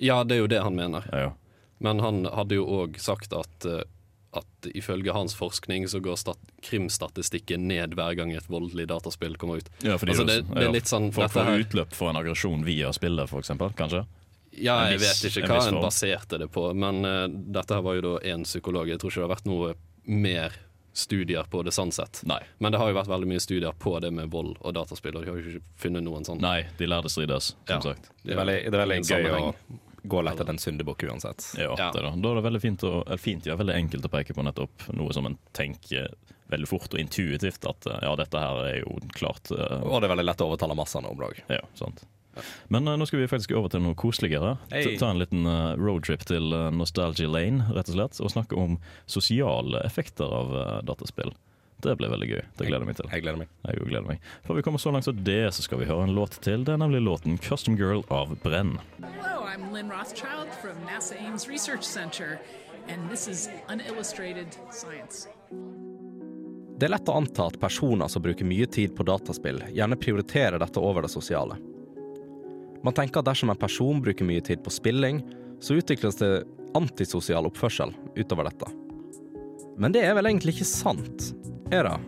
Ja, 0.00 0.22
det 0.24 0.36
er 0.36 0.42
jo 0.44 0.50
det 0.50 0.62
han 0.64 0.76
mener. 0.76 1.06
Ja, 1.12 1.18
ja. 1.28 1.32
Men 1.80 2.00
han 2.04 2.24
hadde 2.28 2.56
jo 2.58 2.66
òg 2.66 2.98
sagt 3.00 3.32
at, 3.32 3.64
eh, 3.68 3.84
at 4.36 4.68
ifølge 4.76 5.12
hans 5.12 5.32
forskning 5.34 5.86
så 5.88 6.00
går 6.04 6.16
stat 6.20 6.38
krimstatistikken 6.62 7.64
ned 7.68 7.96
hver 7.96 8.16
gang 8.18 8.32
et 8.36 8.46
voldelig 8.52 8.86
dataspill 8.90 9.36
kommer 9.40 9.58
ut. 9.60 9.68
Ja, 9.82 9.96
fordi 9.96 10.12
Altså, 10.12 10.26
det- 10.26 10.48
det 10.54 10.62
er 10.68 10.72
litt 10.72 10.84
sånn- 10.84 11.12
Folk 11.12 11.32
får 11.32 11.64
utløp 11.64 11.92
for 11.92 12.10
en 12.10 12.16
aggresjon 12.16 12.64
via 12.64 12.92
spillet, 12.92 13.28
eksempel, 13.28 13.72
kanskje? 13.74 14.06
Ja, 14.52 14.80
jeg 14.90 15.00
vet 15.02 15.28
ikke 15.30 15.46
hva 15.48 15.60
en 15.68 15.78
baserte 15.82 16.38
det 16.40 16.48
på, 16.52 16.64
men 16.74 17.04
uh, 17.06 17.26
dette 17.28 17.76
her 17.76 17.84
var 17.86 17.98
jo 17.98 18.02
da 18.08 18.14
én 18.32 18.42
psykolog. 18.44 18.88
Jeg 18.90 18.98
tror 19.00 19.12
ikke 19.12 19.22
det 19.22 19.28
har 19.28 19.36
vært 19.36 19.50
noe 19.50 19.74
mer 20.10 20.56
studier 20.92 21.46
på 21.50 21.62
det 21.62 21.70
sånn 21.72 21.92
sett. 21.94 22.22
Nei. 22.26 22.40
Men 22.58 22.74
det 22.74 22.80
har 22.82 22.90
jo 22.90 22.96
vært 22.98 23.10
veldig 23.12 23.28
mye 23.30 23.42
studier 23.42 23.76
på 23.78 23.92
det 24.02 24.10
med 24.10 24.32
vold 24.32 24.56
og 24.58 24.74
dataspill, 24.74 25.14
og 25.16 25.22
de 25.22 25.30
har 25.30 25.38
jo 25.38 25.52
ikke 25.54 25.78
funnet 25.84 26.02
noen 26.04 26.26
sånn. 26.26 26.42
Nei, 26.42 26.64
de 26.80 26.88
lærde 26.90 27.12
strides, 27.12 27.52
som 27.54 27.76
Ja. 27.76 27.80
sagt. 27.80 28.10
Det 28.24 28.34
er 28.34 28.42
veldig, 28.42 28.58
det 28.66 28.74
er 28.74 28.84
veldig 28.86 29.00
gøy 29.06 29.30
å 29.30 29.38
gå 29.38 29.78
gå 30.02 30.22
lett 30.24 30.40
etter 30.40 30.50
en 30.54 30.58
syndebukk 30.58 31.02
uansett. 31.04 31.54
Ja, 31.58 31.74
Ja. 31.78 31.90
Det 31.92 32.02
da. 32.02 32.10
da 32.16 32.30
er 32.30 32.34
det 32.40 32.44
veldig 32.46 32.60
fint, 32.60 32.84
og, 32.84 33.06
eller 33.06 33.20
fint, 33.20 33.46
ja, 33.46 33.56
veldig 33.56 33.74
enkelt 33.76 34.06
å 34.08 34.12
peke 34.12 34.34
på 34.36 34.44
nettopp 34.46 34.86
noe 34.96 35.12
som 35.12 35.26
en 35.28 35.38
tenker 35.52 36.08
veldig 36.50 36.68
fort 36.68 36.94
og 36.94 37.00
intuitivt 37.00 37.66
at 37.68 37.86
eh, 37.86 37.98
ja, 38.02 38.14
dette 38.18 38.40
her 38.42 38.62
er 38.66 38.78
jo 38.80 38.96
klart 39.14 39.52
uh, 39.54 39.84
Og 39.86 40.00
det 40.00 40.08
er 40.08 40.14
veldig 40.16 40.24
lett 40.26 40.40
å 40.42 40.48
overtale 40.50 40.74
massene 40.74 41.10
om 41.10 41.20
det 41.20 41.28
òg. 41.28 41.42
Ja, 41.52 41.60
sant. 41.78 42.02
Men 42.68 42.88
uh, 42.88 42.96
nå 42.96 43.06
skal 43.08 43.22
vi 43.22 43.28
faktisk 43.30 43.54
over 43.58 43.72
til 43.72 43.82
noe 43.84 43.98
koseligere. 43.98 44.56
Hey. 44.70 44.86
Ta, 44.86 45.06
ta 45.06 45.12
en 45.14 45.20
liten 45.22 45.46
uh, 45.48 45.74
roadtrip 45.80 46.24
til 46.28 46.54
uh, 46.54 46.68
Nostalgy 46.74 47.28
Lane, 47.28 47.66
rett 47.74 47.90
og 47.90 47.98
slett, 47.98 48.20
og 48.22 48.34
snakke 48.34 48.58
om 48.58 48.78
sosiale 49.10 49.82
effekter 49.86 50.30
av 50.30 50.52
eh, 50.56 50.76
dataspill. 50.86 51.32
Det 51.80 51.94
blir 51.96 52.10
veldig 52.12 52.28
gøy. 52.28 52.40
Det 52.58 52.66
gleder 52.68 52.84
jeg 52.84 52.88
meg 52.90 52.96
til. 52.98 53.08
Jeg 53.08 53.24
gleder 53.24 53.40
meg. 53.40 53.52
Jeg 53.64 53.86
gleder 53.88 54.06
meg. 54.06 54.24
Før 54.44 54.58
vi 54.58 54.64
kommer 54.66 54.82
så 54.82 54.92
langt 54.92 55.06
som 55.08 55.22
det, 55.24 55.42
så 55.56 55.64
skal 55.64 55.80
vi 55.80 55.88
høre 55.88 56.04
en 56.04 56.14
låt 56.16 56.36
til. 56.44 56.64
Det 56.66 56.74
er 56.74 56.82
nemlig 56.82 57.00
låten 57.00 57.38
'Custom 57.40 57.78
Girl' 57.80 58.04
av 58.12 58.36
Brenn. 58.44 58.76
Hello, 59.00 59.46
I'm 59.48 59.72
Lynn 59.72 59.88
Rothschild 59.90 60.52
from 60.60 60.76
NASA 60.84 61.16
Ames 61.16 61.48
Research 61.48 61.82
Center, 61.82 62.38
and 62.88 63.08
this 63.10 63.26
is 63.28 63.48
Unillustrated 63.72 64.52
Science. 64.70 65.28
Det 66.80 66.86
er 66.88 66.94
lett 66.94 67.08
å 67.12 67.16
anta 67.20 67.48
at 67.50 67.58
personer 67.60 68.08
som 68.08 68.22
bruker 68.24 68.44
mye 68.44 68.66
tid 68.66 68.94
på 68.96 69.04
dataspill, 69.04 69.60
gjerne 69.68 69.98
prioriterer 70.00 70.58
dette 70.60 70.80
over 70.80 71.04
det 71.04 71.12
sosiale. 71.12 71.58
Man 72.86 72.96
tenker 72.96 73.20
at 73.20 73.28
dersom 73.28 73.52
en 73.52 73.60
person 73.60 74.00
bruker 74.00 74.24
mye 74.24 74.42
tid 74.44 74.62
på 74.64 74.72
spilling, 74.72 75.20
så 75.60 75.76
utvikles 75.76 76.16
det 76.20 76.30
antisosial 76.78 77.48
oppførsel 77.50 77.92
utover 78.16 78.48
dette. 78.48 78.70
Men 79.80 79.92
det 79.92 80.04
er 80.06 80.16
vel 80.16 80.30
egentlig 80.30 80.56
ikke 80.56 80.68
sant, 80.68 81.30
er 81.72 81.88
det? 81.88 81.98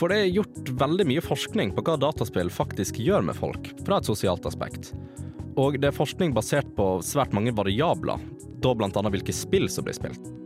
For 0.00 0.10
det 0.10 0.16
er 0.16 0.32
gjort 0.32 0.70
veldig 0.80 1.06
mye 1.10 1.22
forskning 1.22 1.74
på 1.76 1.84
hva 1.84 1.98
dataspill 2.00 2.50
faktisk 2.50 3.02
gjør 3.04 3.26
med 3.26 3.36
folk, 3.36 3.68
fra 3.84 4.00
et 4.00 4.08
sosialt 4.08 4.46
aspekt. 4.48 4.94
Og 5.60 5.76
det 5.76 5.90
er 5.90 5.96
forskning 5.96 6.32
basert 6.32 6.70
på 6.76 6.92
svært 7.04 7.34
mange 7.36 7.52
variabler, 7.54 8.22
da 8.60 8.74
annet 8.74 9.14
hvilke 9.14 9.34
spill 9.36 9.68
som 9.72 9.84
blir 9.86 9.98
spilt. 9.98 10.39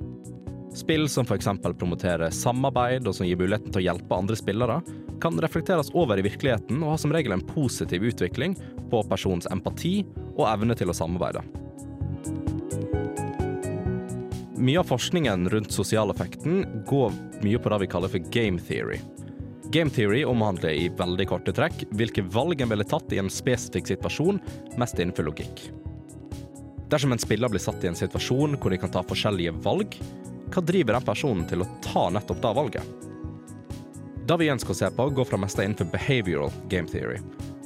Spill 0.74 1.08
som 1.08 1.22
f.eks. 1.22 1.46
promoterer 1.78 2.30
samarbeid 2.34 3.06
og 3.06 3.14
som 3.14 3.26
gir 3.28 3.38
muligheten 3.38 3.70
til 3.70 3.84
å 3.84 3.84
hjelpe 3.84 4.16
andre 4.18 4.34
spillere, 4.38 4.80
kan 5.22 5.38
reflekteres 5.40 5.92
over 5.94 6.18
i 6.18 6.24
virkeligheten 6.26 6.82
og 6.82 6.96
har 6.96 6.98
som 6.98 7.14
regel 7.14 7.36
en 7.36 7.44
positiv 7.46 8.02
utvikling 8.02 8.56
på 8.90 9.02
personens 9.06 9.46
empati 9.54 10.00
og 10.34 10.48
evne 10.50 10.74
til 10.74 10.90
å 10.90 10.96
samarbeide. 10.98 11.44
Mye 14.64 14.80
av 14.80 14.88
forskningen 14.88 15.46
rundt 15.52 15.74
sosialeffekten 15.74 16.64
går 16.88 17.14
mye 17.44 17.60
på 17.60 17.70
det 17.70 17.80
vi 17.84 17.90
kaller 17.94 18.10
for 18.10 18.32
game 18.34 18.58
theory. 18.58 18.98
Game 19.74 19.90
theory 19.94 20.24
omhandler 20.26 20.74
i 20.74 20.90
veldig 20.98 21.28
korte 21.30 21.54
trekk 21.54 21.86
hvilke 21.94 22.26
valg 22.34 22.62
en 22.62 22.70
ville 22.70 22.86
tatt 22.88 23.14
i 23.14 23.22
en 23.22 23.30
spesifikk 23.30 23.92
situasjon, 23.92 24.42
mest 24.80 24.98
innenfor 24.98 25.28
logikk. 25.30 25.68
Dersom 26.90 27.14
en 27.14 27.22
spiller 27.22 27.50
blir 27.50 27.62
satt 27.62 27.82
i 27.84 27.90
en 27.90 27.98
situasjon 27.98 28.58
hvor 28.58 28.74
de 28.74 28.78
kan 28.82 28.92
ta 28.94 29.02
forskjellige 29.06 29.54
valg, 29.64 29.98
hva 30.52 30.62
driver 30.62 30.98
den 30.98 31.06
personen 31.06 31.48
til 31.48 31.64
å 31.64 31.70
ta 31.84 32.08
nettopp 32.12 32.42
det 32.42 32.52
valget? 32.58 33.10
Det 34.24 34.36
vi 34.40 34.48
ønsker 34.52 34.72
å 34.72 34.78
se 34.78 34.88
på, 34.96 35.08
går 35.16 35.28
fra 35.28 35.40
meste 35.40 35.64
innenfor 35.64 35.90
behavioral 35.92 36.52
game 36.72 36.88
theory, 36.88 37.18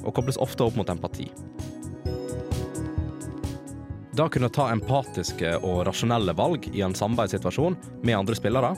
og 0.03 0.13
kobles 0.15 0.39
ofte 0.43 0.65
opp 0.65 0.75
mot 0.79 0.89
empati. 0.91 1.29
Det 4.11 4.25
å 4.25 4.31
kunne 4.33 4.49
ta 4.51 4.65
empatiske 4.73 5.53
og 5.63 5.85
rasjonelle 5.87 6.35
valg 6.35 6.65
i 6.73 6.81
en 6.83 6.95
samarbeidssituasjon 6.97 7.77
med 8.03 8.17
andre 8.17 8.35
spillere, 8.35 8.73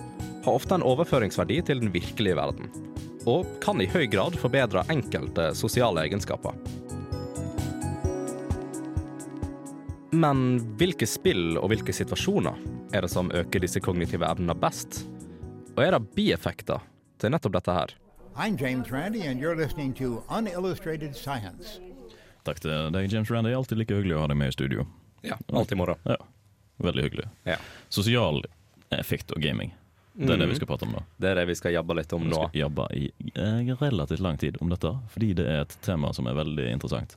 har 0.45 0.53
ofte 0.53 0.77
en 0.77 0.85
overføringsverdi 0.85 1.57
til 1.65 1.81
den 1.81 1.93
virkelige 1.93 2.37
verden, 2.37 2.69
og 3.25 3.49
kan 3.63 3.81
i 3.81 3.89
høy 3.89 4.05
grad 4.11 4.37
forbedre 4.41 4.85
enkelte 4.93 5.51
sosiale 5.57 6.05
egenskaper. 6.05 6.57
Men 10.11 10.59
hvilke 10.75 11.07
spill 11.07 11.55
og 11.59 11.69
hvilke 11.71 11.93
situasjoner 11.95 12.57
er 12.91 13.05
det 13.05 13.11
som 13.13 13.29
øker 13.31 13.63
disse 13.63 13.79
kognitive 13.83 14.27
evnene 14.27 14.55
best? 14.59 15.05
Og 15.77 15.85
er 15.85 15.95
det 15.95 16.01
bieffekter 16.17 16.83
til 17.21 17.31
nettopp 17.31 17.55
dette 17.55 17.75
her? 17.75 17.93
I'm 18.35 18.57
James 18.59 18.91
Randi, 18.91 19.21
and 19.27 19.39
you're 19.41 19.55
listening 19.55 19.93
to 19.99 20.23
Unillustrated 20.29 21.15
Science. 21.15 21.79
Takk 22.43 22.59
til 22.63 22.91
deg, 22.95 23.07
James 23.11 23.31
Randy. 23.31 23.53
Alltid 23.55 23.77
like 23.79 23.95
hyggelig 23.95 24.17
å 24.17 24.23
ha 24.23 24.29
deg 24.31 24.39
med 24.39 24.51
i 24.51 24.55
studio. 24.55 24.85
Ja, 25.23 25.37
alltid 25.53 25.77
moro. 25.79 25.95
Ja, 26.07 26.17
Veldig 26.81 27.03
hyggelig. 27.05 27.27
Ja. 27.45 27.59
Sosial 27.93 28.41
effekt 28.97 29.31
og 29.35 29.43
gaming. 29.43 29.71
Det 30.17 30.33
er 30.33 30.39
det 30.41 30.47
vi 30.49 30.55
skal 30.57 30.67
prate 30.67 30.87
om 30.87 30.95
nå. 30.95 31.03
Det 31.21 31.29
er 31.29 31.37
det 31.39 31.43
vi 31.51 31.55
skal 31.55 31.75
jobbe 31.75 31.95
litt 31.95 32.13
om 32.17 32.23
Vi 32.25 32.31
nå. 32.33 32.39
skal 32.49 32.59
jobbe 32.65 32.87
i 32.97 33.03
eh, 33.35 33.69
relativt 33.79 34.19
lang 34.25 34.39
tid 34.41 34.57
om 34.59 34.71
dette, 34.73 34.89
fordi 35.13 35.29
det 35.37 35.45
er 35.47 35.61
et 35.63 35.75
tema 35.85 36.09
som 36.17 36.27
er 36.27 36.35
veldig 36.35 36.65
interessant. 36.73 37.15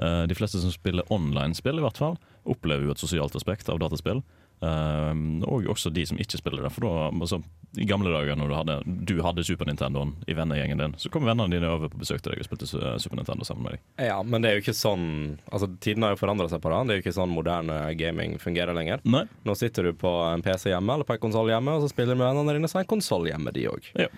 Eh, 0.00 0.22
de 0.26 0.34
fleste 0.34 0.58
som 0.58 0.72
spiller 0.72 1.12
online-spill, 1.12 1.78
i 1.78 1.84
hvert 1.84 2.00
fall, 2.00 2.20
opplever 2.48 2.88
jo 2.88 2.94
et 2.94 3.02
sosialt 3.02 3.34
aspekt 3.36 3.68
av 3.68 3.80
dataspill. 3.82 4.22
Eh, 4.60 5.12
og 5.48 5.68
også 5.72 5.92
de 5.92 6.06
som 6.08 6.20
ikke 6.20 6.40
spiller 6.40 6.64
det. 6.64 6.72
For 6.72 6.86
da, 6.86 7.08
altså, 7.12 7.40
I 7.80 7.86
gamle 7.88 8.12
dager 8.12 8.38
når 8.38 8.50
du 8.50 8.54
hadde, 8.56 8.76
du 9.08 9.14
hadde 9.24 9.44
Super 9.46 9.68
Nintendoen 9.68 10.14
i 10.28 10.36
vennegjengen 10.36 10.80
din, 10.80 10.96
så 11.00 11.12
kom 11.12 11.28
vennene 11.28 11.52
dine 11.52 11.68
over 11.68 11.92
på 11.92 12.00
besøk 12.00 12.24
til 12.24 12.34
deg 12.34 12.42
og 12.42 12.48
spilte 12.48 12.70
Super 12.70 13.20
Nintendo 13.20 13.46
sammen 13.46 13.68
med 13.68 13.76
deg. 13.76 13.84
Ja, 14.08 14.18
men 14.24 14.42
det 14.42 14.50
er 14.50 14.58
jo 14.58 14.64
ikke 14.64 14.76
sånn 14.76 15.06
Altså, 15.52 15.68
Tiden 15.84 16.04
har 16.06 16.16
jo 16.16 16.20
forandra 16.22 16.48
seg 16.50 16.64
på 16.64 16.72
det. 16.72 16.80
Det 16.88 16.94
er 16.96 17.00
jo 17.00 17.04
ikke 17.04 17.16
sånn 17.20 17.32
moderne 17.36 17.78
gaming 18.00 18.36
fungerer 18.42 18.76
lenger. 18.76 19.04
Nei. 19.04 19.26
Nå 19.46 19.56
sitter 19.58 19.90
du 19.90 19.94
på 20.00 20.10
en 20.32 20.44
PC 20.44 20.72
hjemme 20.72 20.96
eller 20.96 21.08
på 21.08 21.16
en 21.16 21.24
konsoll 21.28 21.52
hjemme, 21.52 21.76
og 21.76 21.84
så 21.84 21.92
spiller 21.92 22.16
du 22.16 22.22
med 22.22 22.30
vennene 22.30 22.56
dine, 22.58 22.70
så 22.72 22.80
er 22.80 22.86
en 22.88 22.94
konsoll 22.96 23.28
hjemme, 23.30 23.52
de 23.54 23.68
òg. 23.70 23.90
Ja. 24.00 24.10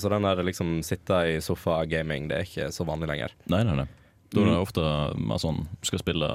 så 0.00 0.08
den 0.12 0.24
der 0.24 0.40
liksom 0.46 0.78
sitte 0.86 1.18
i 1.34 1.38
sofa-gaming, 1.44 2.30
det 2.30 2.38
er 2.38 2.46
ikke 2.48 2.72
så 2.72 2.86
vanlig 2.88 3.10
lenger. 3.10 3.34
Nei, 3.52 3.64
nei, 3.66 3.80
nei. 3.82 3.88
Da 4.36 4.42
er 4.42 4.50
det 4.50 4.54
Mm. 4.54 4.62
ofte 4.66 4.84
mer 5.16 5.40
sånn 5.40 5.62
skal 5.86 6.02
spille 6.02 6.28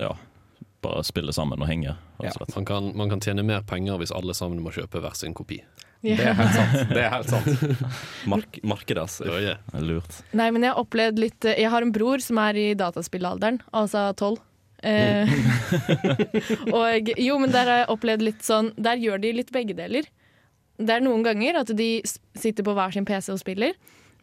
Ja, 0.00 0.14
bare 0.80 1.04
spille 1.04 1.32
sammen 1.36 1.60
og 1.60 1.68
henge. 1.68 1.92
Ja. 2.24 2.32
Man 2.56 2.64
kan, 2.64 2.90
man 2.96 3.10
kan 3.12 3.20
tjene 3.20 3.44
mer 3.44 3.60
penger 3.68 3.98
hvis 4.00 4.12
alle 4.16 4.32
sammen 4.34 4.62
må 4.64 4.72
kjøpe 4.72 5.02
hver 5.04 5.14
sin 5.18 5.34
kopi. 5.36 5.60
Yeah. 6.02 6.16
Det 6.16 6.26
er 6.30 6.36
helt 6.38 6.54
sant. 6.56 6.94
Det 6.94 7.00
er 7.04 7.10
helt 7.12 7.28
sant. 7.28 7.82
Mark 8.32 8.58
markedet, 8.64 9.02
altså. 9.04 9.26
Ja, 9.28 9.40
ja. 9.50 9.54
Det 9.68 9.82
er 9.82 9.84
lurt. 9.84 10.22
Nei, 10.32 10.46
men 10.50 10.64
jeg 10.64 10.72
har 10.72 10.80
opplevd 10.80 11.18
litt 11.20 11.44
Jeg 11.44 11.68
har 11.68 11.84
en 11.84 11.92
bror 11.92 12.22
som 12.24 12.38
er 12.40 12.56
i 12.56 12.70
dataspillalderen, 12.74 13.60
altså 13.76 14.06
tolv. 14.16 14.40
Eh, 14.82 15.28
og 16.72 17.10
jo, 17.20 17.36
men 17.42 17.52
der 17.52 17.68
har 17.68 17.82
jeg 17.82 17.90
opplevd 17.92 18.24
litt 18.24 18.40
sånn 18.46 18.70
Der 18.80 18.96
gjør 18.96 19.20
de 19.20 19.34
litt 19.36 19.52
begge 19.52 19.76
deler. 19.76 20.08
Det 20.80 20.94
er 20.96 21.04
noen 21.04 21.20
ganger 21.26 21.58
at 21.60 21.74
de 21.76 21.90
sitter 22.40 22.64
på 22.64 22.72
hver 22.72 22.94
sin 22.96 23.04
PC 23.04 23.28
og 23.34 23.40
spiller, 23.42 23.74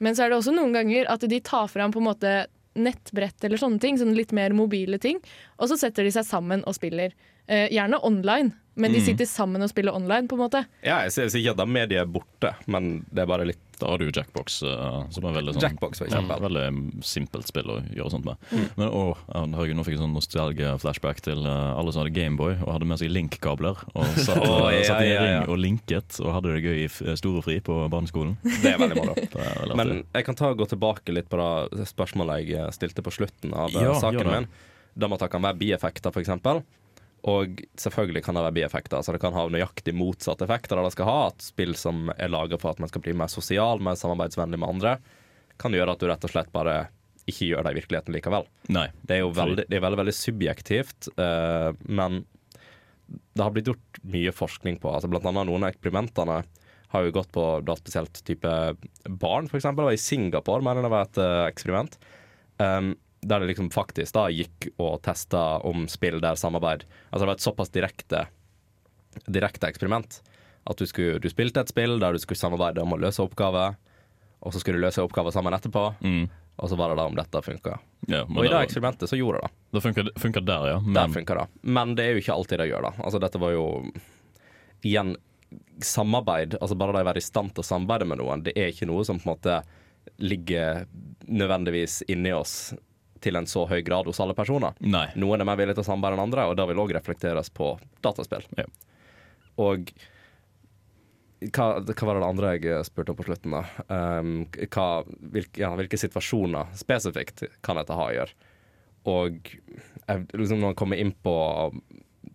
men 0.01 0.15
så 0.17 0.25
er 0.25 0.31
det 0.33 0.39
også 0.39 0.55
noen 0.55 0.73
ganger 0.73 1.05
at 1.13 1.21
de 1.29 1.39
tar 1.45 1.67
fram 1.69 1.93
på 1.93 2.01
en 2.01 2.07
måte 2.10 2.31
nettbrett 2.77 3.43
eller 3.43 3.59
sånne 3.61 3.81
ting, 3.83 3.97
sånne 3.99 4.17
litt 4.17 4.33
mer 4.35 4.55
mobile 4.57 4.99
ting, 5.01 5.21
og 5.57 5.71
så 5.71 5.79
setter 5.79 6.07
de 6.07 6.13
seg 6.15 6.27
sammen 6.27 6.63
og 6.67 6.77
spiller. 6.77 7.15
Eh, 7.47 7.69
gjerne 7.71 7.99
online, 8.03 8.51
men 8.75 8.91
de 8.91 8.99
Mm. 8.99 9.05
sitter 9.05 9.25
sammen 9.25 9.62
og 9.63 9.69
spiller 9.69 9.95
online, 9.95 10.27
på 10.27 10.36
en 10.36 10.41
måte. 10.41 10.65
Ja, 10.83 10.99
jeg 11.07 11.12
sier 11.12 11.53
ikke 11.53 11.62
at 11.62 11.67
mediet 11.67 12.01
er 12.01 12.05
borte, 12.05 12.55
men 12.67 13.05
det 13.12 13.21
er 13.23 13.25
bare 13.25 13.45
litt 13.45 13.57
Da 13.79 13.86
har 13.91 13.99
du 13.99 14.10
Jackbox, 14.10 14.63
eh, 14.63 15.03
som 15.12 15.23
er 15.25 15.33
veldig 15.38 15.53
sånn 15.53 15.62
Jackbox, 15.62 15.99
for 15.99 16.07
eksempel. 16.07 16.41
Ja, 16.41 16.47
veldig 16.49 17.03
simpelt 17.05 17.45
spill 17.45 17.69
å 17.69 17.75
gjøre 17.93 18.10
sånt 18.10 18.25
med. 18.25 18.36
Mm. 18.51 18.69
Men 18.75 18.88
å, 18.89 19.15
herregud, 19.29 19.75
nå 19.77 19.83
fikk 19.86 19.93
jeg 19.93 20.01
sånn 20.01 20.15
nostalgie-flashback 20.17 21.21
til 21.21 21.45
eh, 21.45 21.77
alle 21.77 21.93
som 21.93 22.01
hadde 22.01 22.15
Gameboy 22.15 22.55
og 22.65 22.73
hadde 22.73 22.88
med 22.88 22.97
seg 22.97 23.12
link-kabler. 23.12 23.77
Og 23.93 24.05
satt, 24.25 24.41
oh, 24.41 24.71
ja, 24.73 24.81
satt 24.81 25.03
i 25.05 25.12
ja, 25.13 25.21
ja. 25.21 25.41
ring 25.43 25.49
og 25.53 25.60
linket 25.62 26.17
og 26.25 26.33
hadde 26.33 26.55
det 26.55 26.63
gøy 26.65 26.81
i 26.88 27.15
storefri 27.21 27.60
på 27.62 27.77
barneskolen. 27.88 28.36
Det 28.41 28.73
er 28.73 28.81
veldig 28.81 28.97
moro. 28.97 29.13
Men 29.77 30.03
jeg 30.12 30.25
kan 30.25 30.36
ta 30.36 30.49
og 30.49 30.57
gå 30.57 30.65
tilbake 30.73 31.13
litt 31.13 31.29
på 31.29 31.38
det 31.38 31.86
spørsmålet 31.86 32.49
jeg 32.49 32.73
stilte 32.73 33.05
på 33.05 33.13
slutten 33.13 33.53
av 33.53 33.69
Ja, 33.77 33.93
saken 33.93 34.25
min. 34.25 34.49
Da 34.97 35.05
må 35.05 35.21
kan 35.21 35.45
være 35.45 35.62
bieffekter, 35.62 36.10
f.eks. 36.10 36.33
Og 37.27 37.63
selvfølgelig 37.80 38.21
kan 38.25 38.38
det 38.38 38.43
være 38.45 38.56
bieffekter. 38.60 39.01
Så 39.03 39.15
det 39.15 39.21
kan 39.23 39.36
ha 39.36 39.47
nøyaktig 39.49 39.95
motsatt 39.97 40.43
effekt 40.45 40.71
av 40.71 40.80
det 40.80 40.89
det 40.89 40.95
skal 40.97 41.10
ha. 41.10 41.17
At 41.32 41.43
spill 41.43 41.73
som 41.80 42.12
er 42.15 42.32
laga 42.32 42.60
for 42.62 42.75
at 42.75 42.84
man 42.84 42.91
skal 42.91 43.03
bli 43.03 43.15
mer 43.17 43.32
sosial, 43.32 43.82
mer 43.84 43.97
samarbeidsvennlig 43.99 44.62
med 44.62 44.69
andre, 44.69 44.97
kan 45.58 45.73
gjøre 45.73 45.95
at 45.95 46.03
du 46.03 46.08
rett 46.12 46.27
og 46.27 46.34
slett 46.34 46.53
bare 46.53 46.77
ikke 47.27 47.49
gjør 47.49 47.65
det 47.65 47.73
i 47.73 47.80
virkeligheten 47.82 48.15
likevel. 48.15 48.45
Nei. 48.71 48.88
Det 49.03 49.17
er 49.17 49.25
jo 49.25 49.34
veldig, 49.36 49.65
det 49.67 49.77
er 49.77 49.84
veldig, 49.84 49.99
veldig 49.99 50.15
subjektivt, 50.15 51.10
uh, 51.19 51.73
men 51.84 52.21
det 53.08 53.43
har 53.43 53.51
blitt 53.56 53.67
gjort 53.67 53.99
mye 54.08 54.32
forskning 54.36 54.80
på. 54.84 54.91
Altså 54.91 55.10
blant 55.12 55.27
annet 55.27 55.49
noen 55.49 55.65
av 55.65 55.73
eksperimentene 55.73 56.38
har 56.93 57.03
jo 57.03 57.15
gått 57.17 57.34
på 57.36 57.43
da 57.67 57.75
spesielt 57.75 58.21
type 58.27 58.53
barn, 59.19 59.49
f.eks. 59.51 59.67
I 59.67 59.99
Singapore, 59.99 60.63
mener 60.63 60.80
jeg 60.80 60.88
det 60.88 60.93
var 60.93 61.10
et 61.10 61.19
uh, 61.19 61.43
eksperiment. 61.49 61.99
Um, 62.63 62.93
der 63.27 63.43
det 63.43 63.49
liksom 63.51 63.69
faktisk 63.73 64.13
da 64.15 64.27
gikk 64.31 64.69
og 64.79 65.01
testa 65.05 65.41
om 65.67 65.85
spill 65.91 66.19
der 66.23 66.39
samarbeid 66.39 66.85
Altså 67.11 67.23
det 67.23 67.27
var 67.29 67.37
et 67.37 67.45
såpass 67.45 67.69
direkte 67.73 68.25
direkte 69.25 69.67
eksperiment. 69.67 70.19
At 70.69 70.77
du, 70.77 70.85
skulle, 70.85 71.17
du 71.19 71.29
spilte 71.31 71.61
et 71.63 71.71
spill 71.71 71.95
der 71.99 72.13
du 72.13 72.19
skulle 72.21 72.37
samarbeide 72.37 72.83
om 72.83 72.91
å 72.93 72.99
løse 73.01 73.23
oppgaver, 73.23 73.77
og 74.45 74.53
så 74.53 74.59
skulle 74.61 74.77
du 74.77 74.83
løse 74.85 75.01
oppgaver 75.01 75.33
sammen 75.33 75.55
etterpå. 75.57 75.87
Mm. 76.05 76.27
Og 76.57 76.69
så 76.69 76.77
var 76.77 76.91
det 76.91 76.97
da 76.99 77.05
om 77.09 77.15
dette 77.17 77.41
funka. 77.45 77.77
Ja, 78.09 78.23
Og 78.25 78.43
i 78.43 78.47
det 78.47 78.53
var- 78.53 78.65
eksperimentet 78.67 79.09
så 79.09 79.17
gjorde 79.17 79.41
det 79.41 79.49
det. 79.73 79.81
Funker, 79.81 80.11
funker 80.19 80.41
der, 80.45 80.67
ja. 80.67 80.77
Der 80.79 81.07
Men 81.07 81.13
funka 81.13 81.35
det. 81.39 81.47
Men 81.63 81.95
det 81.95 82.05
er 82.05 82.13
jo 82.13 82.21
ikke 82.21 82.33
alltid 82.35 82.59
det 82.59 82.69
gjør 82.69 82.81
det. 82.87 82.93
Altså 83.05 83.19
dette 83.19 83.39
var 83.39 83.51
jo 83.51 83.65
igjen 84.83 85.15
samarbeid. 85.81 86.57
Altså 86.61 86.77
bare 86.77 86.93
det 86.93 87.01
å 87.05 87.09
være 87.09 87.21
i 87.23 87.25
stand 87.25 87.53
til 87.55 87.63
å 87.63 87.67
samarbeide 87.67 88.07
med 88.07 88.19
noen, 88.21 88.43
det 88.43 88.53
er 88.57 88.71
ikke 88.73 88.87
noe 88.89 89.05
som 89.05 89.19
på 89.19 89.29
en 89.29 89.33
måte 89.35 89.63
ligger 90.19 90.85
nødvendigvis 91.27 92.01
inni 92.07 92.31
oss 92.33 92.73
til 93.23 93.39
en 93.39 93.47
så 93.49 93.65
høy 93.69 93.80
grad 93.86 94.10
hos 94.10 94.21
alle 94.23 94.36
personer. 94.38 94.77
Nei. 94.84 95.08
Noen 95.19 95.41
er 95.41 95.49
mer 95.49 95.60
villige 95.60 95.80
til 95.80 95.86
å 95.86 95.89
samarbeide 95.89 96.17
enn 96.17 96.27
andre, 96.27 96.45
og 96.49 96.58
det 96.60 96.67
vil 96.69 96.84
òg 96.84 96.93
reflekteres 96.97 97.51
på 97.53 97.73
dataspill. 98.06 98.45
Ja. 98.60 98.67
Og 99.63 99.91
hva, 101.53 101.67
hva 101.86 102.08
var 102.10 102.17
det 102.17 102.27
andre 102.27 102.53
jeg 102.58 102.86
spurte 102.88 103.13
om 103.13 103.19
på 103.19 103.27
slutten, 103.27 103.53
da? 103.53 103.63
Um, 103.93 104.32
hva, 104.73 104.88
hvilke, 105.34 105.62
ja, 105.62 105.71
hvilke 105.77 105.99
situasjoner 106.01 106.73
spesifikt 106.77 107.45
kan 107.65 107.77
dette 107.77 107.97
ha 107.97 108.10
å 108.10 108.15
gjøre? 108.15 108.53
Og 109.08 109.51
liksom 110.34 110.60
når 110.60 110.71
man 110.71 110.80
kommer 110.80 110.99
inn 110.99 111.13
på 111.23 111.36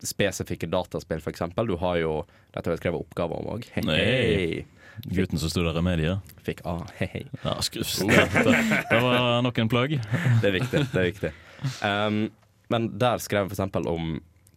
spesifikke 0.02 0.70
dataspill, 0.70 1.20
f.eks. 1.22 1.44
Du 1.66 1.76
har 1.82 1.98
jo 2.00 2.14
Dette 2.52 2.68
har 2.68 2.76
jeg 2.76 2.82
skrevet 2.82 3.04
oppgave 3.04 3.36
om 3.38 3.50
òg. 3.54 3.66
Nei. 3.86 4.64
Gutten 5.06 5.38
som 5.40 5.50
studerer 5.50 5.82
medier. 5.84 6.18
Fikk 6.46 6.60
A. 6.68 6.76
Hei. 6.98 7.08
hei. 7.12 7.22
Ja, 7.44 7.54
sku- 7.64 7.82
det, 8.08 8.26
det, 8.44 8.56
det 8.90 9.00
var 9.02 9.42
nok 9.46 9.58
en 9.58 9.68
plagg. 9.72 9.96
Det 10.42 10.50
er 10.50 10.56
viktig. 10.58 10.82
det 10.92 11.00
er 11.00 11.08
viktig 11.10 11.30
um, 11.86 12.18
Men 12.72 12.90
der 12.98 13.18
skrev 13.22 13.48
jeg 13.48 13.56
f.eks. 13.56 13.86
om 13.88 14.12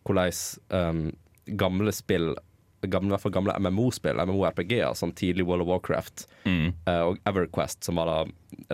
hvordan 0.06 0.36
um, 0.76 1.02
gamle 1.58 1.92
spill 1.96 2.34
gamle, 2.86 3.10
i 3.10 3.14
hvert 3.16 3.24
fall 3.24 3.34
gamle 3.34 3.54
MMO-spill, 3.58 4.20
MMO-RPG-er, 4.30 4.92
som 4.94 5.10
tidlig 5.18 5.46
World 5.48 5.64
of 5.66 5.72
Warcraft 5.72 6.28
Mm. 6.46 6.68
uh, 6.86 7.02
og 7.10 7.16
Everquest, 7.26 7.82
som 7.88 7.98
var 7.98 8.06
da 8.12 8.18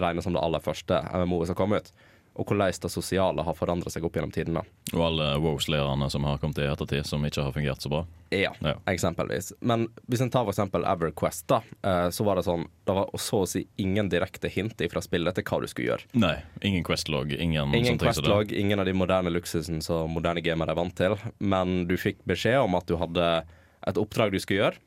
regnet 0.04 0.26
som 0.26 0.34
det 0.36 0.42
aller 0.44 0.60
første 0.60 0.98
MMO-et 1.16 1.48
som 1.48 1.56
kom 1.56 1.72
ut, 1.78 1.94
og 2.34 2.48
hvordan 2.48 2.72
det 2.82 2.90
sosiale 2.92 3.44
har 3.44 3.56
forandra 3.58 3.92
seg 3.92 4.06
opp 4.08 4.16
gjennom 4.16 4.32
tidene. 4.32 4.62
Og 4.94 5.02
alle 5.04 5.26
Wows-lærerne 5.44 6.08
som 6.12 6.24
har 6.24 6.38
kommet 6.40 6.62
i 6.64 6.68
ettertid, 6.70 7.06
som 7.06 7.24
ikke 7.28 7.44
har 7.44 7.52
fungert 7.52 7.84
så 7.84 7.90
bra. 7.92 8.06
Ja, 8.32 8.54
Ja. 8.62 8.76
eksempelvis. 8.88 9.52
Men 9.60 9.90
hvis 10.08 10.22
en 10.22 10.30
tar 10.30 10.48
eksempel 10.48 10.86
EverQuest, 10.88 11.48
da, 11.48 11.62
eh, 11.84 12.10
så 12.10 12.24
var 12.24 12.36
det 12.36 12.46
sånn 12.46 12.68
Det 12.86 12.96
var 12.96 13.10
så 13.18 13.42
å 13.44 13.48
si 13.48 13.68
ingen 13.78 14.10
direkte 14.10 14.50
hint 14.50 14.82
fra 14.92 15.02
spillet 15.02 15.36
til 15.36 15.44
hva 15.44 15.62
du 15.62 15.68
skulle 15.68 15.88
gjøre. 15.90 16.06
Nei, 16.14 16.42
ingen 16.62 16.84
Questlog, 16.84 17.32
ingen, 17.32 17.74
Ingen. 17.76 17.98
Questlog, 17.98 18.52
ingen 18.52 18.80
av 18.80 18.86
de 18.86 18.94
moderne 18.94 19.30
luksusen 19.30 19.82
som 19.84 20.10
moderne 20.10 20.42
gamer 20.42 20.70
er 20.70 20.76
vant 20.76 20.96
til. 20.96 21.18
Men 21.40 21.86
du 21.88 21.96
fikk 21.96 22.18
beskjed 22.26 22.64
om 22.64 22.76
at 22.76 22.86
du 22.88 22.98
hadde 22.98 23.46
et 23.88 23.96
oppdrag 23.96 24.32
du 24.32 24.40
skulle 24.40 24.60
gjøre. 24.72 24.78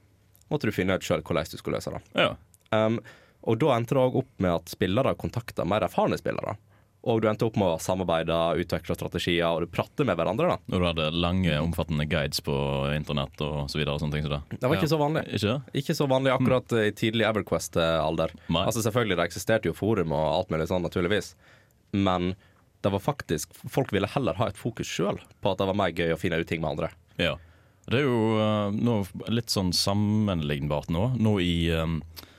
Måtte 0.51 0.62
du 0.68 0.72
finne 0.72 0.95
ut 0.95 1.03
sjøl 1.03 1.22
hvordan 1.22 1.51
du 1.51 1.57
skulle 1.57 1.76
løse 1.76 1.92
det. 1.92 2.03
Ja. 2.14 2.34
Um, 2.72 3.01
og 3.45 3.59
da 3.59 3.76
endte 3.76 3.95
det 3.95 4.03
òg 4.03 4.16
opp 4.16 4.30
med 4.40 4.51
at 4.51 4.72
spillere 4.72 5.14
kontakta 5.14 5.66
mer 5.68 5.80
erfarne 5.80 6.18
spillere. 6.18 6.57
Og 7.05 7.20
du 7.20 7.26
endte 7.28 7.44
opp 7.44 7.59
med 7.61 7.68
å 7.68 7.80
samarbeide, 7.82 8.36
utvikle 8.62 8.96
strategier, 8.96 9.44
og 9.44 9.66
du 9.66 9.72
prater 9.72 10.07
med 10.09 10.16
hverandre. 10.16 10.55
da. 10.55 10.57
Og 10.72 10.80
du 10.80 10.86
hadde 10.88 11.11
lange, 11.12 11.52
omfattende 11.61 12.07
guides 12.09 12.40
på 12.44 12.55
internett 12.94 13.42
og 13.44 13.68
så 13.68 13.80
videre. 13.80 13.96
og 13.96 14.00
sånne 14.00 14.16
ting 14.16 14.24
så 14.24 14.38
det. 14.38 14.61
Var 14.64 14.78
ikke 14.78 14.92
så 14.94 15.00
vanlig. 15.00 15.26
Ikke? 15.36 15.59
Ikke 15.82 15.98
så 15.98 16.09
vanlig 16.09 16.32
akkurat 16.32 16.76
i 16.80 16.88
tidlig 16.96 17.28
EverQuest-alder. 17.28 18.32
Altså 18.64 18.80
Selvfølgelig, 18.86 19.18
det 19.20 19.28
eksisterte 19.28 19.68
jo 19.68 19.76
forum 19.76 20.16
og 20.16 20.24
alt 20.32 20.55
mulig 20.55 20.70
sånn, 20.72 20.84
naturligvis. 20.86 21.34
Men 21.92 22.32
det 22.84 22.92
var 22.92 23.00
faktisk 23.00 23.55
Folk 23.72 23.92
ville 23.94 24.09
heller 24.12 24.36
ha 24.36 24.50
et 24.50 24.61
fokus 24.61 24.88
sjøl 24.88 25.20
på 25.40 25.52
at 25.52 25.61
det 25.61 25.68
var 25.70 25.78
mer 25.78 25.92
gøy 25.96 26.12
å 26.12 26.20
finne 26.20 26.40
ut 26.40 26.48
ting 26.48 26.61
med 26.64 26.74
andre. 26.74 26.90
Ja. 27.20 27.36
Det 27.84 28.00
er 28.00 28.07
jo 28.07 28.20
uh, 28.40 29.12
litt 29.28 29.52
sånn 29.52 29.72
sammenlignbart 29.76 30.88
nå. 30.92 31.11
Nå 31.20 31.34
i 31.44 31.68
um, 31.76 31.98
eh, 32.00 32.30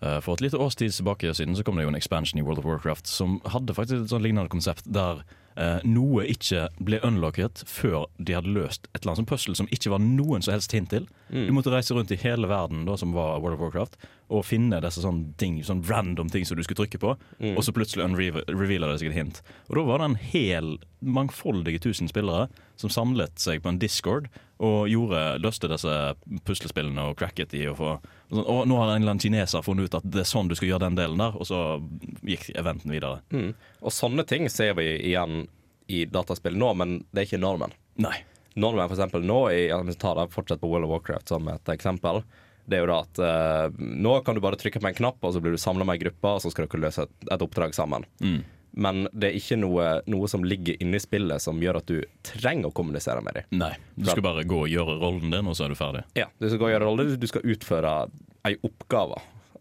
For 0.00 0.32
et 0.32 0.40
lite 0.40 0.56
års 0.56 0.78
tid 0.80 0.94
tilbake 0.96 1.34
siden 1.36 1.52
så 1.58 1.62
kom 1.66 1.76
det 1.76 1.84
jo 1.84 1.90
en 1.92 1.98
expansion 1.98 2.40
i 2.40 2.42
World 2.46 2.62
of 2.62 2.64
Warcraft 2.64 3.06
som 3.10 3.38
hadde 3.52 3.74
faktisk 3.76 4.06
et 4.06 4.12
sånn 4.14 4.22
lignende 4.24 4.48
konsept 4.48 4.86
der 4.88 5.20
eh, 5.60 5.82
noe 5.84 6.24
ikke 6.24 6.70
ble 6.80 7.02
unlocket 7.04 7.60
før 7.68 8.06
de 8.16 8.32
hadde 8.38 8.48
løst 8.54 8.88
et 8.94 9.02
eller 9.02 9.12
annet 9.12 9.20
som 9.20 9.28
puzzle 9.28 9.56
som 9.60 9.68
ikke 9.68 9.92
var 9.92 10.00
noen 10.00 10.40
som 10.40 10.54
helst 10.54 10.72
hint 10.72 10.88
til. 10.94 11.04
Mm. 11.28 11.50
Du 11.50 11.52
måtte 11.52 11.74
reise 11.74 11.92
rundt 11.92 12.14
i 12.14 12.18
hele 12.22 12.48
verden 12.48 12.86
da 12.88 12.96
som 12.96 13.12
var 13.12 13.42
World 13.44 13.58
of 13.58 13.66
Warcraft 13.66 13.98
og 14.30 14.44
finne 14.46 14.78
disse 14.80 15.02
sånne 15.04 15.34
ting, 15.42 15.58
sånne 15.66 15.84
random 15.90 16.30
ting 16.32 16.46
som 16.48 16.56
du 16.56 16.62
skulle 16.64 16.80
trykke 16.80 17.00
på, 17.02 17.16
Mm. 17.40 17.56
og 17.58 17.64
så 17.66 17.72
plutselig 17.74 18.04
unrevealer 18.06 18.92
det 18.92 19.00
seg 19.00 19.10
et 19.10 19.16
hint. 19.18 19.42
Og 19.68 19.76
da 19.76 19.82
var 19.88 19.98
det 19.98 20.04
en 20.10 20.20
hel 20.32 20.78
mangfoldige 21.02 21.80
tusen 21.82 22.08
spillere 22.08 22.48
som 22.78 22.92
samlet 22.92 23.36
seg 23.40 23.60
på 23.64 23.68
en 23.72 23.80
discord 23.82 24.28
og 24.60 24.88
gjorde, 24.92 25.40
løste 25.42 25.68
disse 25.72 25.94
puslespillene 26.46 27.10
og 27.10 27.16
cracket 27.20 27.50
de 27.52 27.66
og 27.72 27.78
få 27.80 27.92
sånn, 28.30 28.44
og 28.46 28.66
nå 28.68 28.78
har 28.78 28.92
en 28.92 29.02
eller 29.02 29.14
annen 29.14 29.22
kineser 29.22 29.64
funnet 29.66 29.90
ut 29.90 29.98
at 29.98 30.06
det 30.06 30.22
er 30.22 30.28
sånn 30.30 30.50
du 30.50 30.56
skal 30.58 30.72
gjøre 30.72 30.86
den 30.86 30.98
delen 30.98 31.22
der, 31.22 31.36
og 31.36 31.48
så 31.48 31.60
gikk 32.26 32.50
eventen 32.54 32.94
videre. 32.94 33.20
Mm. 33.34 33.54
Og 33.82 33.94
sånne 33.94 34.26
ting 34.28 34.48
ser 34.52 34.76
vi 34.78 34.92
igjen 34.98 35.46
i 35.90 36.04
dataspill 36.06 36.58
nå, 36.58 36.74
men 36.78 37.00
det 37.10 37.24
er 37.24 37.30
ikke 37.30 37.42
normen. 37.42 37.74
Nei. 38.00 38.20
Normen 38.60 38.86
for 38.88 38.96
eksempel 38.96 39.26
nå, 39.26 39.40
i, 39.54 39.66
vi 39.70 39.98
tar 39.98 40.18
det 40.18 40.30
fortsatt 40.34 40.62
på 40.62 40.70
World 40.70 40.88
of 40.88 40.94
Warcraft 40.94 41.34
som 41.34 41.50
et 41.50 41.74
eksempel, 41.74 42.22
det 42.70 42.78
er 42.78 42.84
jo 42.84 42.90
da 42.90 43.00
at 43.02 43.20
eh, 43.24 43.82
nå 43.98 44.14
kan 44.22 44.36
du 44.36 44.42
bare 44.44 44.58
trykke 44.60 44.80
på 44.82 44.90
en 44.90 44.96
knapp, 44.96 45.18
og 45.24 45.34
så 45.34 45.42
blir 45.42 45.54
du 45.56 45.60
samla 45.60 45.86
med 45.86 45.98
ei 45.98 46.04
gruppe, 46.04 46.34
og 46.36 46.42
så 46.44 46.52
skal 46.52 46.68
dere 46.68 46.84
løse 46.84 47.06
et, 47.06 47.14
et 47.26 47.42
oppdrag 47.42 47.74
sammen. 47.74 48.06
Mm. 48.22 48.42
Men 48.72 49.08
det 49.12 49.30
er 49.32 49.38
ikke 49.38 49.56
noe, 49.58 49.86
noe 50.06 50.28
som 50.30 50.44
ligger 50.46 50.76
inni 50.82 51.00
spillet 51.02 51.42
som 51.42 51.58
gjør 51.62 51.80
at 51.80 51.88
du 51.90 52.00
trenger 52.26 52.70
å 52.70 52.74
kommunisere 52.76 53.22
med 53.24 53.34
dem. 53.40 53.48
Nei. 53.58 53.72
Du 53.96 54.06
skal 54.10 54.22
bare 54.22 54.44
gå 54.46 54.60
og 54.64 54.70
gjøre 54.70 54.98
rollen 55.00 55.32
din, 55.34 55.48
og 55.50 55.56
så 55.58 55.66
er 55.66 55.74
du 55.74 55.78
ferdig. 55.80 56.04
Ja, 56.18 56.28
du 56.38 56.46
skal 56.48 56.60
gå 56.62 56.68
og 56.68 56.74
gjøre 56.76 56.86
rollen 56.86 57.10
din, 57.10 57.20
du 57.20 57.26
skal 57.30 57.42
utføre 57.50 57.94
ei 58.46 58.54
oppgave. 58.66 59.18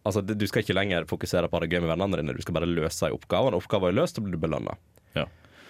Altså, 0.07 0.21
Du 0.23 0.45
skal 0.47 0.63
ikke 0.63 0.77
lenger 0.77 1.05
fokusere 1.09 1.49
på 1.49 1.57
å 1.57 1.59
ha 1.59 1.65
det 1.65 1.73
gøy 1.73 1.81
med 1.83 1.91
vennene 1.91 2.21
dine, 2.21 2.33
du 2.37 2.41
skal 2.45 2.55
bare 2.55 2.69
løse 2.69 3.09
ei 3.09 3.15
oppgave. 3.15 3.51
Når 3.51 3.63
oppgaven 3.63 3.89
er 3.91 3.97
løst, 3.97 4.15
så 4.15 4.23
blir 4.23 4.37
du 4.37 4.41
belønna. 4.45 4.77
Ja. 5.17 5.25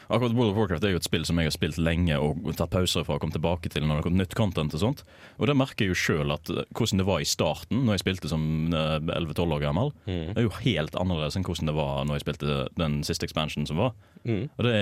Akkurat 0.10 0.34
World 0.34 0.51
of 0.51 0.57
Warcraft 0.57 0.86
er 0.88 0.93
jo 0.95 0.99
et 0.99 1.05
spill 1.05 1.26
som 1.28 1.38
jeg 1.38 1.45
har 1.51 1.53
spilt 1.53 1.78
lenge 1.78 2.16
og 2.18 2.47
tatt 2.57 2.72
pauser 2.74 3.03
fra 3.05 3.20
å 3.20 3.22
komme 3.22 3.36
tilbake 3.36 3.70
til 3.70 3.84
når 3.86 3.89
det 3.91 3.97
har 3.99 4.05
kommet 4.07 4.22
nytt 4.24 4.36
content 4.39 4.74
og 4.74 4.82
sånt. 4.82 5.03
Og 5.38 5.45
det 5.45 5.55
merker 5.60 5.86
jeg 5.86 5.93
jo 5.93 5.99
sjøl 6.01 6.34
eh, 6.34 6.64
hvordan 6.74 7.01
det 7.03 7.05
var 7.05 7.22
i 7.22 7.28
starten, 7.30 7.84
når 7.86 7.97
jeg 7.99 8.03
spilte 8.07 8.32
som 8.32 8.43
eh, 8.74 8.95
11-12 9.05 9.55
år 9.60 9.62
gammel, 9.68 9.93
Mm. 10.10 10.34
er 10.36 10.41
jo 10.47 10.53
helt 10.64 10.95
annerledes 10.97 11.36
enn 11.38 11.43
hvordan 11.45 11.70
det 11.70 11.76
var 11.78 12.05
når 12.10 12.18
jeg 12.18 12.26
spilte 12.26 12.55
den 12.80 12.99
siste 13.05 13.28
expansionen 13.30 13.68
som 13.70 13.78
var. 13.78 13.93
Mm. 14.24 14.49
Og 14.55 14.63
det, 14.65 14.80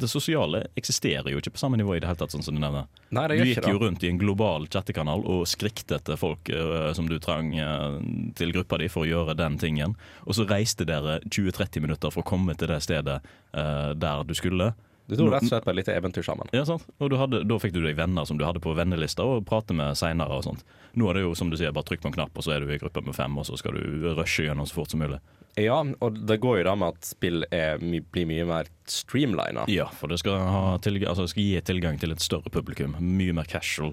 det 0.00 0.08
sosiale 0.08 0.62
eksisterer 0.78 1.28
jo 1.30 1.40
ikke 1.40 1.52
på 1.54 1.60
samme 1.60 1.78
nivå 1.80 1.94
i 1.96 2.00
det 2.00 2.08
hele 2.08 2.20
tatt, 2.20 2.32
sånn 2.32 2.44
som 2.44 2.56
du 2.56 2.62
nevner. 2.62 2.88
Nei, 3.14 3.26
du 3.28 3.44
gikk 3.50 3.68
jo 3.68 3.80
rundt 3.82 4.04
i 4.06 4.10
en 4.10 4.20
global 4.20 4.66
chattekanal 4.72 5.24
og 5.28 5.44
skrikte 5.50 5.98
etter 5.98 6.20
folk 6.20 6.50
uh, 6.54 6.90
som 6.96 7.08
du 7.10 7.18
trang 7.22 7.52
uh, 7.58 8.00
til 8.38 8.54
gruppa 8.56 8.80
di 8.80 8.88
for 8.92 9.04
å 9.04 9.10
gjøre 9.10 9.36
den 9.38 9.58
tingen. 9.60 9.96
Og 10.26 10.38
så 10.38 10.48
reiste 10.48 10.88
dere 10.88 11.20
20-30 11.28 11.84
minutter 11.84 12.14
for 12.14 12.24
å 12.24 12.30
komme 12.32 12.56
til 12.58 12.72
det 12.72 12.80
stedet 12.86 13.20
uh, 13.20 13.92
der 13.98 14.24
du 14.26 14.36
skulle. 14.38 14.72
Du 15.10 15.16
dro 15.18 15.28
rett 15.32 15.42
og 15.42 15.48
slett 15.50 15.64
på 15.66 15.70
et 15.74 15.76
lite 15.80 15.94
eventyr 15.98 16.22
sammen. 16.24 16.48
Ja, 16.54 16.62
sant? 16.64 16.86
Og 17.00 17.10
du 17.10 17.16
hadde, 17.18 17.42
Da 17.46 17.58
fikk 17.58 17.72
du 17.74 17.80
deg 17.82 17.96
venner 17.98 18.24
som 18.28 18.38
du 18.38 18.44
hadde 18.46 18.60
på 18.62 18.72
vennelista 18.78 19.24
og 19.26 19.44
prate 19.48 19.74
med 19.74 19.96
seinere. 19.98 20.30
og 20.30 20.44
sånt. 20.46 20.62
Nå 20.94 21.10
er 21.10 21.14
det 21.18 21.22
jo 21.26 21.34
som 21.34 21.50
du 21.50 21.56
sier, 21.58 21.72
bare 21.74 21.84
trykk 21.90 22.02
på 22.02 22.10
en 22.12 22.16
knapp, 22.16 22.30
og 22.36 22.42
så 22.46 22.54
er 22.56 22.60
du 22.64 22.70
i 22.72 22.78
gruppe 22.78 23.02
med 23.04 23.14
fem, 23.14 23.36
og 23.38 23.44
så 23.46 23.58
skal 23.58 23.72
du 23.74 24.14
rushe 24.14 24.46
gjennom 24.46 24.66
så 24.70 24.74
fort 24.80 24.90
som 24.90 25.00
mulig. 25.00 25.18
Ja, 25.58 25.80
og 25.82 26.26
det 26.26 26.40
går 26.40 26.58
jo 26.58 26.64
da 26.64 26.74
med 26.78 26.94
at 26.94 27.04
spill 27.04 27.44
er, 27.50 27.78
blir 27.82 28.26
mye 28.26 28.46
mer 28.46 28.64
streamlina. 28.86 29.64
Ja, 29.68 29.86
for 29.98 30.06
det 30.08 30.20
skal, 30.22 30.38
ha 30.38 30.78
tilg 30.78 31.02
altså, 31.08 31.26
det 31.26 31.32
skal 31.34 31.42
gi 31.42 31.60
tilgang 31.72 31.98
til 32.00 32.12
et 32.14 32.22
større 32.22 32.50
publikum. 32.54 32.94
Mye 33.00 33.32
mer 33.34 33.44
casual 33.50 33.92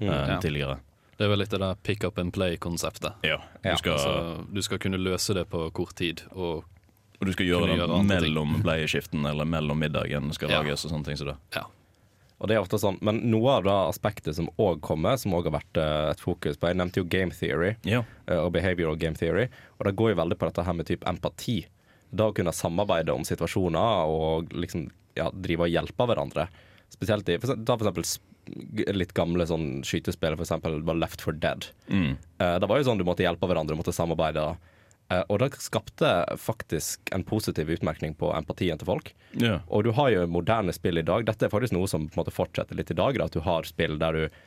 Mm. 0.00 0.08
eh, 0.08 0.14
enn 0.24 0.28
Ja. 0.30 0.38
tidligere. 0.40 0.78
Det 1.16 1.24
er 1.24 1.28
vel 1.28 1.38
litt 1.38 1.50
det 1.50 1.60
der 1.60 1.74
pick 1.76 2.02
up 2.02 2.18
and 2.18 2.32
play-konseptet. 2.32 3.12
Ja, 3.22 3.36
du 3.62 3.68
ja. 3.68 3.74
Altså, 3.76 4.44
du 4.52 4.60
skal 4.62 4.78
kunne 4.78 4.98
løse 4.98 5.32
det 5.34 5.48
på 5.50 5.70
kort 5.72 5.94
tid. 5.94 6.22
Og, 6.34 6.64
og 7.20 7.26
du 7.26 7.32
skal 7.32 7.46
gjøre 7.46 7.68
det 7.70 7.78
gjøre 7.78 8.02
mellom 8.08 8.56
bleieskiften 8.64 9.24
eller 9.30 9.44
mellom 9.48 9.78
middagen 9.78 10.32
skal 10.34 10.50
Ja. 10.50 10.60
lages 10.62 10.84
og 10.84 10.90
sånne 10.92 11.04
ting 11.04 11.16
så 11.16 11.24
det. 11.30 11.36
Ja. 11.54 11.64
Og 12.40 12.48
det 12.50 12.56
er 12.56 12.60
ofte 12.64 12.76
sånn, 12.82 12.98
Men 13.00 13.20
noe 13.30 13.48
av 13.56 13.62
det 13.64 13.70
aspektet 13.94 14.34
som 14.34 14.48
òg 14.58 14.80
kommer, 14.82 15.16
som 15.16 15.32
òg 15.32 15.44
har 15.48 15.60
vært 15.60 15.78
eh, 15.80 16.10
et 16.10 16.20
fokus 16.20 16.56
på 16.58 16.66
Jeg 16.68 16.76
nevnte 16.76 16.96
jo 17.00 17.04
game 17.04 17.30
theory 17.30 17.76
Ja. 17.84 18.02
eh, 18.26 18.36
og 18.36 18.52
behavioral 18.52 18.96
game 18.98 19.14
theory. 19.14 19.48
Og 19.78 19.86
det 19.86 19.96
går 19.96 20.10
jo 20.14 20.16
veldig 20.22 20.36
på 20.38 20.46
dette 20.50 20.64
her 20.66 20.72
med 20.74 20.86
type 20.86 21.06
empati. 21.06 21.64
Da 22.12 22.24
å 22.30 22.34
kunne 22.34 22.52
samarbeide 22.52 23.14
om 23.14 23.22
situasjoner 23.22 24.06
og 24.10 24.50
liksom 24.52 24.90
ja, 25.16 25.30
drive 25.30 25.60
og 25.60 25.70
hjelpe 25.70 26.06
hverandre. 26.06 26.48
Spesielt 26.90 27.28
i 27.28 27.38
for, 27.38 27.54
Ta 27.64 27.76
for 27.78 27.86
eksempel 27.88 28.04
litt 28.94 29.14
gamle 29.14 29.46
sånn 29.46 29.82
skytespill, 29.86 30.36
for 30.36 30.44
eksempel 30.44 30.82
Left 31.00 31.20
for 31.22 31.32
Dead. 31.32 31.66
Mm. 31.88 32.16
Eh, 32.40 32.58
det 32.58 32.68
var 32.68 32.78
jo 32.82 32.84
sånn 32.90 32.98
du 32.98 33.04
måtte 33.04 33.22
hjelpe 33.24 33.46
hverandre, 33.48 33.72
du 33.74 33.80
måtte 33.80 33.94
samarbeide. 33.94 34.56
Eh, 35.12 35.22
og 35.28 35.40
det 35.42 35.50
skapte 35.60 36.10
faktisk 36.40 37.12
en 37.14 37.24
positiv 37.26 37.70
utmerkning 37.74 38.16
på 38.18 38.30
empatien 38.36 38.80
til 38.80 38.88
folk. 38.88 39.12
Ja. 39.40 39.60
Og 39.68 39.84
du 39.84 39.92
har 39.96 40.10
jo 40.14 40.26
moderne 40.30 40.74
spill 40.76 41.00
i 41.00 41.06
dag. 41.06 41.26
Dette 41.28 41.48
er 41.48 41.52
faktisk 41.52 41.76
noe 41.76 41.90
som 41.90 42.08
måte 42.16 42.34
fortsetter 42.34 42.78
litt 42.78 42.92
i 42.94 42.98
dag. 42.98 43.18
Da, 43.18 43.28
at 43.28 43.36
du 43.36 43.44
har 43.44 43.68
spill 43.68 43.98
der 44.00 44.18
du 44.18 44.42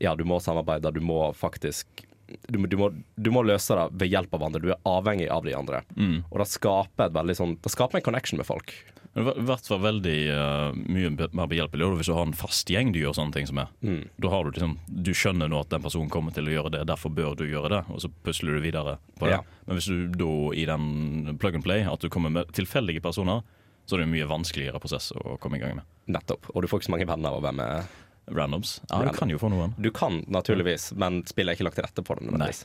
ja, 0.00 0.14
du 0.16 0.22
må 0.24 0.38
samarbeide, 0.40 0.92
du 0.94 1.02
må 1.02 1.32
faktisk 1.36 2.06
du, 2.46 2.60
du, 2.62 2.76
må, 2.78 2.92
du 3.16 3.30
må 3.34 3.42
løse 3.42 3.74
det 3.74 4.00
ved 4.00 4.12
hjelp 4.12 4.34
av 4.36 4.44
andre. 4.46 4.62
Du 4.62 4.70
er 4.70 4.82
avhengig 4.86 5.26
av 5.34 5.44
de 5.44 5.54
andre. 5.56 5.82
Mm. 5.96 6.20
Og 6.30 6.38
det 6.38 6.46
skaper 6.52 7.10
veldig 7.14 7.36
sånn 7.36 7.56
Det 7.62 7.72
skaper 7.74 7.98
en 7.98 8.06
connection 8.06 8.38
med 8.38 8.46
folk. 8.48 8.74
Men 9.12 9.26
det 9.26 9.42
hvert 9.48 9.66
fall 9.66 9.80
veldig 9.82 10.16
uh, 10.30 10.76
mye 10.86 11.10
mer 11.10 11.48
behjelpelig 11.50 11.88
hvis 11.98 12.10
du 12.10 12.14
har 12.14 12.28
en 12.28 12.36
fast 12.36 12.70
gjeng 12.70 12.92
du 12.94 13.00
gjør 13.00 13.16
sånne 13.18 13.34
ting 13.34 13.48
som 13.48 13.58
er. 13.58 13.72
Mm. 13.82 14.04
Da 14.22 14.30
har 14.30 14.44
du 14.46 14.52
liksom 14.54 14.76
Du 14.86 15.10
skjønner 15.16 15.50
nå 15.50 15.62
at 15.64 15.72
den 15.72 15.82
personen 15.82 16.12
kommer 16.12 16.34
til 16.36 16.46
å 16.46 16.54
gjøre 16.54 16.74
det, 16.76 16.84
derfor 16.90 17.10
bør 17.14 17.34
du 17.38 17.42
gjøre 17.48 17.72
det, 17.74 17.80
og 17.90 18.04
så 18.04 18.10
pusler 18.24 18.54
du 18.54 18.62
videre 18.62 18.98
på 19.18 19.26
det. 19.26 19.40
Ja. 19.40 19.42
Men 19.66 19.80
hvis 19.80 19.90
du 19.90 20.14
da 20.14 20.34
i 20.54 20.66
den 20.70 21.40
plug 21.42 21.58
and 21.58 21.66
play, 21.66 21.82
at 21.86 22.04
du 22.04 22.10
kommer 22.12 22.30
med 22.34 22.54
tilfeldige 22.54 23.02
personer, 23.02 23.42
så 23.86 23.96
er 23.96 24.04
det 24.04 24.06
en 24.06 24.14
mye 24.14 24.30
vanskeligere 24.30 24.78
prosess 24.82 25.10
å 25.16 25.34
komme 25.42 25.58
i 25.58 25.64
gang 25.64 25.80
med. 25.80 25.90
Nettopp. 26.14 26.52
Og 26.54 26.62
du 26.62 26.70
får 26.70 26.82
ikke 26.82 26.92
så 26.92 26.94
mange 26.94 27.10
venner 27.10 27.34
av 27.34 27.42
å 27.42 27.44
være 27.48 27.58
med. 27.58 27.96
Randoms. 28.30 28.76
Ja, 28.86 29.00
du 29.02 29.16
kan 29.16 29.30
jo 29.32 29.40
få 29.42 29.48
noen. 29.50 29.72
Du 29.80 29.88
kan 29.90 30.20
naturligvis, 30.30 30.92
men 30.94 31.24
spillet 31.26 31.50
er 31.50 31.58
ikke 31.58 31.66
lagt 31.66 31.80
til 31.80 31.86
rette 31.88 32.04
for 32.06 32.20
det. 32.20 32.28
nødvendigvis. 32.28 32.62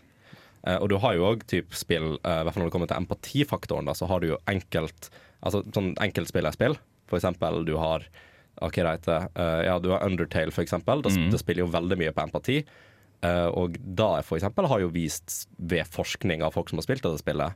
Eh, 0.66 0.78
og 0.82 0.90
du 0.90 0.98
har 0.98 1.14
jo 1.16 1.28
òg 1.36 1.44
spill, 1.72 2.16
eh, 2.24 2.40
i 2.42 2.44
hvert 2.44 2.54
fall 2.56 2.64
når 2.64 2.70
det 2.72 2.74
kommer 2.74 2.88
til 2.90 2.98
empatifaktoren, 2.98 3.86
da, 3.86 3.94
så 3.94 4.08
har 4.10 4.20
du 4.20 4.28
jo 4.34 4.38
enkelt 4.48 5.10
Altså 5.46 5.60
sånn 5.76 5.92
enkeltspillerspill. 6.02 6.74
For 7.06 7.20
eksempel 7.20 7.66
du 7.68 7.76
har 7.78 8.02
OK, 8.64 8.76
det 8.82 8.86
heter, 8.96 9.28
eh, 9.36 9.66
ja, 9.68 9.78
du 9.80 9.90
har 9.92 10.02
Undertale, 10.08 10.50
for 10.52 10.64
eksempel. 10.64 11.04
Det, 11.04 11.12
Mm. 11.12 11.30
det 11.30 11.40
spiller 11.40 11.66
jo 11.66 11.68
veldig 11.68 11.98
mye 12.00 12.12
på 12.16 12.24
empati. 12.24 12.66
Eh, 13.22 13.46
og 13.54 13.78
da 13.96 14.22
for 14.22 14.38
eksempel 14.40 14.66
har 14.68 14.80
jo 14.80 14.88
vist 14.90 15.48
ved 15.60 15.86
forskning 15.86 16.42
av 16.42 16.54
folk 16.54 16.70
som 16.70 16.78
har 16.80 16.84
spilt 16.88 17.04
dette 17.04 17.20
spillet, 17.22 17.54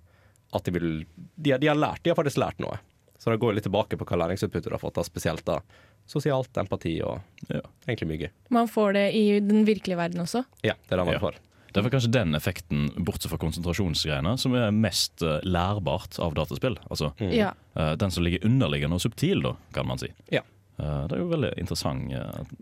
at 0.53 0.63
de 0.63 0.71
vil 0.71 1.05
De, 1.41 1.57
de 1.57 1.67
har 1.67 1.75
lært, 1.75 2.03
de 2.03 2.09
har 2.11 2.15
faktisk 2.15 2.37
lært 2.37 2.59
noe. 2.59 2.77
Så 3.17 3.31
det 3.31 3.39
går 3.39 3.55
litt 3.55 3.63
tilbake 3.63 3.97
på 3.97 4.05
hva 4.05 4.17
læringsutbyttet 4.27 4.69
du 4.69 4.75
har 4.75 4.79
fått, 4.79 4.93
da, 4.95 5.01
spesielt 5.03 5.43
da 5.45 5.61
sosialt, 6.05 6.53
empati 6.57 7.01
og 7.01 7.21
Ja. 7.49 7.61
egentlig 7.87 8.07
mye 8.07 8.17
gøy. 8.19 8.29
Man 8.49 8.67
får 8.67 8.93
det 8.93 9.13
i 9.15 9.39
den 9.39 9.65
virkelige 9.65 9.97
verden 9.97 10.21
også. 10.21 10.45
Ja, 10.63 10.73
det 10.87 10.91
er 10.91 10.97
det 10.97 11.05
man 11.05 11.13
Ja. 11.15 11.19
får. 11.19 11.35
Det 11.73 11.83
er 11.85 11.89
kanskje 11.93 12.11
den 12.11 12.35
effekten, 12.35 12.87
bortsett 13.05 13.29
fra 13.31 13.37
konsentrasjonsgreiene, 13.41 14.37
som 14.41 14.55
er 14.57 14.71
mest 14.73 15.21
eh, 15.21 15.39
lærbart 15.45 16.17
av 16.19 16.33
dataspill. 16.37 16.77
Altså 16.89 17.11
Mm. 17.19 17.33
Ja. 17.35 17.51
eh, 17.75 17.95
den 17.95 18.11
som 18.11 18.23
ligger 18.23 18.45
underliggende 18.45 18.95
og 18.95 19.01
subtil, 19.01 19.41
da, 19.43 19.55
kan 19.73 19.87
man 19.87 19.97
si. 20.01 20.07
Ja. 20.31 20.41
Eh, 20.79 21.07
det 21.07 21.17
er 21.17 21.19
jo 21.21 21.29
veldig 21.29 21.53
interessant 21.59 22.13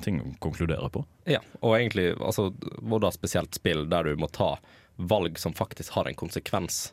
ting 0.02 0.20
å 0.22 0.34
konkludere 0.44 0.90
på. 0.90 1.06
Ja, 1.26 1.40
og 1.62 1.78
egentlig 1.78 2.16
altså, 2.20 2.50
og 2.82 3.02
da 3.02 3.12
spesielt 3.12 3.54
spill 3.56 3.86
der 3.90 4.04
du 4.04 4.16
må 4.18 4.28
ta 4.32 4.58
valg 4.98 5.38
som 5.38 5.54
faktisk 5.54 5.94
har 5.94 6.08
en 6.10 6.16
konsekvens. 6.18 6.92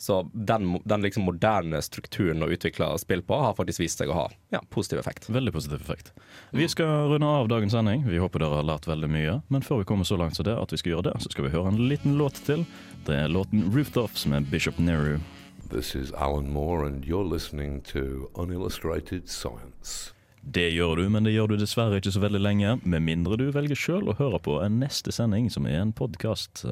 Så 0.00 0.30
den, 0.32 0.78
den 0.84 1.02
liksom 1.04 1.26
moderne 1.28 1.82
strukturen 1.84 2.40
å 2.40 2.48
utvikle 2.48 2.86
spill 2.98 3.20
på 3.20 3.36
har 3.36 3.52
faktisk 3.58 3.82
vist 3.82 4.00
seg 4.00 4.08
å 4.08 4.14
ha 4.16 4.22
ja, 4.48 4.62
positiv 4.72 5.02
effekt. 5.02 5.26
Veldig 5.28 5.52
positiv 5.52 5.82
effekt. 5.82 6.14
Vi 6.56 6.68
skal 6.72 7.10
runde 7.10 7.28
av 7.28 7.50
dagens 7.52 7.76
sending. 7.76 8.06
Vi 8.08 8.22
håper 8.22 8.40
dere 8.40 8.62
har 8.62 8.64
lært 8.64 8.88
veldig 8.88 9.10
mye. 9.12 9.34
Men 9.52 9.66
før 9.66 9.82
vi 9.82 9.90
kommer 9.90 10.08
så 10.08 10.16
langt 10.16 10.40
som 10.40 10.48
det 10.48 10.56
at 10.56 10.72
vi 10.72 10.80
skal 10.80 10.94
gjøre 10.94 11.10
det, 11.10 11.18
så 11.20 11.34
skal 11.34 11.44
vi 11.44 11.52
høre 11.52 11.74
en 11.74 11.82
liten 11.90 12.16
låt 12.16 12.40
til. 12.48 12.64
Det 13.04 13.18
er 13.26 13.28
låten 13.28 13.68
'Rooftops' 13.68 14.24
med 14.24 14.48
Bishop 14.48 14.80
Nehru. 14.80 15.20
This 15.68 15.94
is 15.94 16.12
Alan 16.16 16.48
Moore, 16.48 16.86
and 16.86 17.04
you're 17.04 17.32
listening 17.32 17.82
to 17.92 18.30
Unillustrated 18.34 19.28
Science. 19.28 20.14
Det 20.40 20.70
gjør 20.72 20.96
du, 20.96 21.08
men 21.12 21.28
det 21.28 21.34
gjør 21.34 21.52
du 21.52 21.56
dessverre 21.60 22.00
ikke 22.00 22.12
så 22.16 22.22
veldig 22.24 22.40
lenge. 22.40 22.78
Med 22.88 23.04
mindre 23.04 23.36
du 23.36 23.50
velger 23.52 23.76
sjøl 23.76 24.08
å 24.08 24.16
høre 24.16 24.40
på 24.40 24.56
en 24.64 24.80
neste 24.80 25.12
sending, 25.12 25.50
som 25.52 25.68
er 25.68 25.82
en 25.82 25.92
podkast, 25.92 26.64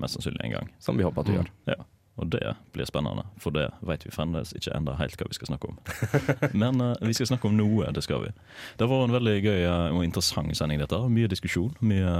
mest 0.00 0.16
sannsynlig 0.16 0.48
en 0.48 0.56
gang. 0.56 0.70
Som 0.80 0.96
vi 0.96 1.04
håper 1.04 1.20
at 1.20 1.28
du 1.28 1.36
gjør. 1.36 1.52
Ja. 1.68 1.82
Og 2.16 2.30
det 2.30 2.54
blir 2.72 2.86
spennende, 2.86 3.24
for 3.42 3.50
det 3.50 3.68
vet 3.82 4.04
vi 4.06 4.12
fremdeles 4.14 4.52
ikke 4.54 4.74
enda 4.76 4.94
helt 5.00 5.18
hva 5.18 5.26
vi 5.26 5.34
skal 5.34 5.50
snakke 5.50 5.72
om. 5.72 5.78
Men 6.62 6.78
uh, 6.78 6.92
vi 7.02 7.14
skal 7.16 7.32
snakke 7.32 7.50
om 7.50 7.56
noe, 7.58 7.88
det 7.94 8.04
skal 8.06 8.22
vi. 8.22 8.30
Det 8.78 8.88
var 8.90 9.02
en 9.04 9.16
veldig 9.16 9.34
gøy 9.42 9.64
eh, 9.64 9.88
og 9.90 10.04
interessant 10.06 10.54
sending, 10.54 10.78
dette. 10.82 11.00
Mye 11.10 11.30
diskusjon, 11.30 11.74
mye, 11.82 12.12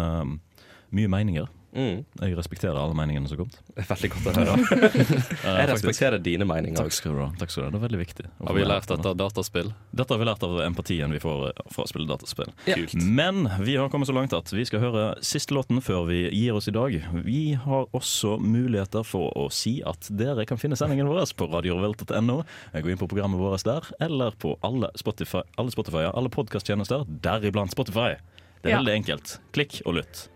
mye 0.91 1.13
meninger. 1.15 1.47
Mm. 1.75 2.05
Jeg 2.21 2.37
respekterer 2.39 2.77
alle 2.79 2.95
meningene 2.95 3.27
som 3.29 3.41
kom. 3.41 3.49
Veldig 3.75 4.11
godt 4.13 4.29
å 4.31 4.35
høre. 4.39 4.83
jeg 5.59 5.69
respekterer 5.73 6.23
dine 6.23 6.47
meninger. 6.47 6.79
Takk 6.79 6.95
skal 6.95 7.17
du 7.17 7.23
ha. 7.25 7.29
Takk 7.41 7.51
skal 7.51 7.65
du 7.65 7.67
ha. 7.67 7.73
Det 7.75 7.81
er 7.81 7.85
veldig 7.89 8.01
viktig. 8.01 8.27
Har 8.47 8.55
vi 8.59 8.67
lært 8.67 8.87
dette. 8.93 9.11
av 9.11 9.17
dataspill? 9.19 9.73
Dette 9.91 10.15
har 10.15 10.23
vi 10.23 10.29
lært 10.29 10.47
av 10.47 10.61
empatien 10.65 11.15
vi 11.15 11.21
får 11.23 11.49
eh, 11.51 11.65
fra 11.75 11.87
å 11.87 11.91
spille 11.91 12.07
dataspill. 12.11 12.53
Ja. 12.71 12.79
Kult. 12.79 12.95
Men 13.03 13.49
vi 13.67 13.75
har 13.81 13.91
kommet 13.93 14.11
så 14.11 14.15
langt 14.17 14.37
at 14.37 14.53
vi 14.55 14.67
skal 14.69 14.85
høre 14.85 15.07
siste 15.25 15.57
låten 15.57 15.83
før 15.85 16.07
vi 16.11 16.21
gir 16.31 16.55
oss 16.55 16.71
i 16.71 16.75
dag. 16.77 16.95
Vi 17.27 17.43
har 17.67 17.89
også 17.97 18.37
muligheter 18.43 19.03
for 19.07 19.35
å 19.39 19.49
si 19.55 19.81
at 19.87 20.07
dere 20.15 20.47
kan 20.49 20.61
finne 20.63 20.79
sendingen 20.79 21.11
vår 21.11 21.27
på 21.35 21.49
radiorevolt.no. 21.51 22.39
Gå 22.75 22.93
inn 22.93 23.01
på 23.01 23.09
programmet 23.11 23.41
vårt 23.41 23.67
der, 23.67 23.87
eller 24.05 24.35
på 24.39 24.55
alle 24.67 24.91
Spotify, 25.01 25.43
alle, 25.59 25.73
Spotify, 25.75 26.07
alle 26.11 26.31
podkasttjenester, 26.33 27.07
deriblant 27.25 27.75
Spotify. 27.75 28.15
Det 28.63 28.71
er 28.71 28.77
Ja. 28.77 28.79
veldig 28.81 28.95
enkelt. 29.03 29.39
Klikk 29.53 29.83
og 29.85 29.95
lytt. 29.99 30.29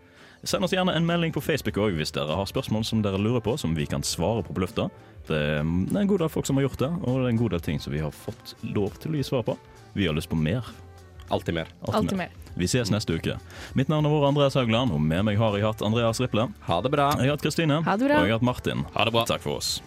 Send 0.43 0.63
oss 0.63 0.71
gjerne 0.71 0.93
en 0.95 1.05
melding 1.07 1.33
på 1.35 1.41
Facebook 1.43 1.77
òg 1.83 1.97
hvis 1.99 2.13
dere 2.15 2.35
har 2.37 2.47
spørsmål 2.47 2.85
som 2.87 3.01
dere 3.03 3.19
lurer 3.19 3.43
på, 3.43 3.57
som 3.59 3.73
vi 3.75 3.87
kan 3.89 4.05
svare 4.07 4.43
på 4.45 4.55
på 4.55 4.63
lufta. 4.63 4.87
Det 5.27 5.35
er 5.35 5.59
er 5.59 6.01
en 6.01 6.07
god 6.07 6.19
del 6.23 6.29
folk 6.29 6.47
som 6.47 6.57
har 6.57 6.63
gjort 6.67 6.79
det, 6.79 6.89
og 7.03 7.19
det 7.19 7.25
er 7.25 7.33
en 7.33 7.41
god 7.41 7.51
del 7.51 7.65
ting 7.65 7.79
som 7.79 7.93
vi 7.93 7.99
har 7.99 8.11
fått 8.11 8.55
lov 8.63 8.95
til 8.99 9.11
å 9.11 9.19
gi 9.19 9.23
svar 9.27 9.43
på. 9.43 9.57
Vi 9.93 10.07
har 10.07 10.15
lyst 10.15 10.29
på 10.29 10.39
mer. 10.39 10.63
Alltid 11.29 11.53
mer. 11.53 11.67
Altid 11.85 12.17
mer. 12.17 12.31
Vi 12.57 12.65
ses 12.67 12.89
neste 12.91 13.13
uke. 13.13 13.37
Mitt 13.77 13.91
navn 13.91 14.05
er 14.05 14.09
vår 14.09 14.29
Andreas 14.31 14.55
Haugland, 14.57 14.91
og 14.95 15.01
med 15.01 15.27
meg 15.27 15.37
har 15.37 15.55
jeg 15.57 15.67
hatt 15.67 15.83
Andreas 15.85 16.19
Riple. 16.23 16.47
Ha 16.65 16.81
det 16.81 16.91
bra. 16.91 17.11
Jeg 17.19 17.29
har 17.29 17.37
hatt 17.37 17.45
Kristine. 17.45 17.83
Ha 17.85 17.97
det 17.99 18.09
bra. 18.09 18.17
Og 18.23 18.25
jeg 18.25 18.33
har 18.33 18.39
hatt 18.39 18.49
Martin. 18.49 18.85
Ha 18.95 19.05
det 19.05 19.13
bra. 19.13 19.25
Takk 19.29 19.45
for 19.45 19.59
oss. 19.59 19.77